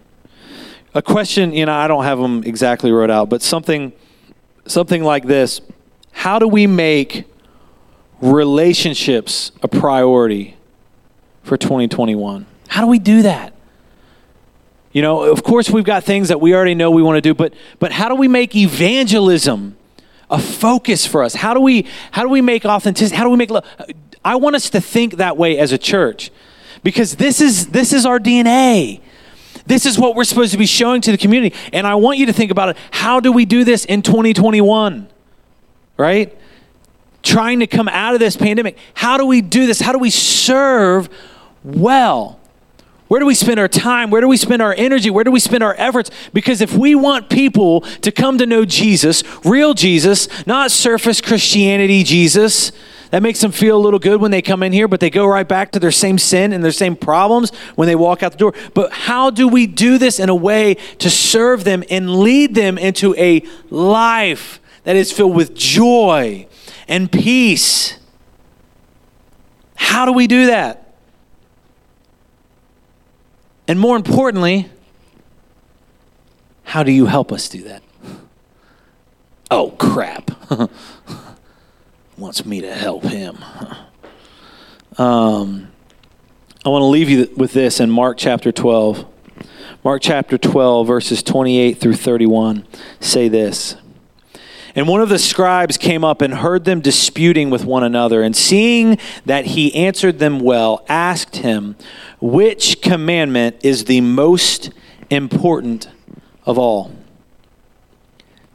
A 0.93 1.01
question, 1.01 1.51
you 1.51 1.65
know, 1.65 1.73
I 1.73 1.89
don't 1.89 2.05
have 2.05 2.19
them 2.19 2.41
exactly 2.45 2.93
wrote 2.93 3.11
out, 3.11 3.29
but 3.29 3.41
something, 3.41 3.91
something 4.65 5.03
like 5.03 5.25
this 5.25 5.59
How 6.13 6.39
do 6.39 6.47
we 6.47 6.67
make 6.67 7.25
relationships 8.21 9.51
a 9.61 9.67
priority 9.67 10.55
for 11.43 11.57
2021? 11.57 12.45
How 12.69 12.81
do 12.81 12.87
we 12.87 12.97
do 12.97 13.23
that? 13.23 13.53
You 14.93 15.01
know, 15.01 15.23
of 15.23 15.43
course, 15.43 15.69
we've 15.69 15.83
got 15.83 16.05
things 16.05 16.29
that 16.29 16.39
we 16.39 16.55
already 16.55 16.75
know 16.75 16.91
we 16.91 17.03
want 17.03 17.17
to 17.17 17.21
do, 17.21 17.33
but, 17.33 17.53
but 17.79 17.91
how 17.91 18.07
do 18.07 18.15
we 18.15 18.29
make 18.29 18.55
evangelism 18.55 19.74
a 20.29 20.39
focus 20.39 21.05
for 21.05 21.23
us. 21.23 21.35
How 21.35 21.53
do 21.53 21.59
we 21.59 21.87
how 22.11 22.23
do 22.23 22.29
we 22.29 22.41
make 22.41 22.65
authenticity? 22.65 23.15
How 23.15 23.23
do 23.23 23.29
we 23.29 23.37
make 23.37 23.49
love? 23.49 23.65
I 24.23 24.35
want 24.35 24.55
us 24.55 24.69
to 24.71 24.81
think 24.81 25.17
that 25.17 25.37
way 25.37 25.57
as 25.57 25.71
a 25.71 25.77
church 25.77 26.31
because 26.83 27.15
this 27.15 27.41
is 27.41 27.67
this 27.67 27.93
is 27.93 28.05
our 28.05 28.19
DNA. 28.19 29.01
This 29.65 29.85
is 29.85 29.97
what 29.97 30.15
we're 30.15 30.23
supposed 30.25 30.51
to 30.51 30.57
be 30.57 30.65
showing 30.65 31.01
to 31.01 31.11
the 31.11 31.17
community. 31.17 31.55
And 31.73 31.87
I 31.87 31.95
want 31.95 32.19
you 32.19 32.27
to 32.27 32.33
think 32.33 32.51
about 32.51 32.69
it. 32.69 32.77
How 32.91 33.19
do 33.19 33.31
we 33.31 33.45
do 33.45 33.63
this 33.63 33.85
in 33.85 34.01
2021? 34.03 35.07
Right? 35.97 36.37
Trying 37.23 37.61
to 37.61 37.67
come 37.67 37.87
out 37.87 38.13
of 38.13 38.19
this 38.19 38.37
pandemic. 38.37 38.77
How 38.93 39.17
do 39.17 39.25
we 39.25 39.41
do 39.41 39.65
this? 39.65 39.79
How 39.79 39.91
do 39.91 39.97
we 39.97 40.11
serve 40.11 41.09
well? 41.63 42.39
Where 43.07 43.19
do 43.19 43.25
we 43.25 43.35
spend 43.35 43.59
our 43.59 43.67
time? 43.67 44.09
Where 44.09 44.21
do 44.21 44.27
we 44.27 44.37
spend 44.37 44.61
our 44.61 44.73
energy? 44.75 45.09
Where 45.11 45.23
do 45.23 45.31
we 45.31 45.39
spend 45.39 45.63
our 45.63 45.75
efforts? 45.77 46.09
Because 46.33 46.59
if 46.59 46.73
we 46.73 46.95
want 46.95 47.29
people 47.29 47.81
to 47.81 48.11
come 48.11 48.39
to 48.39 48.45
know 48.47 48.65
Jesus, 48.65 49.23
real 49.45 49.75
Jesus, 49.75 50.27
not 50.47 50.71
surface 50.71 51.21
Christianity 51.21 52.03
Jesus, 52.03 52.71
that 53.11 53.21
makes 53.21 53.39
them 53.41 53.51
feel 53.51 53.77
a 53.77 53.79
little 53.79 53.99
good 53.99 54.19
when 54.19 54.31
they 54.31 54.41
come 54.41 54.63
in 54.63 54.73
here, 54.73 54.87
but 54.87 54.99
they 54.99 55.11
go 55.11 55.27
right 55.27 55.47
back 55.47 55.71
to 55.73 55.79
their 55.79 55.91
same 55.91 56.17
sin 56.17 56.51
and 56.51 56.63
their 56.63 56.71
same 56.71 56.95
problems 56.95 57.51
when 57.75 57.87
they 57.87 57.95
walk 57.95 58.23
out 58.23 58.31
the 58.31 58.37
door. 58.39 58.53
But 58.73 58.91
how 58.91 59.29
do 59.29 59.47
we 59.47 59.67
do 59.67 59.99
this 59.99 60.19
in 60.19 60.29
a 60.29 60.35
way 60.35 60.73
to 60.97 61.09
serve 61.09 61.63
them 61.63 61.83
and 61.91 62.09
lead 62.09 62.55
them 62.55 62.79
into 62.79 63.15
a 63.15 63.43
life 63.69 64.59
that 64.83 64.95
is 64.95 65.11
filled 65.11 65.35
with 65.35 65.53
joy 65.53 66.47
and 66.87 67.11
peace? 67.11 67.99
How 69.75 70.05
do 70.05 70.11
we 70.11 70.25
do 70.25 70.47
that? 70.47 70.84
And 73.67 73.79
more 73.79 73.95
importantly, 73.95 74.69
how 76.63 76.83
do 76.83 76.91
you 76.91 77.05
help 77.05 77.31
us 77.31 77.49
do 77.49 77.63
that? 77.63 77.83
Oh, 79.49 79.71
crap. 79.71 80.31
Wants 82.17 82.45
me 82.45 82.61
to 82.61 82.73
help 82.73 83.03
him. 83.03 83.37
Um, 84.97 85.71
I 86.65 86.69
want 86.69 86.81
to 86.81 86.87
leave 86.87 87.09
you 87.09 87.29
with 87.35 87.53
this 87.53 87.79
in 87.79 87.89
Mark 87.89 88.17
chapter 88.17 88.51
12. 88.51 89.05
Mark 89.83 90.01
chapter 90.01 90.37
12, 90.37 90.87
verses 90.87 91.21
28 91.21 91.73
through 91.77 91.93
31 91.93 92.65
say 92.99 93.27
this. 93.27 93.75
And 94.75 94.89
one 94.89 94.99
of 94.99 95.07
the 95.07 95.19
scribes 95.19 95.77
came 95.77 96.03
up 96.03 96.21
and 96.21 96.33
heard 96.33 96.65
them 96.65 96.81
disputing 96.81 97.49
with 97.49 97.63
one 97.63 97.83
another, 97.83 98.21
and 98.21 98.35
seeing 98.35 98.97
that 99.25 99.45
he 99.45 99.73
answered 99.73 100.19
them 100.19 100.39
well, 100.39 100.83
asked 100.89 101.37
him, 101.37 101.77
Which 102.19 102.74
commandment 102.85 103.57
is 103.63 103.85
the 103.85 103.99
most 104.01 104.69
important 105.09 105.89
of 106.45 106.57
all? 106.57 106.91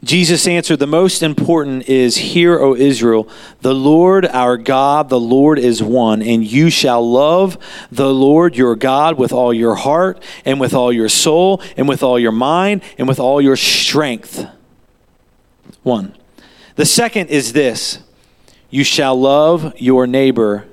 Jesus 0.03 0.47
answered, 0.47 0.79
The 0.79 0.87
most 0.87 1.21
important 1.21 1.87
is, 1.87 2.17
Hear, 2.17 2.59
O 2.59 2.73
Israel, 2.75 3.29
the 3.61 3.75
Lord 3.75 4.25
our 4.25 4.57
God, 4.57 5.09
the 5.09 5.19
Lord 5.19 5.59
is 5.59 5.83
one, 5.83 6.23
and 6.23 6.43
you 6.43 6.71
shall 6.71 7.07
love 7.07 7.57
the 7.91 8.11
Lord 8.11 8.55
your 8.55 8.75
God 8.75 9.17
with 9.19 9.31
all 9.31 9.53
your 9.53 9.75
heart, 9.75 10.23
and 10.43 10.59
with 10.59 10.73
all 10.73 10.91
your 10.91 11.09
soul, 11.09 11.61
and 11.77 11.87
with 11.87 12.01
all 12.01 12.17
your 12.17 12.31
mind, 12.31 12.81
and 12.97 13.07
with 13.07 13.19
all 13.19 13.39
your 13.41 13.55
strength. 13.55 14.47
One. 15.83 16.15
The 16.77 16.85
second 16.85 17.27
is 17.27 17.53
this 17.53 17.99
you 18.71 18.83
shall 18.83 19.19
love 19.19 19.73
your 19.77 20.07
neighbor 20.07 20.65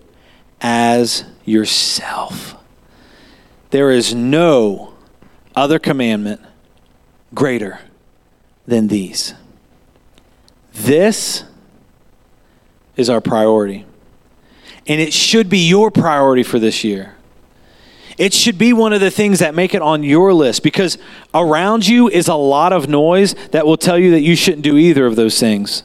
as 0.61 1.25
yourself. 1.45 2.58
There 3.71 3.91
is 3.91 4.15
no 4.15 4.95
other 5.55 5.79
commandment 5.79 6.41
greater 7.35 7.81
than 8.67 8.89
these. 8.89 9.35
This 10.73 11.45
is 12.97 13.11
our 13.11 13.21
priority. 13.21 13.85
And 14.87 15.01
it 15.01 15.13
should 15.13 15.49
be 15.49 15.69
your 15.69 15.91
priority 15.91 16.43
for 16.43 16.59
this 16.59 16.85
year. 16.85 17.15
It 18.17 18.35
should 18.35 18.59
be 18.59 18.73
one 18.73 18.93
of 18.93 19.01
the 19.01 19.13
things 19.13 19.39
that 19.39 19.55
make 19.55 19.75
it 19.75 19.83
on 19.83 20.03
your 20.03 20.35
list 20.35 20.65
because 20.65 20.99
around 21.33 21.87
you 21.87 22.09
is 22.09 22.27
a 22.27 22.35
lot 22.35 22.73
of 22.73 22.89
noise 22.89 23.35
that 23.53 23.65
will 23.65 23.77
tell 23.77 23.99
you 23.99 24.11
that 24.11 24.23
you 24.23 24.35
shouldn't 24.35 24.63
do 24.63 24.77
either 24.77 25.07
of 25.07 25.15
those 25.15 25.39
things. 25.39 25.85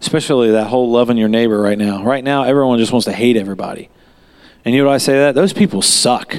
Especially 0.00 0.50
that 0.50 0.66
whole 0.66 0.90
loving 0.90 1.16
your 1.16 1.28
neighbor 1.28 1.58
right 1.60 1.78
now. 1.78 2.02
Right 2.04 2.22
now, 2.22 2.42
everyone 2.42 2.78
just 2.78 2.92
wants 2.92 3.06
to 3.06 3.12
hate 3.12 3.36
everybody. 3.36 3.88
And 4.64 4.74
you 4.74 4.82
know 4.82 4.88
what 4.88 4.94
I 4.94 4.98
say 4.98 5.14
that? 5.14 5.34
Those 5.34 5.52
people 5.52 5.82
suck. 5.82 6.34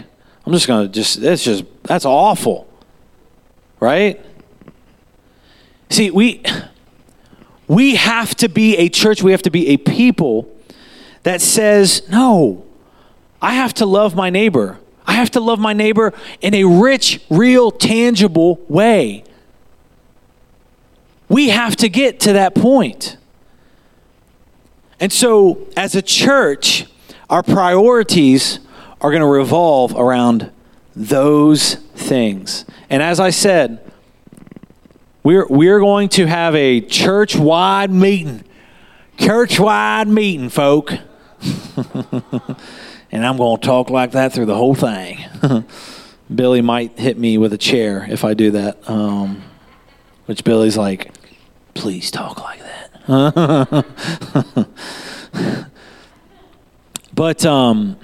I'm 0.45 0.53
just 0.53 0.67
going 0.67 0.87
to 0.87 0.93
just, 0.93 1.21
that's 1.21 1.43
just, 1.43 1.63
that's 1.83 2.05
awful. 2.05 2.67
Right? 3.79 4.23
See, 5.89 6.09
we, 6.09 6.41
we 7.67 7.95
have 7.95 8.35
to 8.35 8.49
be 8.49 8.77
a 8.77 8.89
church, 8.89 9.21
we 9.23 9.31
have 9.31 9.41
to 9.43 9.51
be 9.51 9.69
a 9.69 9.77
people 9.77 10.49
that 11.23 11.41
says, 11.41 12.07
no, 12.09 12.65
I 13.41 13.53
have 13.53 13.73
to 13.75 13.85
love 13.85 14.15
my 14.15 14.29
neighbor. 14.29 14.79
I 15.05 15.13
have 15.13 15.31
to 15.31 15.39
love 15.39 15.59
my 15.59 15.73
neighbor 15.73 16.13
in 16.41 16.53
a 16.53 16.63
rich, 16.63 17.21
real, 17.29 17.71
tangible 17.71 18.59
way. 18.69 19.23
We 21.27 21.49
have 21.49 21.75
to 21.77 21.89
get 21.89 22.21
to 22.21 22.33
that 22.33 22.55
point. 22.55 23.17
And 24.99 25.11
so, 25.11 25.67
as 25.75 25.95
a 25.95 26.01
church, 26.01 26.85
our 27.33 27.41
priorities 27.41 28.59
are 29.01 29.09
going 29.09 29.21
to 29.21 29.27
revolve 29.27 29.95
around 29.95 30.51
those 30.95 31.73
things. 31.95 32.63
And 32.91 33.01
as 33.01 33.19
I 33.19 33.31
said, 33.31 33.91
we're, 35.23 35.47
we're 35.47 35.79
going 35.79 36.09
to 36.09 36.27
have 36.27 36.53
a 36.53 36.79
church 36.79 37.35
wide 37.35 37.89
meeting. 37.89 38.43
Church 39.17 39.59
wide 39.59 40.07
meeting, 40.07 40.49
folk. 40.49 40.91
and 43.11 43.25
I'm 43.25 43.37
going 43.37 43.59
to 43.59 43.65
talk 43.65 43.89
like 43.89 44.11
that 44.11 44.31
through 44.31 44.45
the 44.45 44.55
whole 44.55 44.75
thing. 44.75 45.17
Billy 46.35 46.61
might 46.61 46.99
hit 46.99 47.17
me 47.17 47.39
with 47.39 47.51
a 47.51 47.57
chair 47.57 48.05
if 48.07 48.23
I 48.23 48.35
do 48.35 48.51
that. 48.51 48.87
Um, 48.87 49.41
which 50.27 50.43
Billy's 50.43 50.77
like, 50.77 51.11
please 51.73 52.11
talk 52.11 52.43
like 52.43 52.59
that. 53.07 53.85
but 57.13 57.45
um, 57.45 57.97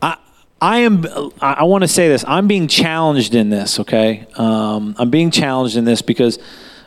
I 0.00 0.16
I 0.60 0.78
am 0.78 1.04
I 1.40 1.64
want 1.64 1.82
to 1.82 1.88
say 1.88 2.08
this. 2.08 2.24
I'm 2.26 2.46
being 2.46 2.68
challenged 2.68 3.34
in 3.34 3.50
this. 3.50 3.78
Okay, 3.80 4.26
um, 4.36 4.94
I'm 4.98 5.10
being 5.10 5.30
challenged 5.30 5.76
in 5.76 5.84
this 5.84 6.02
because 6.02 6.38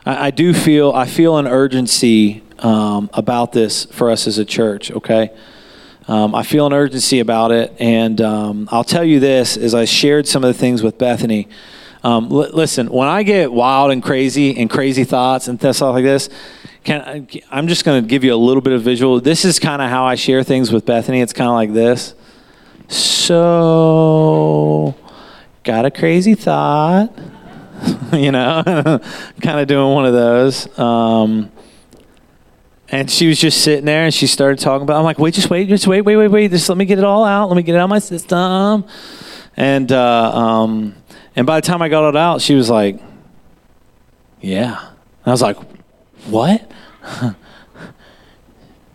I, 0.04 0.26
I 0.26 0.30
do 0.30 0.52
feel 0.52 0.92
I 0.92 1.06
feel 1.06 1.38
an 1.38 1.46
urgency 1.46 2.42
um, 2.58 3.10
about 3.12 3.52
this 3.52 3.84
for 3.86 4.10
us 4.10 4.26
as 4.26 4.38
a 4.38 4.44
church. 4.44 4.90
Okay. 4.90 5.30
Um, 6.08 6.34
I 6.34 6.42
feel 6.42 6.66
an 6.66 6.72
urgency 6.72 7.20
about 7.20 7.52
it, 7.52 7.76
and 7.78 8.18
um, 8.22 8.66
I'll 8.72 8.82
tell 8.82 9.04
you 9.04 9.20
this: 9.20 9.58
as 9.58 9.74
I 9.74 9.84
shared 9.84 10.26
some 10.26 10.42
of 10.42 10.48
the 10.48 10.58
things 10.58 10.82
with 10.82 10.96
Bethany, 10.96 11.48
um, 12.02 12.32
l- 12.32 12.48
listen, 12.50 12.88
when 12.88 13.08
I 13.08 13.22
get 13.24 13.52
wild 13.52 13.90
and 13.90 14.02
crazy 14.02 14.56
and 14.56 14.70
crazy 14.70 15.04
thoughts 15.04 15.48
and 15.48 15.58
stuff 15.60 15.82
like 15.82 16.04
this, 16.04 16.30
can, 16.88 17.28
I'm 17.50 17.68
just 17.68 17.84
going 17.84 18.02
to 18.02 18.08
give 18.08 18.24
you 18.24 18.32
a 18.34 18.36
little 18.36 18.62
bit 18.62 18.72
of 18.72 18.80
visual. 18.82 19.20
This 19.20 19.44
is 19.44 19.58
kind 19.58 19.82
of 19.82 19.90
how 19.90 20.06
I 20.06 20.14
share 20.14 20.42
things 20.42 20.72
with 20.72 20.86
Bethany. 20.86 21.20
It's 21.20 21.34
kind 21.34 21.48
of 21.48 21.54
like 21.54 21.74
this. 21.74 22.14
So, 22.88 23.34
got 25.64 25.84
a 25.84 25.90
crazy 25.90 26.34
thought, 26.34 27.12
you 28.14 28.32
know, 28.32 28.62
kind 29.42 29.60
of 29.60 29.68
doing 29.68 29.92
one 29.92 30.06
of 30.06 30.14
those. 30.14 30.78
Um, 30.78 31.52
and 32.88 33.10
she 33.10 33.28
was 33.28 33.38
just 33.38 33.62
sitting 33.62 33.84
there 33.84 34.04
and 34.04 34.14
she 34.14 34.26
started 34.26 34.58
talking 34.58 34.84
about, 34.84 34.96
I'm 34.96 35.04
like, 35.04 35.18
wait, 35.18 35.34
just 35.34 35.50
wait, 35.50 35.68
just 35.68 35.86
wait, 35.86 36.00
wait, 36.00 36.16
wait, 36.16 36.28
wait. 36.28 36.50
Just 36.50 36.70
let 36.70 36.78
me 36.78 36.86
get 36.86 36.96
it 36.96 37.04
all 37.04 37.22
out. 37.22 37.50
Let 37.50 37.56
me 37.58 37.62
get 37.62 37.74
it 37.74 37.78
out 37.78 37.84
of 37.84 37.90
my 37.90 37.98
system. 37.98 38.86
And, 39.58 39.92
uh, 39.92 40.32
um, 40.34 40.94
and 41.36 41.46
by 41.46 41.60
the 41.60 41.66
time 41.66 41.82
I 41.82 41.90
got 41.90 42.08
it 42.08 42.16
out, 42.16 42.40
she 42.40 42.54
was 42.54 42.70
like, 42.70 42.98
yeah. 44.40 44.88
And 44.88 45.26
I 45.26 45.30
was 45.30 45.42
like, 45.42 45.58
what? 46.28 46.66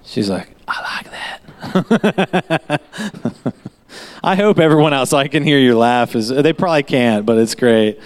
She's 0.03 0.29
like, 0.29 0.55
I 0.67 1.03
like 1.03 1.11
that. 1.11 2.81
I 4.23 4.35
hope 4.35 4.59
everyone 4.59 4.93
outside 4.93 5.29
can 5.29 5.43
hear 5.43 5.59
you 5.59 5.77
laugh. 5.77 6.15
Is 6.15 6.29
they 6.29 6.53
probably 6.53 6.83
can't, 6.83 7.25
but 7.25 7.37
it's 7.37 7.55
great. 7.55 7.99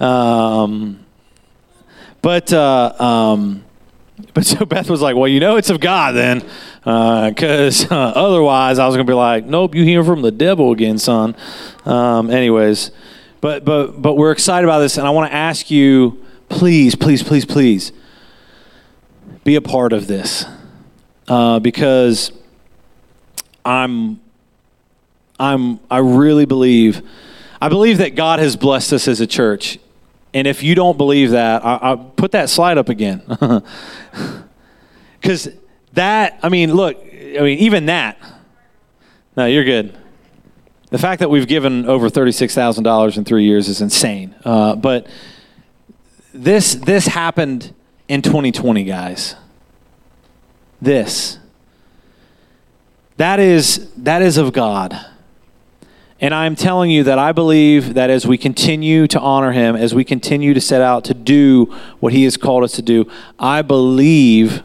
Um, 0.00 1.04
but 2.22 2.52
uh, 2.52 2.94
um, 2.98 3.64
but 4.34 4.44
so 4.46 4.64
Beth 4.64 4.90
was 4.90 5.02
like, 5.02 5.16
"Well, 5.16 5.28
you 5.28 5.40
know, 5.40 5.56
it's 5.56 5.70
of 5.70 5.80
God 5.80 6.14
then, 6.14 6.40
because 6.80 7.90
uh, 7.90 7.94
uh, 7.94 8.12
otherwise 8.14 8.78
I 8.78 8.86
was 8.86 8.94
gonna 8.94 9.04
be 9.04 9.12
like, 9.12 9.44
nope, 9.44 9.74
you 9.74 9.84
hear 9.84 10.04
from 10.04 10.22
the 10.22 10.30
devil 10.30 10.72
again, 10.72 10.98
son." 10.98 11.36
Um, 11.84 12.30
anyways, 12.30 12.90
but 13.40 13.64
but 13.64 14.00
but 14.00 14.14
we're 14.14 14.32
excited 14.32 14.64
about 14.64 14.80
this, 14.80 14.98
and 14.98 15.06
I 15.06 15.10
want 15.10 15.30
to 15.30 15.36
ask 15.36 15.70
you, 15.70 16.24
please, 16.48 16.94
please, 16.94 17.22
please, 17.22 17.44
please, 17.44 17.92
be 19.44 19.56
a 19.56 19.60
part 19.60 19.92
of 19.92 20.06
this, 20.06 20.44
uh, 21.28 21.58
because 21.60 22.32
I'm 23.64 24.20
I'm 25.38 25.80
I 25.90 25.98
really 25.98 26.44
believe 26.44 27.02
I 27.60 27.68
believe 27.68 27.98
that 27.98 28.14
God 28.14 28.38
has 28.38 28.56
blessed 28.56 28.92
us 28.92 29.08
as 29.08 29.20
a 29.20 29.26
church 29.26 29.78
and 30.32 30.46
if 30.46 30.62
you 30.62 30.74
don't 30.74 30.96
believe 30.96 31.32
that, 31.32 31.64
I, 31.64 31.94
will 31.94 32.04
put 32.16 32.32
that 32.32 32.48
slide 32.48 32.78
up 32.78 32.88
again. 32.88 33.22
Because 35.20 35.50
that, 35.92 36.40
I 36.42 36.48
mean, 36.48 36.72
look, 36.72 36.96
I 36.96 37.40
mean, 37.40 37.58
even 37.58 37.84
that. 37.86 38.16
No, 39.36 39.44
you're 39.44 39.64
good. 39.64 39.94
The 40.88 40.96
fact 40.96 41.20
that 41.20 41.28
we've 41.28 41.46
given 41.46 41.84
over 41.84 42.08
$36,000 42.08 43.18
in 43.18 43.24
three 43.26 43.44
years 43.44 43.68
is 43.68 43.82
insane. 43.82 44.34
Uh, 44.42 44.76
but 44.76 45.08
this, 46.32 46.74
this 46.74 47.06
happened 47.06 47.74
in 48.10 48.22
2020, 48.22 48.82
guys. 48.82 49.36
This. 50.82 51.38
That 53.18 53.38
is, 53.38 53.88
that 53.98 54.20
is 54.20 54.36
of 54.36 54.52
God. 54.52 54.98
And 56.20 56.34
I'm 56.34 56.56
telling 56.56 56.90
you 56.90 57.04
that 57.04 57.20
I 57.20 57.30
believe 57.30 57.94
that 57.94 58.10
as 58.10 58.26
we 58.26 58.36
continue 58.36 59.06
to 59.06 59.20
honor 59.20 59.52
him, 59.52 59.76
as 59.76 59.94
we 59.94 60.02
continue 60.02 60.54
to 60.54 60.60
set 60.60 60.82
out 60.82 61.04
to 61.04 61.14
do 61.14 61.66
what 62.00 62.12
he 62.12 62.24
has 62.24 62.36
called 62.36 62.64
us 62.64 62.72
to 62.72 62.82
do, 62.82 63.08
I 63.38 63.62
believe 63.62 64.64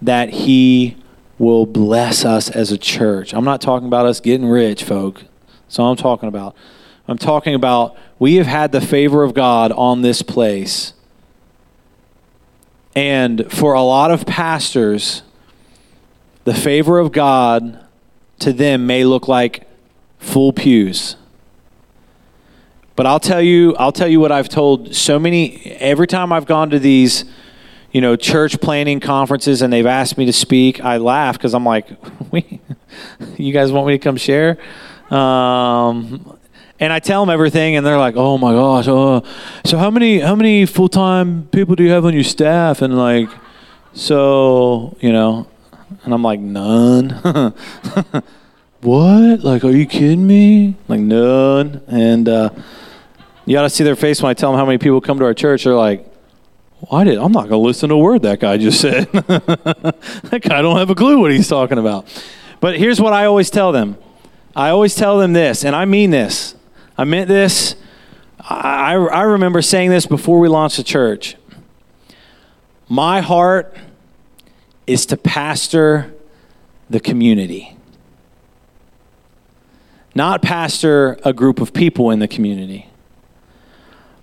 that 0.00 0.30
he 0.30 0.96
will 1.38 1.66
bless 1.66 2.24
us 2.24 2.48
as 2.48 2.72
a 2.72 2.78
church. 2.78 3.34
I'm 3.34 3.44
not 3.44 3.60
talking 3.60 3.86
about 3.86 4.06
us 4.06 4.18
getting 4.18 4.46
rich, 4.46 4.82
folk. 4.82 5.24
That's 5.66 5.78
all 5.78 5.90
I'm 5.90 5.98
talking 5.98 6.30
about. 6.30 6.56
I'm 7.06 7.18
talking 7.18 7.54
about 7.54 7.98
we 8.18 8.36
have 8.36 8.46
had 8.46 8.72
the 8.72 8.80
favor 8.80 9.24
of 9.24 9.34
God 9.34 9.72
on 9.72 10.00
this 10.00 10.22
place. 10.22 10.94
And 12.98 13.48
for 13.52 13.74
a 13.74 13.82
lot 13.82 14.10
of 14.10 14.26
pastors, 14.26 15.22
the 16.42 16.52
favor 16.52 16.98
of 16.98 17.12
God 17.12 17.78
to 18.40 18.52
them 18.52 18.88
may 18.88 19.04
look 19.04 19.28
like 19.28 19.68
full 20.18 20.52
pews. 20.52 21.14
But 22.96 23.06
I'll 23.06 23.20
tell 23.20 23.40
you, 23.40 23.76
I'll 23.76 23.92
tell 23.92 24.08
you 24.08 24.18
what 24.18 24.32
I've 24.32 24.48
told 24.48 24.96
so 24.96 25.16
many 25.16 25.64
every 25.78 26.08
time 26.08 26.32
I've 26.32 26.46
gone 26.46 26.70
to 26.70 26.80
these, 26.80 27.24
you 27.92 28.00
know, 28.00 28.16
church 28.16 28.60
planning 28.60 28.98
conferences 28.98 29.62
and 29.62 29.72
they've 29.72 29.86
asked 29.86 30.18
me 30.18 30.26
to 30.26 30.32
speak, 30.32 30.80
I 30.80 30.96
laugh 30.96 31.38
because 31.38 31.54
I'm 31.54 31.64
like, 31.64 31.86
we, 32.32 32.60
you 33.36 33.52
guys 33.52 33.70
want 33.70 33.86
me 33.86 33.92
to 33.92 34.00
come 34.00 34.16
share? 34.16 34.58
Um, 35.08 36.36
and 36.80 36.92
I 36.92 37.00
tell 37.00 37.24
them 37.24 37.32
everything, 37.32 37.76
and 37.76 37.84
they're 37.84 37.98
like, 37.98 38.14
"Oh 38.16 38.38
my 38.38 38.52
gosh, 38.52 38.86
oh, 38.88 39.22
so 39.64 39.78
how 39.78 39.90
many 39.90 40.20
how 40.20 40.34
many 40.34 40.66
full 40.66 40.88
time 40.88 41.48
people 41.52 41.74
do 41.74 41.82
you 41.82 41.90
have 41.90 42.04
on 42.04 42.14
your 42.14 42.24
staff?" 42.24 42.82
And 42.82 42.96
like, 42.96 43.28
so 43.94 44.96
you 45.00 45.12
know, 45.12 45.46
and 46.04 46.14
I'm 46.14 46.22
like, 46.22 46.40
none. 46.40 47.10
what? 48.80 49.40
Like, 49.40 49.64
are 49.64 49.70
you 49.70 49.86
kidding 49.86 50.26
me? 50.26 50.76
Like, 50.86 51.00
none. 51.00 51.82
And 51.86 52.28
uh, 52.28 52.50
you 53.46 53.54
got 53.54 53.62
to 53.62 53.70
see 53.70 53.84
their 53.84 53.96
face 53.96 54.22
when 54.22 54.30
I 54.30 54.34
tell 54.34 54.52
them 54.52 54.58
how 54.58 54.66
many 54.66 54.78
people 54.78 55.00
come 55.00 55.18
to 55.18 55.24
our 55.24 55.34
church. 55.34 55.64
They're 55.64 55.74
like, 55.74 56.06
why 56.80 57.04
did 57.04 57.18
I'm 57.18 57.32
not 57.32 57.48
going 57.48 57.60
to 57.60 57.66
listen 57.66 57.88
to 57.88 57.96
a 57.96 57.98
word 57.98 58.22
that 58.22 58.40
guy 58.40 58.56
just 58.56 58.80
said. 58.80 59.10
that 59.12 60.40
guy 60.42 60.62
don't 60.62 60.76
have 60.76 60.90
a 60.90 60.94
clue 60.94 61.18
what 61.18 61.32
he's 61.32 61.48
talking 61.48 61.78
about. 61.78 62.06
But 62.60 62.78
here's 62.78 63.00
what 63.00 63.12
I 63.12 63.24
always 63.24 63.50
tell 63.50 63.72
them. 63.72 63.96
I 64.54 64.70
always 64.70 64.94
tell 64.94 65.18
them 65.18 65.32
this, 65.32 65.64
and 65.64 65.74
I 65.74 65.84
mean 65.84 66.10
this. 66.10 66.54
I 66.98 67.04
meant 67.04 67.28
this. 67.28 67.76
I, 68.40 68.94
I 68.94 69.22
remember 69.22 69.62
saying 69.62 69.88
this 69.90 70.04
before 70.04 70.38
we 70.40 70.48
launched 70.48 70.76
the 70.76 70.82
church. 70.82 71.36
My 72.88 73.20
heart 73.20 73.74
is 74.86 75.06
to 75.06 75.16
pastor 75.16 76.14
the 76.90 77.00
community 77.00 77.78
not 80.18 80.42
pastor 80.42 81.16
a 81.24 81.32
group 81.32 81.60
of 81.60 81.72
people 81.72 82.10
in 82.10 82.18
the 82.18 82.26
community. 82.26 82.88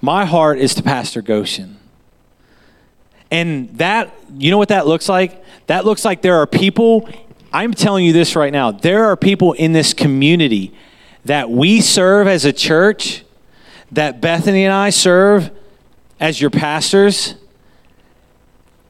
My 0.02 0.26
heart 0.26 0.60
is 0.60 0.76
to 0.76 0.84
pastor 0.84 1.22
Goshen. 1.22 1.80
And 3.32 3.70
that, 3.78 4.14
you 4.38 4.52
know 4.52 4.58
what 4.58 4.68
that 4.68 4.88
looks 4.88 5.08
like? 5.08 5.42
That 5.68 5.86
looks 5.86 6.04
like 6.04 6.22
there 6.22 6.36
are 6.36 6.46
people 6.46 7.10
I'm 7.54 7.74
telling 7.74 8.04
you 8.04 8.12
this 8.12 8.36
right 8.36 8.52
now. 8.52 8.72
There 8.72 9.06
are 9.06 9.16
people 9.16 9.54
in 9.54 9.72
this 9.72 9.94
community 9.94 10.76
that 11.26 11.50
we 11.50 11.82
serve 11.82 12.28
as 12.28 12.46
a 12.46 12.54
church, 12.54 13.24
that 13.92 14.22
Bethany 14.22 14.64
and 14.64 14.74
I 14.74 14.92
serve 14.92 15.52
as 16.20 16.40
your 16.40 16.52
pastors, 16.52 17.36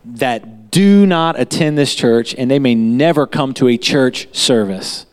that 0.03 0.69
do 0.69 1.05
not 1.05 1.39
attend 1.39 1.77
this 1.77 1.95
church 1.95 2.35
and 2.37 2.51
they 2.51 2.59
may 2.59 2.75
never 2.75 3.25
come 3.25 3.53
to 3.55 3.67
a 3.67 3.77
church 3.77 4.27
service. 4.35 5.04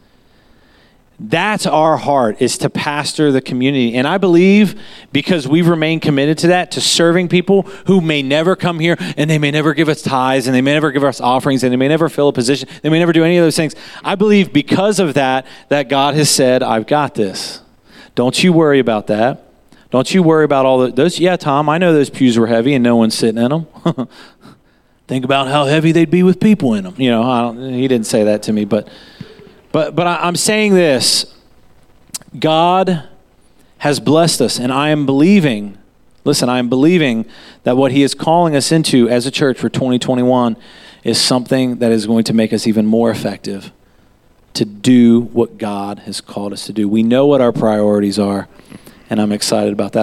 That's 1.24 1.66
our 1.66 1.96
heart 1.96 2.42
is 2.42 2.58
to 2.58 2.70
pastor 2.70 3.30
the 3.30 3.40
community. 3.40 3.94
And 3.94 4.08
I 4.08 4.18
believe 4.18 4.80
because 5.12 5.46
we've 5.46 5.68
remained 5.68 6.02
committed 6.02 6.38
to 6.38 6.48
that, 6.48 6.72
to 6.72 6.80
serving 6.80 7.28
people 7.28 7.62
who 7.86 8.00
may 8.00 8.22
never 8.22 8.56
come 8.56 8.80
here 8.80 8.96
and 9.16 9.30
they 9.30 9.38
may 9.38 9.52
never 9.52 9.72
give 9.72 9.88
us 9.88 10.02
tithes 10.02 10.48
and 10.48 10.54
they 10.54 10.60
may 10.60 10.72
never 10.72 10.90
give 10.90 11.04
us 11.04 11.20
offerings 11.20 11.62
and 11.62 11.72
they 11.72 11.76
may 11.76 11.86
never 11.86 12.08
fill 12.08 12.28
a 12.28 12.32
position. 12.32 12.68
They 12.82 12.88
may 12.88 12.98
never 12.98 13.12
do 13.12 13.22
any 13.22 13.36
of 13.36 13.44
those 13.44 13.56
things. 13.56 13.76
I 14.02 14.16
believe 14.16 14.52
because 14.52 14.98
of 14.98 15.14
that, 15.14 15.46
that 15.68 15.88
God 15.88 16.14
has 16.14 16.28
said, 16.28 16.60
I've 16.60 16.88
got 16.88 17.14
this. 17.14 17.60
Don't 18.16 18.42
you 18.42 18.52
worry 18.52 18.80
about 18.80 19.06
that. 19.06 19.46
Don't 19.90 20.12
you 20.12 20.24
worry 20.24 20.44
about 20.44 20.66
all 20.66 20.78
the, 20.78 20.90
those. 20.90 21.20
Yeah, 21.20 21.36
Tom, 21.36 21.68
I 21.68 21.78
know 21.78 21.92
those 21.92 22.10
pews 22.10 22.36
were 22.36 22.48
heavy 22.48 22.74
and 22.74 22.82
no 22.82 22.96
one's 22.96 23.14
sitting 23.14 23.40
in 23.40 23.50
them. 23.50 23.66
Think 25.06 25.24
about 25.24 25.46
how 25.46 25.66
heavy 25.66 25.92
they'd 25.92 26.10
be 26.10 26.22
with 26.22 26.40
people 26.40 26.74
in 26.74 26.84
them. 26.84 26.94
You 26.96 27.10
know, 27.10 27.52
he 27.52 27.86
didn't 27.86 28.06
say 28.06 28.24
that 28.24 28.42
to 28.44 28.52
me, 28.52 28.64
but 28.64 28.88
but, 29.72 29.96
but 29.96 30.06
I, 30.06 30.28
am 30.28 30.36
saying 30.36 30.74
this 30.74 31.34
God 32.38 33.08
has 33.78 33.98
blessed 33.98 34.40
us, 34.40 34.58
and 34.58 34.72
I 34.72 34.90
am 34.90 35.06
believing, 35.06 35.78
listen, 36.24 36.48
I 36.48 36.58
am 36.58 36.68
believing 36.68 37.26
that 37.64 37.76
what 37.76 37.92
He 37.92 38.02
is 38.02 38.14
calling 38.14 38.54
us 38.54 38.70
into 38.70 39.08
as 39.08 39.26
a 39.26 39.30
church 39.30 39.58
for 39.58 39.68
2021 39.68 40.56
is 41.02 41.20
something 41.20 41.78
that 41.78 41.90
is 41.90 42.06
going 42.06 42.24
to 42.24 42.32
make 42.32 42.52
us 42.52 42.66
even 42.66 42.86
more 42.86 43.10
effective 43.10 43.72
to 44.54 44.64
do 44.64 45.20
what 45.20 45.58
God 45.58 46.00
has 46.00 46.20
called 46.20 46.52
us 46.52 46.66
to 46.66 46.72
do. 46.72 46.88
We 46.88 47.02
know 47.02 47.26
what 47.26 47.40
our 47.40 47.52
priorities 47.52 48.18
are, 48.18 48.48
and 49.10 49.20
I'm 49.20 49.32
excited 49.32 49.72
about 49.72 49.92
that. 49.94 50.00